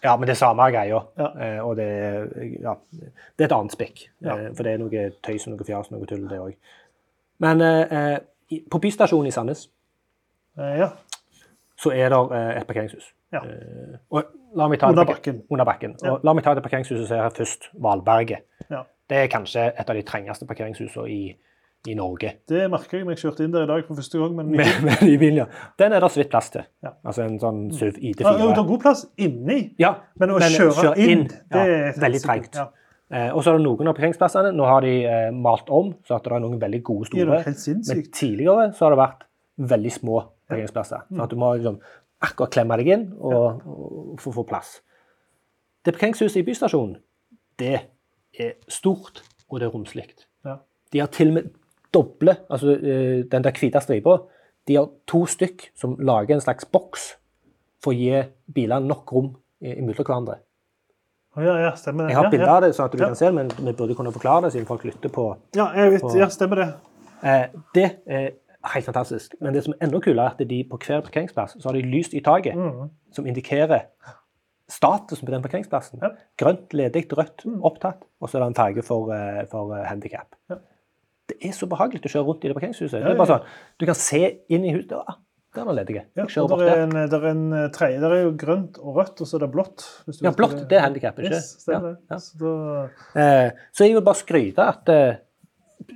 Ja, 0.04 0.16
men 0.18 0.28
det 0.28 0.34
er 0.34 0.40
samme 0.40 0.66
greia. 0.72 1.02
Ja. 1.18 1.28
Eh, 1.42 1.60
og 1.66 1.76
det, 1.78 1.88
ja, 2.62 2.74
det 3.38 3.46
er 3.46 3.50
et 3.50 3.56
annet 3.56 3.74
spikk. 3.74 4.08
Ja. 4.22 4.36
For 4.54 4.66
det 4.66 4.74
er 4.74 4.82
noe 4.82 5.06
tøys 5.26 5.48
og 5.48 5.54
noe 5.54 5.68
fjas 5.68 5.92
og 5.92 5.98
noe 5.98 6.10
tull, 6.10 6.26
det 6.30 6.40
òg. 6.42 6.58
Men 7.44 7.62
eh, 7.62 8.18
på 8.72 8.82
Bystasjonen 8.82 9.30
i 9.30 9.34
Sandnes 9.34 9.68
ja. 10.58 10.90
så 11.78 11.94
er 11.94 12.14
det 12.14 12.22
eh, 12.38 12.52
et 12.62 12.70
parkeringshus. 12.70 13.12
Ja. 13.34 13.42
Uh, 13.44 14.22
Under 14.56 15.06
bakken. 15.06 15.42
Under 15.50 15.66
bakken. 15.66 15.98
Ja. 16.04 16.18
La 16.24 16.34
meg 16.34 16.46
ta 16.46 16.54
det 16.56 16.64
parkeringshuset 16.66 17.10
som 17.10 17.18
er 17.18 17.28
her 17.28 17.36
først, 17.36 17.68
Valberget. 17.84 18.46
Ja. 18.72 18.86
Det 19.08 19.20
er 19.24 19.28
kanskje 19.32 19.68
et 19.72 19.90
av 19.90 19.96
de 19.96 20.04
trengeste 20.08 20.48
parkeringshusene 20.48 21.12
i, 21.12 21.20
i 21.88 21.96
Norge. 21.96 22.34
Det 22.50 22.66
merker 22.72 23.00
jeg 23.00 23.08
når 23.08 23.16
jeg 23.16 23.24
kjørte 23.26 23.46
inn 23.46 23.54
der 23.54 23.68
i 23.68 23.70
dag 23.70 23.86
for 23.88 24.00
første 24.00 24.22
gang. 24.22 24.34
Men 24.40 24.50
Men, 24.56 24.72
men 24.88 25.04
i 25.12 25.18
bilen, 25.20 25.44
ja. 25.44 25.68
Den 25.80 25.96
er 25.96 26.04
det 26.04 26.12
så 26.12 26.22
vidt 26.22 26.32
plass 26.32 26.50
til. 26.56 26.66
Ja. 26.84 26.96
Altså 27.04 27.28
en 27.28 27.38
sånn 27.44 27.62
SUV 27.76 28.00
ja, 28.00 28.16
det 28.18 28.26
er 28.26 28.42
ID4. 28.42 28.66
god 28.72 28.82
plass 28.84 29.06
inni, 29.28 29.60
Ja, 29.80 29.94
men 30.20 30.36
å 30.36 30.42
kjøre 30.42 30.98
inn, 31.04 31.28
det 31.28 31.68
ja, 31.68 31.78
er 31.92 32.02
veldig 32.02 32.24
trengt. 32.24 32.60
Eh, 33.08 33.30
og 33.32 33.40
så 33.40 33.54
er 33.54 33.62
det 33.62 33.64
noen 33.64 33.88
av 33.88 33.96
parkeringsplassene. 33.96 34.52
Nå 34.56 34.66
har 34.68 34.84
de 34.84 34.96
eh, 35.08 35.30
malt 35.32 35.70
om, 35.72 35.94
så 36.08 36.18
at 36.18 36.26
det 36.28 36.34
er 36.36 36.44
noen 36.44 36.60
veldig 36.60 36.82
gode 36.84 37.08
store. 37.08 37.40
Men 37.48 38.10
tidligere 38.12 38.72
så 38.76 38.88
har 38.88 38.96
det 38.96 39.00
vært 39.00 39.24
veldig 39.76 39.94
små 39.96 40.20
parkeringsplasser. 40.50 41.08
For 41.14 41.24
at 41.24 41.32
du 41.32 41.40
må 41.40 41.54
liksom 41.56 41.80
akkurat 42.22 42.52
klemme 42.56 42.78
deg 42.80 42.88
inn 42.96 43.06
og, 43.20 43.62
og 43.68 44.20
få 44.22 44.32
få 44.34 44.44
plass. 44.50 44.80
Det 45.86 45.94
parkeringshuset 45.96 46.42
i 46.42 46.46
Bystasjonen, 46.48 46.98
det 47.60 47.76
er 48.40 48.54
stort, 48.68 49.22
og 49.50 49.60
det 49.62 49.68
er 49.68 49.72
romslig. 49.74 50.08
Ja. 50.46 50.58
De 50.94 51.00
har 51.00 51.08
til 51.14 51.30
og 51.32 51.34
med 51.38 51.52
doble, 51.94 52.38
altså 52.52 52.74
eh, 52.78 53.22
den 53.32 53.44
der 53.46 53.52
hvite 53.56 53.82
stripa, 53.82 54.18
de 54.68 54.76
har 54.76 54.90
to 55.08 55.26
stykk 55.26 55.70
som 55.80 55.96
lager 56.04 56.36
en 56.36 56.42
slags 56.44 56.66
boks 56.66 57.14
for 57.84 57.94
å 57.94 57.96
gi 57.96 58.24
bilene 58.54 58.88
nok 58.90 59.14
rom 59.16 59.30
i- 59.62 59.78
imellom 59.78 60.04
hverandre. 60.06 60.40
Ja, 61.38 61.54
ja, 61.62 61.72
stemmer 61.78 62.08
det. 62.08 62.16
Jeg 62.16 62.18
har 62.18 62.32
bilder 62.34 62.50
av 62.50 62.62
det, 62.66 62.72
sånn 62.76 62.86
at 62.90 62.92
du 62.92 62.98
Ja. 62.98 63.06
kan 63.12 63.16
se 63.16 63.26
det, 63.26 63.34
men 63.36 63.48
vi 63.50 63.72
burde 63.74 63.96
kunne 63.96 64.12
forklare 64.12 64.42
det, 64.48 64.54
siden 64.54 64.66
folk 64.66 64.84
lytter 64.84 65.10
på 65.14 65.38
Ja, 65.56 65.68
jeg 65.76 65.92
vet, 65.92 66.02
på, 66.02 66.18
ja, 66.18 66.28
stemmer 66.34 66.56
det. 66.56 66.68
Eh, 67.24 67.48
det 67.76 67.86
er 68.08 68.32
helt 68.74 68.86
fantastisk. 68.86 69.36
Men 69.42 69.54
det 69.54 69.64
som 69.66 69.74
er 69.78 69.86
enda 69.88 70.00
kulere, 70.00 70.26
er 70.26 70.36
at 70.44 70.50
de 70.50 70.64
på 70.70 70.78
hver 70.78 71.02
parkeringsplass 71.06 71.58
så 71.60 71.70
har 71.70 71.74
de 71.78 71.82
lyst 71.88 72.14
i 72.14 72.22
taket 72.26 72.56
mm. 72.56 72.90
som 73.12 73.26
indikerer 73.30 73.86
statusen 74.70 75.26
på 75.28 75.32
den 75.32 75.42
parkeringsplassen. 75.46 76.00
Ja. 76.04 76.10
Grønt, 76.40 76.74
ledig, 76.76 77.06
rødt, 77.18 77.46
Mm. 77.46 77.62
opptatt. 77.64 78.04
Og 78.22 78.30
så 78.30 78.38
er 78.38 78.42
det 78.44 78.48
en 78.48 78.56
farge 78.56 78.84
for, 78.84 79.12
eh, 79.14 79.46
for 79.52 79.74
handikap. 79.86 80.36
Ja. 80.50 80.56
Det 81.30 81.38
er 81.44 81.52
så 81.56 81.68
behagelig 81.68 82.02
å 82.04 82.12
kjøre 82.12 82.26
rundt 82.28 82.44
i 82.44 82.48
det 82.48 82.56
parkeringshuset. 82.56 83.00
Ja, 83.00 83.08
Det 83.08 83.14
er 83.14 83.18
bare 83.26 83.28
sånn, 83.40 83.46
Du 83.80 83.86
kan 83.86 83.96
se 83.96 84.38
inn 84.50 84.66
i 84.66 84.74
huset. 84.74 84.92
Ah, 85.08 85.16
der 85.56 85.62
er 85.62 85.66
det 85.74 85.88
ledige. 85.88 86.04
Jeg 86.16 86.28
kjører 86.28 86.50
bort 86.50 86.60
der 86.60 86.70
er 86.78 86.84
en, 86.84 87.10
der 87.10 87.18
er 87.26 87.30
en 87.32 87.54
eh, 87.54 87.70
tredje. 87.70 88.00
Der 88.02 88.12
er 88.12 88.24
jo 88.24 88.32
grønt 88.38 88.78
og 88.80 88.96
rødt, 88.96 89.22
og 89.22 89.28
så 89.28 89.36
er 89.36 89.40
det 89.40 89.52
blått. 89.52 89.86
Ja, 90.22 90.32
blått, 90.32 90.68
det 90.70 90.78
er 90.78 90.82
handikap, 90.82 91.18
ikke 91.20 91.32
Yes, 91.32 91.66
Ja, 91.68 91.80
det. 91.80 91.98
ja. 92.12 92.16
Så 92.18 92.38
da, 92.40 92.90
Eh, 93.20 93.52
så 93.74 93.84
jeg 93.86 93.94
vil 93.96 94.02
bare 94.02 94.16
skryte 94.16 94.60
at 94.60 94.90
eh, 94.90 95.16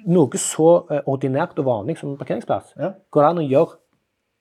noe 0.07 0.37
så 0.39 0.71
eh, 0.91 1.01
ordinært 1.07 1.57
og 1.59 1.65
vanlig 1.65 1.97
som 1.99 2.09
en 2.11 2.17
parkeringsplass 2.17 2.73
Ja. 2.79 2.93
går 3.11 3.21
det 3.21 3.29
an 3.29 3.41
å 3.43 3.47
gjøre 3.49 3.77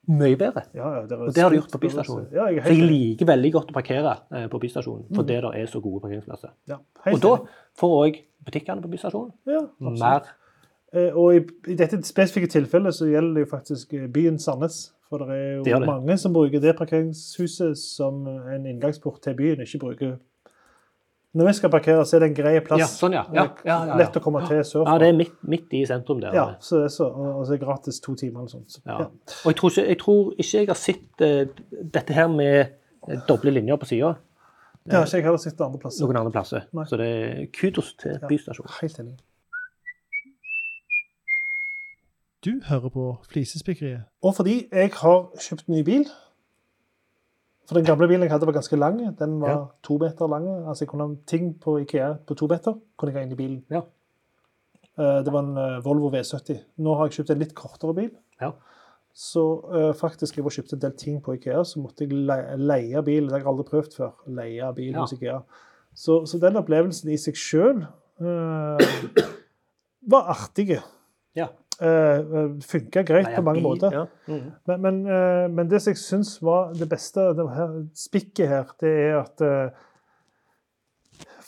mye 0.07 0.35
bedre. 0.37 0.63
ja, 0.73 0.87
ja, 0.95 1.01
er 1.05 1.21
Og 1.27 1.33
det 1.33 1.43
har 1.43 1.49
de 1.53 1.57
gjort 1.59 1.71
på 1.71 1.79
Bystasjonen. 1.79 2.27
Ja, 2.33 2.45
jeg 2.49 2.63
Så 2.63 2.69
jeg 2.73 2.87
liker 2.89 3.25
veldig 3.25 3.51
godt 3.53 3.69
å 3.71 3.73
parkere 3.73 4.17
eh, 4.33 4.47
på 4.47 4.59
Bystasjonen, 4.59 5.05
fordi 5.15 5.27
det 5.41 5.55
er 5.61 5.65
så 5.67 5.81
gode 5.81 6.01
parkeringsplasser. 6.01 6.49
Ja, 6.67 6.77
Og 7.11 7.19
da 7.21 7.35
får 7.77 7.97
òg 8.07 8.21
butikkene 8.45 8.81
på 8.81 8.89
Bystasjonen 8.89 9.31
ja, 9.45 9.65
mer 9.79 10.21
Eh, 10.93 11.13
Og 11.15 11.35
i, 11.35 11.37
i 11.71 11.75
dette 11.79 12.01
spesifikke 12.03 12.49
tilfellet 12.51 12.91
så 12.93 13.05
gjelder 13.07 13.33
det 13.37 13.45
jo 13.45 13.49
faktisk 13.55 13.93
byen 14.11 14.37
Sandnes. 14.37 14.91
For 15.07 15.19
det 15.19 15.29
er 15.29 15.55
jo 15.55 15.63
Det 15.63 15.73
det. 15.79 15.87
mange 15.87 16.17
som 16.19 16.33
bruker 16.33 16.59
det 16.59 16.75
parkeringshuset 16.75 17.77
som 17.77 18.27
en 18.27 18.65
inngangsport 18.65 19.21
til 19.21 19.33
byen, 19.35 19.61
ikke 19.61 19.79
bruker 19.79 20.17
Når 21.33 21.47
vi 21.47 21.53
skal 21.53 21.69
parkere, 21.71 22.03
så 22.05 22.17
er 22.17 22.19
det 22.25 22.27
en 22.29 22.33
grei 22.35 22.59
plass. 22.59 22.81
Ja, 22.81 22.87
sånn, 22.91 23.13
ja. 23.15 23.21
Ja, 23.31 23.43
ja, 23.63 23.65
ja, 23.65 23.75
ja. 23.87 23.95
Lett 24.01 24.17
å 24.19 24.21
komme 24.23 24.41
til 24.49 24.57
sørfra. 24.67 24.91
Ja, 24.91 24.99
det 24.99 25.07
er 25.07 25.13
midt, 25.15 25.37
midt 25.47 25.71
i 25.77 25.85
sentrum 25.87 26.19
der. 26.19 26.33
Ja, 26.35 26.43
så 26.59 26.81
det 26.81 26.89
er 26.89 26.91
så, 26.97 27.07
og 27.07 27.29
og 27.39 27.45
så 27.47 27.53
er 27.53 27.57
det 27.61 27.65
gratis 27.65 27.99
to 28.03 28.15
timer 28.19 28.41
eller 28.41 28.51
sånt. 28.51 28.71
Så, 28.75 28.81
Ja. 28.85 28.97
ja. 28.99 29.05
Og 29.45 29.47
jeg 29.53 29.55
tror, 29.61 29.69
ikke, 29.71 29.87
jeg 29.87 29.99
tror 30.01 30.33
ikke 30.37 30.57
jeg 30.57 30.67
har 30.67 30.79
sett 30.81 31.23
uh, 31.23 31.63
dette 31.95 32.13
her 32.13 32.27
med 32.27 32.59
eh, 33.07 33.21
doble 33.29 33.51
linjer 33.55 33.79
på 33.79 33.85
sida 33.93 34.11
Det 34.83 34.93
har 34.97 35.05
ikke 35.05 35.17
jeg 35.21 35.23
heller 35.29 35.37
sett 35.45 35.61
andre 35.61 35.79
plasser. 35.79 36.05
noen 36.05 36.17
andre 36.17 36.31
plasser. 36.35 36.67
Nei. 36.73 36.85
Så 36.89 36.97
det 36.97 37.07
er 37.07 37.45
kudos 37.55 37.93
til 38.01 38.11
Ja. 38.19 38.27
Bystasjonen. 38.27 38.75
Helt 38.81 38.99
enig. 38.99 39.17
Du 42.45 42.51
hører 42.65 42.89
på 42.89 43.17
Flisespikkeriet. 43.31 44.03
Og 44.23 44.35
fordi 44.35 44.67
jeg 44.71 44.91
har 44.97 45.29
kjøpt 45.39 45.67
ny 45.69 45.83
bil. 45.85 46.05
For 47.71 47.79
den 47.79 47.85
gamle 47.87 48.07
bilen 48.11 48.25
jeg 48.25 48.31
hadde, 48.33 48.45
var 48.49 48.57
ganske 48.57 48.75
lang. 48.75 48.97
Den 49.15 49.37
var 49.39 49.49
Ja. 49.49 49.59
to 49.87 49.95
meter 49.97 50.27
lang. 50.27 50.47
Altså 50.67 50.83
jeg 50.83 50.89
kunne 50.91 51.07
ha 51.07 51.15
ting 51.25 51.53
på 51.63 51.77
Ikea 51.79 52.17
på 52.27 52.35
to 52.35 52.47
meter. 52.51 52.73
kunne 52.99 53.13
jeg 53.13 53.15
ha 53.15 53.23
inn 53.23 53.31
i 53.31 53.35
bilen. 53.39 53.61
Ja. 53.71 53.81
Eh, 54.99 55.21
Det 55.23 55.31
var 55.31 55.39
en 55.45 55.57
eh, 55.57 55.79
Volvo 55.85 56.09
V70. 56.11 56.59
Nå 56.83 56.97
har 56.97 57.07
jeg 57.07 57.15
kjøpt 57.21 57.31
en 57.31 57.39
litt 57.39 57.55
kortere 57.55 57.95
bil. 57.95 58.11
Ja. 58.41 58.51
Så 59.13 59.41
uh, 59.71 59.91
faktisk, 59.93 60.35
jeg 60.37 60.43
var 60.43 60.51
kjøpt 60.55 60.73
en 60.73 60.79
del 60.79 60.91
ting 60.95 61.21
på 61.21 61.33
Ikea, 61.35 61.63
så 61.67 61.81
måtte 61.83 62.05
jeg 62.05 62.11
leie, 62.13 62.55
leie 62.57 63.01
bil. 63.03 63.25
Det 63.27 63.31
har 63.33 63.39
jeg 63.39 63.47
aldri 63.47 63.65
prøvd 63.67 63.95
før. 63.97 64.11
Leie 64.27 64.73
bil 64.73 64.93
hos 64.95 65.11
Ikea. 65.13 65.41
Så, 65.93 66.25
så 66.25 66.39
den 66.39 66.55
opplevelsen 66.55 67.09
i 67.11 67.17
seg 67.19 67.35
sjøl 67.35 67.81
var 70.07 70.31
artig. 70.31 70.79
Ja. 71.35 71.47
Uh, 71.81 72.59
Funka 72.61 73.01
greit 73.01 73.25
Nei, 73.25 73.35
på 73.35 73.41
mange 73.41 73.61
måter. 73.65 73.95
Ja. 73.95 74.03
Mm. 74.29 74.51
Men, 74.69 74.81
men, 74.83 74.99
uh, 75.09 75.47
men 75.49 75.69
det 75.71 75.79
som 75.81 75.95
jeg 75.95 76.01
syns 76.01 76.35
var 76.45 76.75
det 76.77 76.85
beste, 76.91 77.23
det 77.37 77.45
her, 77.55 77.73
spikket 77.97 78.51
her, 78.51 78.75
det 78.83 78.91
er 79.07 79.15
at 79.23 79.41
uh, 79.41 79.87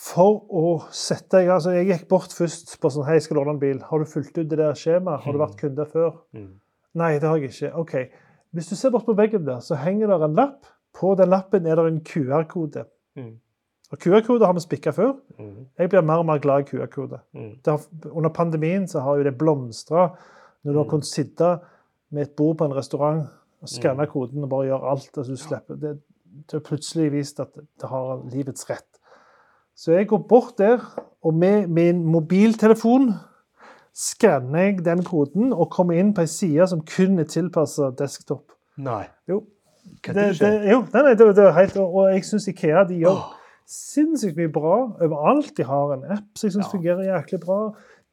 For 0.03 0.41
å 0.49 0.71
sette 0.91 1.45
gang 1.45 1.53
altså 1.55 1.71
Jeg 1.77 1.85
gikk 1.87 2.09
bort 2.11 2.33
først 2.35 2.73
på 2.81 2.91
sånn 2.91 3.05
Hei, 3.07 3.19
jeg 3.19 3.27
skal 3.27 3.39
låne 3.39 3.53
en 3.55 3.61
bil. 3.61 3.79
Har 3.87 4.01
du 4.01 4.09
fulgt 4.09 4.35
ut 4.39 4.49
det 4.49 4.57
der 4.59 4.73
skjemaet? 4.75 5.21
Har 5.23 5.37
du 5.37 5.39
vært 5.43 5.55
kunde 5.61 5.85
før? 5.93 6.17
Mm. 6.35 6.49
Nei, 6.99 7.13
det 7.21 7.29
har 7.29 7.39
jeg 7.39 7.53
ikke. 7.53 7.71
OK. 7.79 7.95
Hvis 8.53 8.73
du 8.73 8.75
ser 8.77 8.91
bort 8.93 9.05
på 9.07 9.15
veggen 9.17 9.45
der, 9.47 9.61
så 9.65 9.77
henger 9.79 10.11
det 10.11 10.19
en 10.27 10.35
lapp. 10.37 10.67
På 10.93 11.13
den 11.17 11.31
lappen 11.33 11.65
er 11.65 11.79
det 11.79 11.87
en 11.89 12.03
QR-kode. 12.05 12.87
Mhm. 13.17 13.37
Og 13.93 13.99
QR-kode 14.01 14.45
har 14.49 14.53
vi 14.57 14.59
spikka 14.63 14.91
før. 14.95 15.11
Mhm. 15.39 15.67
Jeg 15.79 15.89
blir 15.89 16.01
mer 16.01 16.21
og 16.23 16.25
mer 16.25 16.39
glad 16.41 16.63
i 16.63 16.69
QR-kode. 16.71 17.19
Mhm. 17.33 17.59
Under 18.11 18.29
pandemien 18.33 18.87
så 18.89 18.99
har 19.05 19.17
jo 19.19 19.23
det 19.27 19.37
blomstra. 19.37 20.07
Når 20.63 20.71
du 20.71 20.77
har 20.79 20.85
Mm. 20.85 20.89
kunnet 20.89 21.05
sitte 21.05 21.59
med 22.11 22.21
et 22.21 22.35
bord 22.37 22.57
på 22.57 22.65
en 22.65 22.75
restaurant 22.75 23.27
og 23.61 23.69
skanne 23.69 24.05
Mm. 24.05 24.09
koden 24.11 24.43
og 24.43 24.49
bare 24.49 24.65
gjøre 24.67 24.89
alt 24.91 25.17
altså 25.17 25.31
du 25.31 25.37
slipper, 25.37 25.75
det, 25.75 25.99
det 26.51 26.51
har 26.53 26.59
plutselig 26.59 27.11
vist 27.11 27.39
at 27.39 27.53
det 27.55 27.89
har 27.89 28.21
livets 28.31 28.69
rett. 28.69 28.99
Så 29.75 29.91
jeg 29.91 30.07
går 30.07 30.17
bort 30.29 30.57
der, 30.57 30.79
og 31.23 31.33
med 31.33 31.67
min 31.67 32.03
mobiltelefon 32.05 33.13
skanner 33.93 34.59
jeg 34.59 34.85
den 34.85 35.03
koden 35.03 35.53
og 35.53 35.69
kommer 35.71 35.93
inn 35.99 36.13
på 36.13 36.21
ei 36.21 36.25
side 36.27 36.67
som 36.69 36.81
kun 36.81 37.19
er 37.19 37.23
tilpassa 37.29 37.91
desktop. 37.97 38.51
Nei. 38.77 39.05
Jo, 39.29 39.43
det, 40.05 40.15
det, 40.39 40.71
jo, 40.71 40.79
nei, 40.93 41.01
nei, 41.03 41.13
det, 41.13 41.35
det 41.35 41.43
er 41.45 41.51
helt, 41.51 41.77
og 41.77 42.11
jeg 42.13 42.23
syns 42.25 42.47
Ikea 42.47 42.83
de 42.89 42.99
gjør 43.03 43.19
sinnssykt 43.69 44.37
mye 44.37 44.51
bra 44.53 44.75
overalt. 45.01 45.53
De 45.57 45.63
har 45.67 45.93
en 45.95 46.03
app 46.11 46.37
som 46.37 46.47
jeg 46.47 46.55
syns 46.57 46.67
Ja. 46.67 46.77
fungerer 46.77 47.03
jæklig 47.09 47.39
bra. 47.45 47.59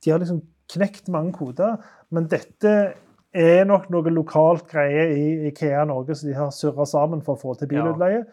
De 0.04 0.10
har 0.10 0.18
liksom 0.18 0.42
knekt 0.70 1.08
mange 1.08 1.32
koder. 1.32 1.78
Men 2.10 2.26
dette 2.28 2.92
er 3.34 3.64
nok 3.64 3.90
noe 3.90 4.10
lokalt 4.10 4.66
greie 4.68 5.08
i 5.14 5.48
Ikea 5.50 5.84
Norge 5.84 6.14
som 6.14 6.28
de 6.30 6.34
har 6.34 6.50
surra 6.50 6.86
sammen 6.86 7.22
for 7.22 7.36
å 7.36 7.40
få 7.40 7.58
til 7.58 7.68
bilutleie. 7.68 8.24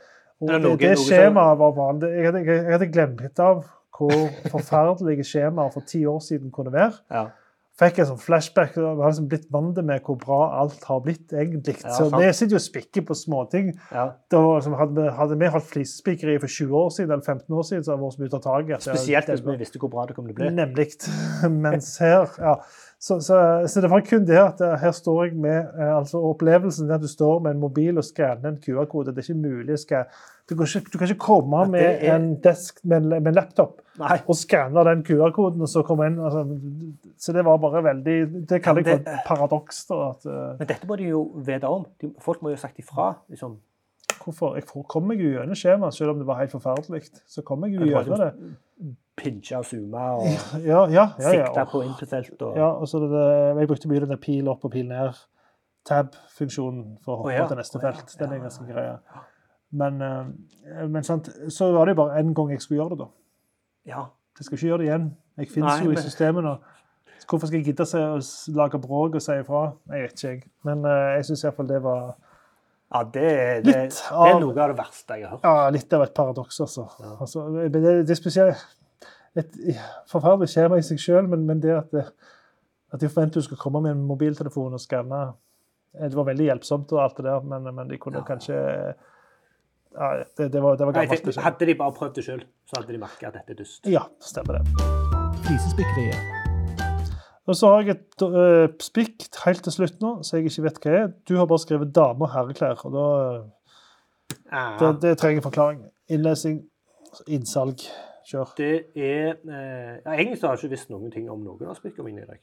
Og 0.41 0.47
Det 0.49 0.61
det, 0.61 0.79
det 0.79 0.97
skjemaet 0.97 1.57
var 1.57 1.71
vanlig. 1.73 2.09
Jeg 2.13 2.25
hadde, 2.25 2.45
jeg 2.45 2.71
hadde 2.71 2.91
glemt 2.93 3.39
av 3.39 3.65
hvor 3.97 4.11
forferdelige 4.51 5.25
skjemaer 5.25 5.71
for 5.73 5.81
ti 5.81 6.03
år 6.05 6.19
siden 6.21 6.51
kunne 6.51 6.71
være. 6.71 6.93
Ja. 7.09 7.25
Fikk 7.77 7.99
en 8.01 8.07
sånn 8.09 8.17
flashback. 8.17 8.77
og 8.81 8.97
har 9.03 9.11
liksom 9.11 9.27
blitt 9.29 9.45
vant 9.53 9.77
med 9.85 10.01
hvor 10.01 10.17
bra 10.17 10.39
alt 10.63 10.83
har 10.89 10.99
blitt, 11.05 11.27
egentlig. 11.29 11.75
Ja, 11.83 11.91
så 11.93 12.07
vi 12.09 12.31
sitter 12.33 12.55
jo 12.55 12.61
og 12.61 12.65
spikker 12.65 13.05
på 13.05 13.13
småting. 13.15 13.67
ja. 13.93 14.07
Da, 14.33 14.39
var, 14.41 14.61
hadde, 14.79 14.95
vi- 15.03 15.13
hadde 15.19 15.37
vi 15.39 15.45
holdt 15.53 15.69
flisespikkeri 15.75 16.39
for 16.41 16.47
20 16.47 16.73
år 16.73 16.89
siden, 16.95 17.11
eller 17.11 17.21
15 17.23 17.53
år 17.53 17.63
siden, 17.69 17.83
så 17.85 17.93
hadde 17.93 18.01
vi 18.01 18.25
vært 18.25 18.33
ute 18.33 18.39
av 18.41 18.45
taket. 18.47 18.81
Spesielt 18.87 19.27
hvis 19.29 19.45
vi 19.45 19.57
visste 19.61 19.77
hvor 19.79 19.89
bra 19.93 20.05
det 20.09 20.15
kom 20.17 20.25
til 20.25 20.33
å 20.33 20.39
bli. 20.41 20.49
Nemlig. 20.57 20.89
Mens 21.67 21.97
her 22.01 22.25
ja. 22.41 22.55
Så, 22.99 23.19
så, 23.21 23.37
så 23.69 23.81
det 23.83 23.89
var 23.91 24.01
kun 24.01 24.23
det 24.25 24.37
at 24.41 24.61
eh, 24.65 24.71
her 24.81 24.91
står 24.91 25.27
jeg 25.27 25.35
med 25.37 25.67
eh, 25.77 25.91
altså 25.99 26.17
Opplevelsen 26.31 26.87
der 26.89 26.97
du 26.97 27.05
står 27.07 27.43
med 27.45 27.51
en 27.53 27.59
mobil 27.61 27.97
og 28.01 28.03
skanner 28.07 28.49
en 28.49 28.57
QR-kode. 28.57 29.13
Det 29.13 29.21
er 29.21 29.27
ikke 29.27 29.43
mulig 29.43 29.77
skanne. 29.83 30.09
Du, 30.49 30.55
kan 30.55 30.65
ikke- 30.65 30.89
du 30.93 30.97
kan 30.97 31.07
ikke 31.11 31.19
komme 31.27 31.59
med 31.69 31.83
er- 31.83 32.15
en 32.15 32.25
desk 32.41 32.79
med 32.85 33.05
med 33.05 33.27
en 33.27 33.33
laptop 33.37 33.81
Nei. 33.99 34.17
og 34.27 34.35
skanne 34.35 34.83
den 34.89 35.03
QR-koden, 35.03 35.61
og 35.61 35.67
så 35.69 35.83
komme 35.85 36.07
inn. 36.09 36.17
Altså, 36.17 36.41
så 37.17 37.33
det 37.37 37.45
var 37.45 37.57
bare 37.61 37.83
veldig 37.83 38.47
Det 38.49 38.63
kaller 38.63 38.81
jeg 38.81 39.03
for 39.05 39.11
et 39.13 39.19
paradoks. 39.27 39.85
da, 39.85 40.09
at, 40.09 40.25
eh, 40.25 40.55
Men 40.59 40.67
dette 40.67 40.87
må 40.87 40.97
de 40.97 41.03
jo 41.11 41.21
vite 41.35 41.63
om. 41.69 41.85
De, 42.01 42.11
folk 42.19 42.41
må 42.41 42.49
jo 42.49 42.55
ha 42.55 42.61
sagt 42.65 42.79
ifra. 42.79 43.13
liksom. 43.29 43.57
hvorfor, 44.25 44.55
Jeg 44.55 44.65
kom 44.87 45.07
meg 45.07 45.19
jo 45.21 45.29
gjennom 45.37 45.55
skjemaet, 45.55 45.93
selv 45.93 46.09
om 46.09 46.17
det 46.17 46.25
var 46.27 46.39
helt 46.39 46.51
forferdelig. 46.51 47.09
Så 47.27 47.43
kom 47.43 47.63
jeg 47.63 47.73
jo 47.77 47.85
gjennom 47.85 48.17
det. 48.17 48.95
Pinche 49.17 49.57
og 49.57 49.65
zoome 49.65 50.03
og 50.19 50.27
Ja, 50.61 50.83
ja, 50.93 51.05
ja. 51.19 51.31
sikte 51.31 51.63
på 51.71 51.81
input-felt. 51.87 52.41
Og... 52.41 52.57
Ja, 52.59 52.67
og 52.77 52.87
så 52.87 52.99
det, 53.01 53.09
det, 53.11 53.23
jeg 53.63 53.67
brukte 53.71 53.89
mye 53.89 54.03
den 54.03 54.13
der 54.13 54.21
pil 54.21 54.47
opp 54.51 54.65
og 54.67 54.71
pil 54.75 54.85
ned. 54.91 55.17
Tab-funksjonen 55.87 56.97
for 57.05 57.15
å 57.15 57.17
hoppe 57.23 57.33
oh, 57.41 57.47
til 57.49 57.59
neste 57.61 57.81
felt. 57.81 58.13
Den 58.19 58.35
er 58.35 58.43
ganske 58.43 58.65
greia. 58.67 58.97
Men, 59.77 60.01
eh, 60.03 60.83
men 60.87 61.03
sant, 61.07 61.29
så 61.51 61.71
var 61.75 61.87
det 61.87 61.95
jo 61.95 62.01
bare 62.03 62.21
én 62.21 62.33
gang 62.35 62.51
jeg 62.53 62.61
skulle 62.63 62.81
gjøre 62.81 62.95
det, 62.95 62.99
da. 63.05 63.09
Ja. 63.87 64.05
Jeg 64.37 64.45
skal 64.47 64.59
ikke 64.59 64.67
gjøre 64.69 64.81
det 64.83 64.87
igjen. 64.89 65.07
Jeg 65.41 65.49
finnes 65.53 65.79
Nei, 65.79 65.85
jo 65.87 65.95
i 65.95 66.03
systemet 66.03 66.45
nå. 66.45 66.55
Hvorfor 67.27 67.49
skal 67.49 67.59
jeg 67.59 67.71
gidde 67.71 67.83
å 67.97 68.19
lage 68.55 68.79
bråk 68.83 69.17
og 69.17 69.23
si 69.23 69.35
ifra? 69.41 69.63
Jeg 69.91 70.05
vet 70.05 70.13
ikke, 70.21 70.29
jeg. 70.35 70.43
Men 70.67 70.85
eh, 70.87 71.09
jeg 71.17 71.27
syns 71.31 71.43
iallfall 71.47 71.69
det 71.71 71.79
var 71.83 72.03
ja, 72.87 73.01
det, 73.03 73.31
det, 73.65 73.73
Litt 73.73 73.97
det 73.97 74.03
er 74.13 74.35
av- 74.35 74.41
noe 74.43 74.53
av 74.63 74.71
det 74.71 74.77
verste 74.77 75.17
jeg 75.17 75.25
har 75.27 75.33
hørt. 75.35 75.43
ja, 75.49 75.69
litt 75.75 75.95
av 75.97 76.05
et 76.05 76.13
paradoks, 76.15 76.59
altså. 76.63 76.85
Ja. 77.03 77.15
altså 77.25 77.47
det, 77.57 77.81
det 77.81 78.13
er 78.13 78.19
spesielt 78.19 78.61
et 79.37 79.57
forferdelig 80.09 80.49
skjema 80.53 80.77
i 80.79 80.85
seg 80.85 80.99
sjøl, 81.01 81.27
men, 81.31 81.43
men 81.45 81.59
det 81.63 81.73
at, 81.77 81.91
det, 81.93 82.05
at 82.93 83.01
de 83.03 83.09
forventer 83.11 83.41
du 83.41 83.45
skal 83.47 83.57
komme 83.61 83.81
med 83.85 83.91
en 83.95 84.05
mobiltelefon 84.07 84.73
og 84.73 84.81
skanne 84.81 85.19
eh, 85.97 86.07
Det 86.07 86.15
var 86.17 86.27
veldig 86.31 86.45
hjelpsomt 86.49 86.91
og 86.95 87.03
alt 87.03 87.17
det 87.17 87.25
der, 87.29 87.41
men, 87.45 87.67
men 87.75 87.87
de 87.91 87.97
kunne 88.01 88.21
Ja. 88.23 88.25
kanskje 88.27 88.57
ja, 89.97 90.07
det, 90.37 90.51
det, 90.53 90.61
var, 90.61 90.75
det 90.77 90.85
var 90.85 90.93
Nei, 90.93 91.05
gammelt. 91.07 91.25
det 91.25 91.43
hadde 91.43 91.65
de 91.65 91.75
bare 91.79 91.93
prøvd 91.97 92.15
det 92.19 92.23
sjøl, 92.27 92.41
så 92.69 92.77
hadde 92.77 92.93
de 92.93 92.99
merka 93.01 93.27
at 93.31 93.33
dette 93.39 93.53
er 93.55 93.57
dust. 93.63 93.87
Ja, 93.89 94.03
stemmer 94.21 94.59
det. 94.59 94.63
Flisespikkeriet. 95.47 96.35
Og 97.47 97.55
så 97.55 97.69
har 97.71 97.85
jeg 97.87 97.95
et 97.95 98.21
uh, 98.27 98.67
spikk 98.83 99.25
helt 99.45 99.63
til 99.63 99.73
slutt 99.73 100.01
nå, 100.03 100.11
så 100.27 100.37
jeg 100.37 100.51
ikke 100.51 100.65
vet 100.67 100.79
hva 100.83 100.93
er. 100.99 101.07
Du 101.25 101.33
har 101.39 101.47
bare 101.49 101.63
skrevet 101.63 101.93
dame- 101.95 102.27
og 102.27 102.33
herreklær. 102.33 102.83
og 102.85 102.93
da, 102.93 103.05
Ja. 104.51 104.65
det, 104.81 104.89
det 105.01 105.13
trenger 105.17 105.41
forklaring. 105.45 105.85
Innlesing, 106.11 106.59
innsalg. 107.27 107.87
Kjør. 108.27 108.53
Det 108.59 108.73
er 108.95 109.37
eh, 109.47 109.95
ja, 110.03 110.13
Egentlig 110.17 110.37
så 110.41 110.49
har 110.49 110.57
jeg 110.57 110.65
ikke 110.65 110.75
visst 110.75 110.89
noen 110.91 111.11
ting 111.13 111.29
om 111.31 111.43
noen 111.45 111.69
av 111.71 111.77
spikkene 111.79 112.09
mine 112.09 112.25
i 112.25 112.27
dag. 112.27 112.39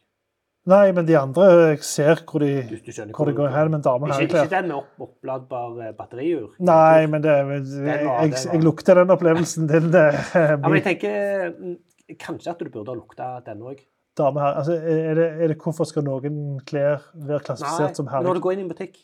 Nei, 0.72 0.92
men 0.96 1.04
de 1.04 1.16
andre 1.20 1.46
jeg 1.74 1.82
ser 1.84 2.22
hvor 2.24 2.40
de, 2.40 2.62
Du, 2.70 2.78
du 2.80 2.86
hvor 2.88 3.10
hvor 3.18 3.28
det 3.28 3.34
går 3.36 3.50
hen 3.52 3.70
Men 3.74 3.82
damen 3.84 4.12
og 4.14 4.22
Ikke, 4.24 4.46
ikke 4.46 4.54
den 4.54 4.70
med 4.70 4.78
opp, 4.78 4.94
oppladbar 5.06 5.82
eh, 5.84 5.90
batteriur? 5.98 6.54
Nei, 6.64 7.04
men 7.12 7.24
det, 7.26 7.34
jeg, 7.36 7.66
jeg, 7.84 8.06
jeg, 8.06 8.38
jeg 8.54 8.62
lukter 8.64 8.96
den 9.02 9.12
opplevelsen. 9.12 9.68
din. 9.68 9.90
øh, 9.92 10.16
Ja, 10.32 10.56
men 10.56 10.78
jeg 10.80 10.86
tenker 10.88 11.52
mm, 11.58 11.76
kanskje 12.16 12.54
at 12.56 12.64
du 12.64 12.70
burde 12.70 12.94
ha 12.94 12.96
lukta 12.96 13.30
den 13.44 13.60
òg. 13.60 13.84
dame 14.16 14.40
her. 14.40 14.56
Altså, 14.62 14.72
er, 14.72 15.14
det, 15.20 15.30
er 15.44 15.48
det 15.52 15.60
hvorfor 15.60 15.84
skal 15.84 16.04
noen 16.06 16.60
klær 16.64 17.10
være 17.14 17.44
klassifisert 17.44 17.96
som 18.00 18.08
når 18.08 18.38
du 18.38 18.40
går 18.40 18.56
inn 18.56 18.64
i 18.64 18.68
en 18.68 18.72
butikk 18.72 19.02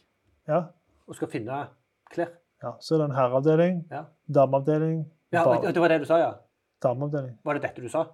Ja, 0.48 0.64
og 1.06 1.16
skal 1.18 1.28
finne 1.28 1.66
klær 2.14 2.30
ja, 2.62 2.72
så 2.80 2.94
er 2.94 2.98
det 3.02 3.08
en 3.10 3.16
herreavdeling, 3.16 3.82
Ja, 3.90 4.04
dameavdeling, 4.28 5.02
ja 5.32 5.44
Det 5.64 5.80
var 5.80 5.88
det 5.92 6.00
du 6.00 6.08
sa, 6.08 6.18
ja? 6.20 6.30
Dameavdeling. 6.82 7.38
Var 7.44 7.54
det 7.58 7.62
dette 7.68 7.82
du 7.84 7.88
sa? 7.92 8.06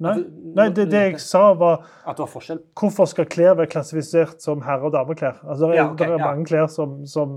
Nei, 0.00 0.14
nei 0.56 0.64
det, 0.72 0.86
det 0.88 1.00
jeg 1.10 1.18
sa, 1.20 1.50
var 1.60 1.82
At 2.08 2.16
det 2.16 2.22
var 2.24 2.30
forskjell? 2.32 2.60
Hvorfor 2.80 3.08
skal 3.10 3.26
klær 3.28 3.58
være 3.58 3.68
klassifisert 3.74 4.40
som 4.40 4.62
herre- 4.64 4.88
og 4.88 4.94
dameklær? 4.94 5.42
Altså, 5.44 5.66
det 5.68 5.74
er, 5.74 5.80
Ja, 5.82 5.90
okay, 5.90 6.06
det 6.06 6.14
er 6.14 6.22
ja. 6.22 6.30
mange 6.30 6.46
klær 6.48 6.70
som, 6.72 6.94
som 7.06 7.34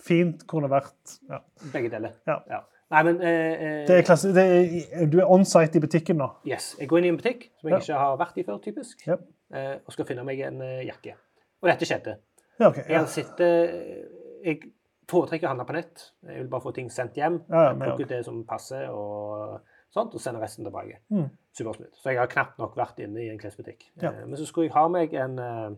fint 0.00 0.46
kunne 0.48 0.70
vært 0.72 1.18
ja. 1.28 1.42
Begge 1.74 1.90
deler. 1.92 2.14
Ja. 2.30 2.62
Nei, 2.90 3.02
men 3.06 3.20
eh, 3.20 3.52
eh, 3.52 3.82
det 3.86 3.98
er 3.98 4.06
klasse, 4.08 4.32
det 4.34 4.46
er, 4.48 5.04
Du 5.12 5.18
er 5.20 5.28
on-site 5.30 5.76
i 5.76 5.82
butikken 5.84 6.16
nå. 6.18 6.30
Yes. 6.48 6.72
Jeg 6.80 6.88
går 6.90 7.02
inn 7.02 7.10
i 7.10 7.12
en 7.12 7.20
butikk 7.20 7.44
som 7.60 7.68
jeg 7.68 7.76
Ja. 7.76 7.82
ikke 7.84 8.00
har 8.00 8.16
vært 8.24 8.40
i 8.40 8.46
før, 8.48 8.62
typisk, 8.64 9.04
Ja. 9.06 9.18
eh, 9.52 9.76
og 9.84 9.92
skal 9.94 10.08
finne 10.08 10.24
meg 10.24 10.40
en 10.48 10.60
eh, 10.64 10.80
jakke. 10.88 11.14
Og 11.60 11.68
dette 11.68 11.84
skjedde. 11.86 12.16
Ja, 12.58 12.70
ok. 12.72 12.80
Jeg 12.88 13.08
sitter 13.12 13.68
Jeg 14.44 14.72
foretrekker 15.10 15.46
å 15.48 15.52
handle 15.52 15.66
på 15.68 15.76
nett. 15.76 16.06
Jeg 16.26 16.38
vil 16.44 16.48
bare 16.52 16.64
få 16.64 16.72
ting 16.76 16.88
sendt 16.94 17.18
hjem. 17.18 17.40
Ja, 17.50 17.74
Plukke 17.78 18.06
ut 18.06 18.08
det 18.14 18.22
som 18.26 18.40
passer, 18.48 18.88
og 18.94 19.60
sånt, 19.94 20.14
og 20.14 20.22
sende 20.22 20.40
resten 20.42 20.64
tilbake. 20.66 21.00
Mm. 21.10 21.28
Supersmooth. 21.58 21.98
Så 21.98 22.12
jeg 22.14 22.18
har 22.22 22.30
knapt 22.30 22.58
nok 22.62 22.76
vært 22.78 23.00
inne 23.02 23.24
i 23.24 23.28
en 23.32 23.38
klesbutikk. 23.42 23.88
Ja. 24.02 24.12
Eh, 24.12 24.24
Men 24.26 24.38
så 24.38 24.46
skulle 24.46 24.68
jeg 24.68 24.74
ha 24.78 24.86
meg 24.88 25.14
en, 25.18 25.38
eh, 25.38 25.70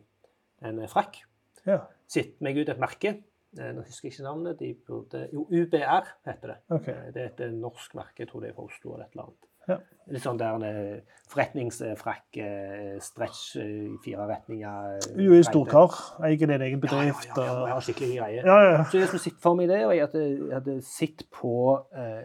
en 0.68 0.82
frakk. 0.88 1.22
Ja, 1.66 1.80
Sitte 2.12 2.42
meg 2.44 2.58
ut 2.58 2.68
et 2.68 2.78
merke. 2.82 3.22
Eh, 3.58 3.72
Nå 3.72 3.82
husker 3.86 4.08
jeg 4.08 4.12
ikke 4.18 4.24
navnet. 4.26 4.58
De 4.58 4.74
burde, 4.74 5.28
jo, 5.32 5.46
UBR 5.50 6.06
heter 6.26 6.48
det. 6.54 6.58
ok. 6.70 6.88
Eh, 6.88 7.10
Det 7.12 7.22
er 7.22 7.46
et 7.46 7.54
norsk 7.54 7.94
merke, 7.94 8.18
jeg 8.24 8.28
tror 8.28 8.40
det 8.42 8.50
er 8.50 8.54
fra 8.54 8.64
Oslo 8.68 8.94
eller 8.94 9.06
et 9.06 9.12
eller 9.16 9.24
annet. 9.30 9.48
Ja. 9.68 9.78
Litt 10.10 10.22
sånn 10.24 10.38
der 10.40 10.64
eh, 10.66 11.00
forretningsfrakk, 11.30 12.36
eh, 12.42 12.96
stretch 13.00 13.56
eh, 13.62 13.68
i 13.92 13.98
fire 14.04 14.26
retninger. 14.28 14.96
Jo, 15.22 15.32
er 15.38 15.44
storkar, 15.46 15.94
eier 16.26 16.36
din 16.50 16.50
egen 16.66 16.80
Ja, 16.82 17.02
ja, 17.02 17.12
ja, 17.12 17.12
ja, 17.36 17.52
og- 17.52 17.68
jeg 17.68 17.82
skikkelig 17.86 18.16
greie. 18.18 18.42
Ja, 18.44 18.56
ja. 18.72 18.84
Så 18.84 18.98
jeg 18.98 19.08
som 19.08 19.18
sitter 19.22 19.40
for 19.40 19.54
meg 19.54 19.68
det, 19.68 19.84
og 19.86 19.94
jeg 19.94 20.06
hadde, 20.08 20.24
jeg 20.48 20.54
hadde 20.58 20.76
sett 20.82 21.24
på 21.30 21.54
eh, 21.94 22.24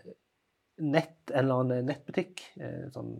nett, 0.79 1.31
en 1.33 1.45
eller 1.45 1.61
annen 1.63 1.85
nettbutikk, 1.89 2.41
eh, 2.59 2.89
sånn 2.93 3.13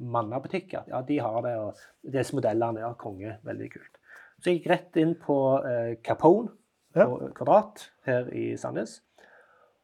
mannabutikk, 0.00 0.72
ja. 0.72 0.84
ja, 0.88 1.02
de 1.02 1.18
har 1.18 1.42
det, 1.42 1.56
og 1.60 1.76
disse 2.12 2.34
modellene, 2.36 2.80
ja, 2.84 2.92
konge, 2.94 3.38
veldig 3.44 3.70
kult. 3.72 3.98
Så 4.40 4.50
jeg 4.50 4.60
gikk 4.60 4.70
rett 4.72 4.96
inn 5.02 5.14
på 5.20 5.36
eh, 5.64 5.94
Capone 6.04 6.50
Ja. 6.94 7.06
på 7.08 7.32
Kvadrat 7.34 7.90
her 8.04 8.28
i 8.36 8.52
Sandnes. 8.56 9.00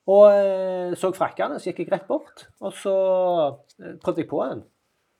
Og 0.09 0.25
eh, 0.33 0.95
så 0.97 1.11
frakkene, 1.17 1.59
så 1.61 1.69
gikk 1.69 1.83
jeg 1.85 1.93
rett 1.93 2.07
bort, 2.09 2.47
og 2.65 2.73
så 2.77 2.95
eh, 3.83 3.99
prøvde 4.01 4.25
jeg 4.25 4.31
på 4.31 4.41
en. 4.45 4.63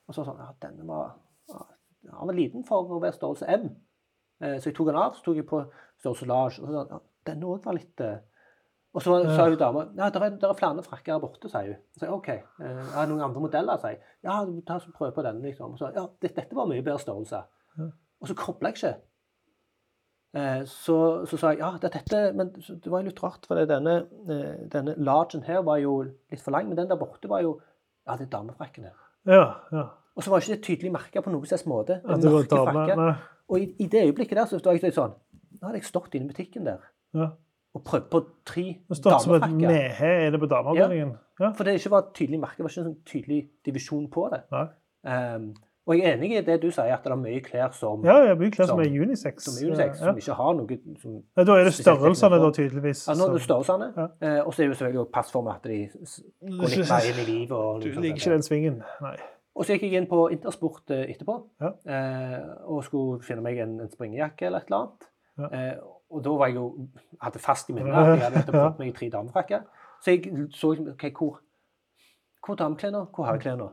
Og 0.09 0.17
så 0.17 0.25
sånn, 0.25 0.41
ja, 0.41 0.49
denne 0.65 0.87
var, 0.89 1.11
ja, 1.53 1.67
han 2.15 2.31
var 2.31 2.39
liten 2.39 2.65
for 2.69 2.89
å 2.97 3.01
være 3.03 3.17
størrelse 3.19 3.49
M. 3.53 3.69
Eh, 4.41 4.57
så 4.57 4.71
jeg 4.71 4.79
tok 4.79 4.89
den 4.89 5.01
av, 5.01 5.19
så 5.19 5.27
tok 5.27 5.43
jeg 5.43 5.49
på 5.51 5.61
størrelse 6.01 6.29
large, 6.31 6.63
og 6.63 6.71
så 6.71 6.79
sånn, 6.79 6.95
ja, 6.95 7.03
denne 7.29 7.53
òg 7.53 7.69
var 7.69 7.77
litt... 7.77 8.05
og 8.97 9.05
så 9.05 9.19
sa 9.29 9.45
hun 9.45 9.59
dama 9.61 9.83
ja, 9.99 10.09
det 10.09 10.23
er, 10.25 10.39
der 10.41 10.49
er 10.55 10.57
flere 10.57 10.83
frakker 10.87 11.13
her 11.13 11.21
borte, 11.21 11.51
sier 11.53 11.75
hun. 11.75 11.83
Så 11.99 12.07
jeg, 12.07 12.15
OK. 12.15 12.31
Jeg 12.65 12.89
har 12.95 13.11
noen 13.11 13.27
andre 13.29 13.45
modeller, 13.45 13.83
sier 13.83 13.99
jeg. 13.99 14.17
Ja, 14.25 14.39
ta 14.67 14.79
så 14.81 14.95
prøv 14.97 15.13
på 15.19 15.27
denne, 15.27 15.45
liksom. 15.45 15.77
Og 15.77 15.83
så, 15.83 15.93
ja, 15.93 16.07
dette 16.25 16.49
var 16.57 16.71
mye 16.71 16.81
bedre 16.81 17.03
størrelse. 17.03 17.43
Og 18.19 18.31
så 18.31 18.39
kobla 18.39 18.73
jeg 18.73 18.81
ikke. 18.81 18.95
Eh, 20.39 20.63
så, 20.71 20.97
så 21.27 21.39
sa 21.41 21.51
jeg 21.55 21.63
ja, 21.63 21.71
det, 21.81 21.89
er 21.89 21.95
dette 21.99 22.19
Men 22.37 22.51
det 22.55 22.91
var 22.93 23.03
litt 23.07 23.23
rart, 23.25 23.47
for 23.49 23.59
denne, 23.69 23.95
eh, 24.31 24.59
denne 24.71 24.95
largen 25.03 25.43
her 25.49 25.63
var 25.67 25.81
jo 25.83 25.97
litt 26.05 26.43
for 26.45 26.55
lang. 26.55 26.69
Men 26.71 26.79
den 26.79 26.91
der 26.93 27.01
borte 27.01 27.31
var 27.31 27.43
jo 27.47 27.57
Ja, 28.07 28.17
det 28.17 28.29
er 28.29 28.35
damefrakkene. 28.39 28.93
ja, 29.29 29.49
ja. 29.73 29.89
Og 30.19 30.25
så 30.25 30.31
var 30.33 30.43
ikke 30.43 30.57
det 30.57 30.65
tydelig 30.67 30.91
merka 30.91 31.21
på 31.23 31.31
noen 31.31 31.47
slags 31.47 31.63
måte. 31.71 32.01
En 32.03 32.23
var 32.25 32.33
mørke 32.41 32.63
frakke. 32.67 33.05
Og 33.49 33.61
i, 33.63 33.67
i 33.85 33.87
det 33.87 34.01
øyeblikket 34.09 34.37
der 34.41 34.49
så 34.51 34.59
var 34.65 34.75
jeg 34.75 34.83
litt 34.89 34.97
sånn 34.97 35.13
Nå 35.59 35.69
hadde 35.69 35.79
jeg 35.79 35.87
stått 35.89 36.15
inne 36.15 36.27
i 36.27 36.33
butikken 36.33 36.67
der 36.67 36.83
Ja. 37.17 37.29
og 37.75 37.85
prøvd 37.87 38.09
på 38.13 38.21
tre 38.47 38.65
Det 38.89 38.99
Stått 38.99 39.23
som 39.25 39.37
et 39.39 39.47
mehe 39.51 40.31
det 40.35 40.41
på 40.43 40.49
dameavdelingen. 40.51 41.15
Ja. 41.41 41.53
For 41.55 41.65
det 41.67 41.77
ikke 41.79 41.91
var 41.95 42.11
tydelig 42.15 42.41
merke, 42.43 42.59
det 42.59 42.67
var 42.67 42.75
ikke 42.75 42.83
en 42.83 42.91
sånn 42.91 43.01
tydelig 43.07 43.41
divisjon 43.67 44.09
på 44.11 44.27
det. 44.35 44.41
Nei. 44.55 44.67
Um, 45.09 45.49
og 45.89 45.97
jeg 45.97 46.05
er 46.05 46.17
enig 46.19 46.31
i 46.37 46.41
det 46.45 46.59
du 46.63 46.67
sier, 46.71 46.93
at 46.93 47.03
det 47.05 47.11
er 47.15 47.17
mye 47.17 47.41
klær 47.41 47.73
som, 47.73 48.03
Ja, 48.05 48.19
ja, 48.29 48.35
mye 48.37 48.51
klær 48.53 48.67
som 48.69 48.77
Som- 48.77 48.81
er 48.85 49.01
unisex. 49.03 49.43
som 49.49 49.55
er 49.57 49.71
unisex, 49.71 50.01
Ja. 50.01 50.05
som 50.13 50.17
ikke 50.21 50.35
har 50.37 50.53
noe 50.59 50.79
som 51.01 51.15
Ja, 51.37 51.45
da 51.45 51.53
er 51.57 51.65
det 51.65 51.73
størrelsene, 51.75 52.39
da, 52.43 52.51
tydeligvis. 52.53 53.07
ja, 53.09 53.15
nå 53.15 53.29
er 53.29 53.33
det 53.33 53.43
størrelsene. 53.43 53.89
Ja. 53.97 54.07
Eh, 54.21 54.47
og 54.47 54.53
så 54.53 54.63
er 54.63 54.67
det 54.67 54.69
jo 54.69 54.75
selvfølgelig 54.85 55.01
også 55.07 55.13
passform 55.13 55.49
at 55.49 55.63
de 55.65 55.89
går 55.89 56.69
litt 56.69 56.91
mer 56.93 57.09
inn 57.09 57.21
i 57.25 57.27
livet. 57.33 57.51
Og, 57.57 57.81
Du 57.83 57.87
liksom 57.89 58.03
liker 58.03 58.15
ikke 58.17 58.31
den 58.37 58.43
svingen. 58.43 58.83
Nei. 59.01 59.17
og 59.57 59.65
så 59.65 59.73
gikk 59.73 59.83
jeg 59.91 59.93
inn 60.03 60.07
på 60.07 60.31
Intersport 60.31 60.91
eh, 60.91 61.07
etterpå 61.15 61.43
Ja. 61.61 61.71
eh, 61.89 62.45
og 62.69 62.85
skulle 62.85 63.23
finne 63.23 63.43
meg 63.43 63.59
en, 63.59 63.81
en 63.81 63.89
springejakke 63.91 64.43
eller 64.47 64.59
et 64.59 64.67
eller 64.69 64.79
annet. 64.79 65.09
Ja. 65.39 65.47
Eh, 65.73 65.77
og 66.11 66.23
da 66.25 66.31
var 66.31 66.47
jeg 66.47 66.55
jo 66.57 66.89
hadde 67.21 67.39
fast 67.39 67.69
i 67.71 67.73
minnet 67.73 67.95
at 67.95 68.21
jeg 68.21 68.33
hadde 68.33 68.53
fått 68.53 68.79
meg 68.79 68.95
tre 68.95 69.09
damefrakker. 69.11 69.63
Så 70.05 70.11
jeg 70.15 70.23
så 70.53 70.71
liksom, 70.75 70.89
OK, 70.93 71.11
hvor, 71.19 71.39
hvor 72.47 72.55
dameklærne? 72.55 73.07
Hvor 73.15 73.25
har 73.25 73.33
jeg 73.35 73.43
klær 73.43 73.57
nå? 73.57 73.65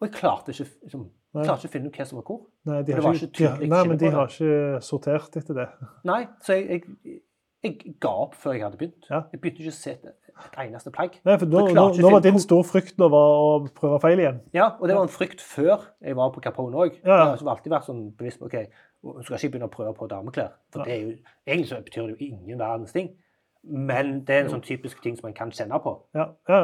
Og 0.00 0.08
jeg 0.08 0.12
klarte 0.12 0.50
ikke, 0.52 0.70
liksom, 0.82 1.10
Nei. 1.32 1.44
klarte 1.46 1.64
ikke 1.64 1.70
å 1.70 1.72
finne 1.72 1.88
ut 1.90 1.98
hva 1.98 2.06
som 2.08 2.18
var 2.18 2.24
hvor. 2.28 2.40
Nei, 2.68 2.78
de 2.84 2.96
har 2.96 3.06
ikke, 3.16 3.28
ikke 3.32 3.52
de, 3.62 3.68
nei, 3.72 3.82
men 3.88 4.00
de 4.00 4.10
har 4.12 4.32
ikke 4.32 4.80
sortert 4.84 5.38
etter 5.40 5.56
det. 5.56 5.68
Nei, 6.08 6.18
så 6.44 6.58
jeg, 6.58 6.82
jeg, 7.08 7.20
jeg 7.64 7.94
ga 8.02 8.12
opp 8.26 8.34
før 8.36 8.56
jeg 8.58 8.66
hadde 8.66 8.80
begynt. 8.80 9.08
Ja. 9.08 9.22
Jeg 9.32 9.40
begynte 9.40 9.64
ikke 9.64 9.72
å 9.72 9.78
se 9.78 9.94
et, 9.94 10.12
et 10.42 10.58
eneste 10.66 10.92
plagg. 10.92 11.16
Nei, 11.24 11.38
for 11.40 11.48
nå, 11.48 11.64
nå, 11.72 11.86
nå 12.04 12.12
var 12.12 12.24
din 12.26 12.40
store 12.42 12.68
frykt 12.68 13.00
nå 13.00 13.08
var 13.12 13.36
å 13.38 13.50
prøve 13.80 14.00
feil 14.04 14.20
igjen. 14.24 14.42
Ja, 14.56 14.74
og 14.76 14.90
det 14.90 14.98
var 14.98 15.08
en 15.08 15.14
frykt 15.14 15.44
før 15.46 15.88
jeg 16.04 16.18
var 16.20 16.34
på 16.36 16.44
Capone 16.44 16.84
òg. 16.84 17.00
Ja. 17.00 17.22
Jeg 17.22 17.40
har 17.40 17.52
alltid 17.54 17.72
vært 17.72 17.88
sånn 17.88 18.04
bevisst 18.18 18.42
på 18.42 18.50
ok, 18.50 18.58
jeg 18.58 19.26
skal 19.26 19.38
ikke 19.38 19.54
begynne 19.56 19.70
å 19.70 19.72
prøve 19.72 19.96
på 19.96 20.10
dameklær. 20.12 20.52
For 20.74 20.84
det 20.84 20.94
er 20.98 21.02
jo, 21.06 21.16
Egentlig 21.48 21.72
så 21.72 21.80
betyr 21.82 22.10
det 22.10 22.18
jo 22.18 22.28
ingen 22.28 22.60
verdens 22.60 22.92
ting. 22.94 23.14
Men 23.62 24.16
det 24.26 24.34
er 24.34 24.44
en 24.44 24.52
sånn 24.56 24.64
typisk 24.66 25.00
ting 25.02 25.16
som 25.16 25.28
man 25.28 25.36
kan 25.38 25.52
kjenne 25.54 25.78
på. 25.82 25.94
Ja, 26.18 26.32
ja. 26.50 26.62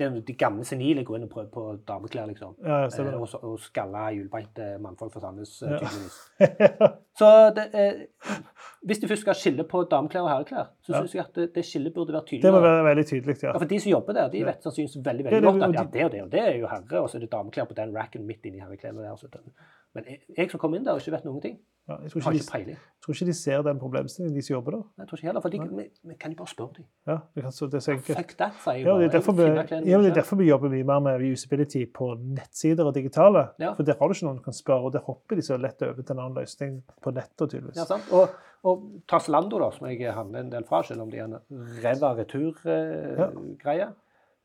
Det 0.00 0.08
de 0.26 0.34
gamle 0.40 0.64
senile 0.66 1.04
går 1.06 1.16
inn 1.20 1.26
og 1.28 1.30
prøver 1.34 1.50
på 1.54 1.64
dameklær, 1.88 2.26
liksom. 2.32 2.56
Ja, 2.64 2.80
Eh, 2.88 3.14
og, 3.20 3.28
og 3.44 3.58
skalla 3.62 4.08
hjulbeinte 4.16 4.66
mannfolk 4.82 5.12
fra 5.14 5.20
Sandnes, 5.26 5.52
eh, 5.62 5.70
Ja. 5.70 5.78
tydeligvis. 5.78 6.18
Så 7.20 7.28
det, 7.56 7.66
eh, 7.74 8.38
hvis 8.88 9.00
du 9.02 9.06
først 9.10 9.20
skal 9.26 9.34
skille 9.36 9.64
på 9.68 9.82
dameklær 9.90 10.24
og 10.24 10.30
herreklær, 10.32 10.70
så 10.82 10.94
Ja. 10.94 11.00
syns 11.02 11.14
jeg 11.14 11.24
at 11.26 11.34
det, 11.36 11.48
det 11.54 11.64
skillet 11.68 11.94
burde 11.94 12.12
være 12.16 12.40
Det 12.42 12.52
må 12.52 12.60
være 12.64 12.84
veldig 12.88 13.06
tydelig, 13.06 13.36
ja. 13.42 13.52
Ja, 13.52 13.58
for 13.58 13.64
De 13.68 13.80
som 13.80 13.92
jobber 13.92 14.12
der, 14.16 14.28
de 14.32 14.44
vet 14.44 14.62
sannsynligvis 14.64 14.96
veldig 15.04 15.24
Ja, 15.24 15.30
veldig 15.30 15.40
det- 15.40 15.52
godt 15.52 15.62
at 15.62 15.74
ja, 15.74 15.84
det 15.92 16.04
og 16.04 16.10
det 16.12 16.22
og 16.22 16.30
det 16.32 16.40
er 16.40 16.58
jo 16.58 16.66
herre, 16.66 17.00
og 17.02 17.08
så 17.10 17.16
er 17.18 17.20
det 17.26 17.30
dameklær 17.32 17.64
på 17.68 17.74
den 17.76 17.94
racken 17.96 18.26
midt 18.26 18.44
inni 18.46 18.58
herreklærne 18.60 19.02
der. 19.02 19.40
Men 19.94 20.04
jeg, 20.06 20.20
jeg 20.36 20.50
som 20.52 20.60
kom 20.62 20.74
inn 20.78 20.84
der 20.86 20.94
og 20.94 21.00
ikke 21.02 21.12
vet 21.16 21.24
noen 21.26 21.40
ting, 21.42 21.56
ja 21.90 21.96
jeg, 22.04 22.10
tror 22.12 22.22
har 22.22 22.34
ikke 22.36 22.58
ikke 22.58 22.66
de, 22.68 22.74
jeg 22.76 23.02
tror 23.02 23.14
ikke 23.16 23.26
de 23.26 23.32
ser 23.34 23.62
den 23.66 23.78
problemstillingen, 23.80 24.36
de 24.36 24.42
som 24.46 24.52
jobber 24.54 24.74
der. 24.76 24.82
Jeg 25.00 25.08
tror 25.08 25.18
ikke 25.18 25.26
heller, 25.26 25.42
for 25.42 25.54
de, 25.54 25.60
vi, 25.78 25.86
vi 26.10 26.14
kan 26.20 26.34
jo 26.34 26.36
bare 26.38 26.50
spørre 26.52 26.76
dem. 26.76 26.84
Ja, 27.08 27.16
det, 27.34 27.42
kan, 27.42 27.54
så 27.56 27.66
det 27.66 27.78
er 27.80 27.84
så 27.86 27.94
enkelt. 27.96 28.18
Fuck 28.20 28.34
that, 28.38 28.60
sier 28.62 28.76
jeg 28.76 28.84
Ja, 28.84 28.92
bare. 28.92 29.00
det 29.00 29.08
er, 29.08 29.14
derfor 29.16 29.32
vi, 29.40 29.46
ja, 29.90 29.98
det 30.04 30.10
er 30.10 30.14
derfor 30.20 30.38
vi 30.38 30.46
jobber 30.46 30.70
mye 30.74 30.86
mer 30.92 31.00
med 31.06 31.24
usability 31.32 31.82
på 31.94 32.12
nettsider 32.36 32.86
og 32.86 32.94
digitale. 32.94 33.42
Ja. 33.58 33.72
For 33.78 33.88
der 33.88 33.98
har 33.98 34.12
du 34.12 34.14
ikke 34.14 34.28
noen 34.28 34.38
du 34.38 34.44
kan 34.44 34.58
spørre, 34.60 34.86
og 34.86 34.94
der 34.94 35.02
hopper 35.08 35.40
de 35.40 35.46
så 35.48 35.58
lett 35.58 35.82
over 35.82 35.98
til 36.02 36.14
en 36.14 36.22
annen 36.22 36.38
løsning 36.38 36.78
på 37.02 37.14
nettet, 37.16 37.48
tydeligvis. 37.48 37.80
Ja, 37.82 37.88
sant? 37.90 38.06
Og, 38.14 38.38
og 38.70 38.86
Taslando, 39.10 39.58
da, 39.64 39.72
som 39.74 39.90
jeg 39.90 40.14
handler 40.14 40.46
en 40.46 40.54
del 40.54 40.68
fra, 40.70 40.84
selv 40.86 41.02
om 41.02 41.10
de 41.10 41.18
er 41.18 41.26
en 41.26 41.40
ræva 41.82 42.14
returgreie. 42.20 43.90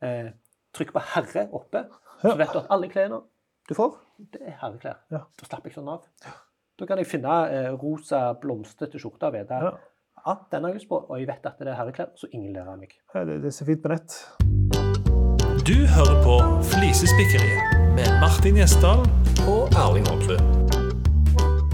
Eh, 0.02 0.28
trykk 0.74 0.92
på 0.92 1.00
'herre' 1.14 1.46
oppe, 1.54 1.86
så 2.20 2.34
vet 2.36 2.52
du 2.52 2.58
at 2.58 2.66
alle 2.74 2.88
klærne 2.90 3.22
du 3.68 3.74
får, 3.74 3.96
det 4.32 4.40
er 4.46 4.56
herreklær. 4.60 4.98
Ja. 5.10 5.24
Da 5.38 5.46
slapper 5.48 5.70
jeg 5.70 5.76
sånn 5.78 5.88
av. 5.90 6.04
Da 6.78 6.86
kan 6.86 7.00
jeg 7.00 7.08
finne 7.10 7.36
eh, 7.50 7.70
rosa, 7.80 8.28
blomstrete 8.40 9.00
skjorte 9.00 9.26
og 9.30 9.34
vite 9.34 9.58
Ja. 9.64 9.72
at 10.26 10.44
den 10.52 10.64
har 10.66 10.70
jeg 10.74 10.80
lyst 10.82 10.88
på, 10.90 11.00
og 11.08 11.18
jeg 11.18 11.26
vet 11.30 11.46
at 11.50 11.58
det 11.58 11.68
er 11.72 11.78
herreklær, 11.80 12.12
så 12.18 12.28
ingen 12.32 12.52
ler 12.54 12.68
av 12.68 12.78
meg. 12.78 12.92
Ja, 13.14 13.24
Det, 13.24 13.40
det 13.42 13.50
er 13.50 13.56
så 13.56 13.66
fint 13.68 13.82
på 13.82 13.90
nett. 13.90 14.16
Du 15.66 15.74
hører 15.96 16.18
på 16.22 16.36
Flisespikkeriet 16.70 17.74
med 17.96 18.06
Martin 18.22 18.58
Gjesdal 18.60 19.02
og 19.50 19.72
Erling 19.74 20.06
Homsø. 20.12 20.36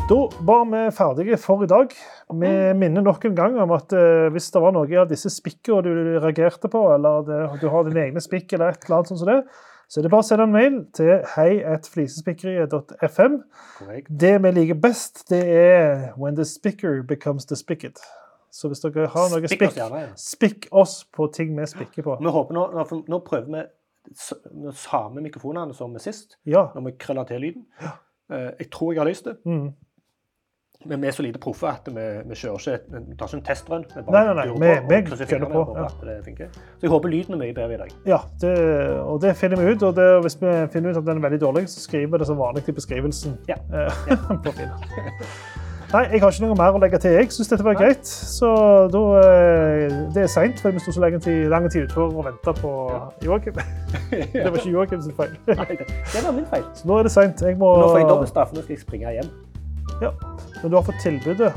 Da 0.08 0.16
var 0.44 0.64
vi 0.68 0.80
ferdige 0.96 1.36
for 1.40 1.62
i 1.64 1.68
dag. 1.70 1.92
Vi 2.32 2.48
minner 2.76 3.04
nok 3.04 3.24
en 3.28 3.36
gang 3.38 3.58
om 3.62 3.70
at 3.76 3.92
eh, 3.96 4.28
hvis 4.34 4.48
det 4.52 4.60
var 4.64 4.72
noe 4.74 4.88
av 5.00 5.08
disse 5.12 5.30
spikkene 5.32 5.84
du 5.86 5.92
reagerte 6.24 6.68
på, 6.72 6.80
eller 6.94 7.22
det, 7.28 7.38
du 7.62 7.68
har 7.72 7.84
dine 7.86 8.02
egne 8.08 8.20
spikk 8.24 8.52
eller 8.56 8.72
et 8.74 8.84
eller 8.88 8.98
annet 8.98 9.12
sånt 9.12 9.22
som 9.22 9.30
det, 9.30 9.38
så 9.92 10.00
det 10.00 10.08
er 10.08 10.14
bare 10.14 10.24
å 10.24 10.26
sende 10.26 10.44
en 10.48 10.54
mail 10.54 10.76
til 10.96 11.10
hei.flisespikkeriet.fm. 11.34 13.34
Det 14.08 14.32
vi 14.42 14.50
liker 14.56 14.78
best, 14.80 15.26
det 15.28 15.42
er 15.52 16.14
when 16.16 16.36
the 16.38 16.44
spicker 16.48 17.02
becomes 17.02 17.44
the 17.46 17.56
spicket. 17.56 18.00
Så 18.52 18.68
hvis 18.68 18.80
dere 18.84 19.06
har 19.08 19.30
noe 19.32 19.48
Spikk 19.48 19.70
spikk, 19.70 19.76
ja. 19.80 20.02
spikk 20.16 20.66
oss 20.76 20.98
på 21.12 21.26
ting 21.32 21.54
vi 21.56 21.64
spikker 21.68 22.02
på. 22.04 22.18
Vi 22.20 22.32
håper 22.34 22.54
nå, 22.56 22.66
nå, 22.76 22.82
nå 23.08 23.18
prøver 23.24 23.48
vi 23.52 23.62
de 24.12 24.72
samme 24.76 25.22
mikrofonene 25.24 25.72
som 25.76 25.94
sist, 26.02 26.36
Ja. 26.44 26.66
når 26.74 26.84
vi 26.90 26.96
krøller 27.00 27.24
til 27.28 27.40
lyden. 27.40 27.64
Eh, 28.32 28.50
jeg 28.60 28.68
tror 28.72 28.92
jeg 28.92 29.00
har 29.00 29.08
lyst 29.08 29.24
til 29.28 29.36
Mm. 29.44 29.72
Men 30.84 31.00
vi 31.02 31.06
er 31.08 31.14
så 31.14 31.22
lite 31.22 31.38
proffe 31.42 31.68
at 31.70 31.86
vi, 31.86 32.04
vi 32.26 32.34
kjører 32.38 32.58
ikke 32.58 33.02
vi 33.08 33.16
tar 33.18 33.28
ikke 33.30 33.38
en 33.38 33.44
testrun. 33.46 33.84
Vi 33.94 34.02
Nei, 34.02 34.24
nei, 34.26 34.34
nei, 34.34 34.46
durer 34.48 34.58
vi- 34.58 35.04
på 35.06 35.16
vi 35.18 35.26
kjører 35.30 35.52
på, 35.52 35.64
ja. 35.78 35.88
Så 35.88 36.82
jeg 36.82 36.90
håper 36.90 37.08
lyden 37.08 37.34
er 37.34 37.38
mye 37.44 37.54
bedre 37.54 37.74
i 37.74 37.80
dag. 37.84 37.90
Ja, 38.06 38.18
det, 38.40 38.52
og 39.00 39.20
det 39.22 39.36
finner 39.36 39.56
vi 39.62 39.72
ut. 39.72 39.82
Og 39.82 39.96
det, 39.96 40.08
hvis 40.26 40.38
vi 40.42 40.54
finner 40.72 40.90
ut 40.90 40.96
at 40.96 41.06
den 41.06 41.16
er 41.22 41.28
veldig 41.28 41.40
dårlig, 41.40 41.68
så 41.68 41.80
skriver 41.80 42.06
vi 42.16 42.18
det 42.18 42.26
som 42.26 42.38
vanlig 42.38 42.68
i 42.68 42.72
beskrivelsen. 42.72 43.38
Ja. 43.48 43.54
ja. 44.10 44.16
Finn. 44.52 44.72
Nei, 45.92 46.06
jeg 46.08 46.22
har 46.22 46.30
ikke 46.32 46.46
noe 46.46 46.56
mer 46.56 46.72
å 46.72 46.80
legge 46.80 46.98
til. 47.04 47.12
Jeg 47.18 47.28
syns 47.34 47.50
dette 47.52 47.64
var 47.66 47.76
greit. 47.76 48.08
Så 48.08 48.48
da 48.88 49.02
eh, 49.20 49.92
Det 50.14 50.22
er 50.24 50.30
seint, 50.32 50.56
for 50.62 50.72
vi 50.72 50.80
sto 50.80 50.94
så 50.96 51.02
lenge 51.04 51.20
tid, 51.20 51.50
lang 51.52 51.68
tid 51.68 51.84
ute 51.84 52.00
og 52.00 52.24
venta 52.24 52.54
på 52.56 52.72
Joakim. 53.26 53.60
Det 54.32 54.46
var 54.46 54.56
ikke 54.56 54.72
Joakim 54.72 55.02
sin 55.04 55.12
feil. 55.18 55.36
Nei, 55.52 55.68
det, 55.76 55.88
det 56.14 56.24
var 56.24 56.32
min 56.32 56.48
feil. 56.48 56.64
Så 56.74 56.88
nå 56.88 56.96
er 56.98 57.10
det 57.10 57.12
seint. 57.12 57.44
Nå 57.44 57.72
får 57.92 57.98
jeg 58.00 58.08
dobbeltstraff. 58.08 58.56
Nå 58.56 58.64
skal 58.64 58.78
jeg 58.78 58.86
springe 58.86 59.12
hjem. 59.18 59.28
Ja. 60.02 60.10
Men 60.62 60.70
du 60.70 60.76
har 60.76 60.82
fått 60.86 60.98
tilbudet 61.02 61.52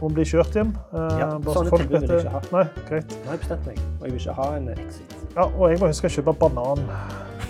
om 0.00 0.06
å 0.08 0.12
bli 0.16 0.24
kjørt 0.24 0.54
hjem. 0.56 0.70
eh, 0.94 1.18
Ja, 1.20 1.26
så 1.44 1.56
sånne 1.58 1.70
tilbud 1.82 2.00
vil 2.00 2.10
jeg 2.14 2.24
ikke 2.24 2.32
ha. 2.36 2.40
Nei, 2.54 2.64
greit. 2.88 3.16
Nå 3.18 3.26
har 3.26 3.36
jeg 3.36 3.42
bestemt 3.44 3.66
meg, 3.66 3.82
og 3.98 4.06
jeg 4.06 4.12
vil 4.14 4.20
ikke 4.22 4.36
ha 4.38 4.48
en 4.56 4.68
exit. 4.76 5.16
Ja, 5.36 5.44
og 5.50 5.64
jeg 5.70 5.80
må 5.82 5.90
huske 5.90 6.08
å 6.08 6.14
kjøpe 6.16 6.34
banan 6.40 6.86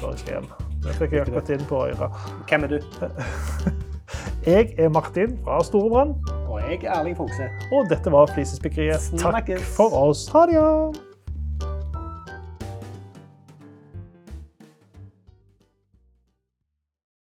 før 0.00 0.10
jeg 0.14 0.18
skal 0.24 0.34
hjem. 0.38 0.48
Det 0.80 0.94
fikk 0.96 1.12
jeg 1.12 1.26
akkurat 1.26 1.50
inn 1.54 1.64
på 1.68 1.82
øret. 1.86 2.20
Hvem 2.48 2.64
er 2.64 2.74
du? 2.74 2.80
Jeg 4.46 4.70
er 4.80 4.88
Martin 4.88 5.34
fra 5.44 5.58
Storebrand, 5.62 6.14
Og 6.48 6.56
jeg 6.64 6.80
er 6.84 6.94
Erling 6.96 7.14
Fogse. 7.16 7.46
og 7.76 7.90
dette 7.90 8.10
var 8.10 8.26
Flisespikkeriet. 8.32 9.10
Takk 9.20 9.50
for 9.76 9.92
oss. 9.94 10.24
Ha 10.32 10.46
det! 10.48 10.54
ja. 10.56 10.90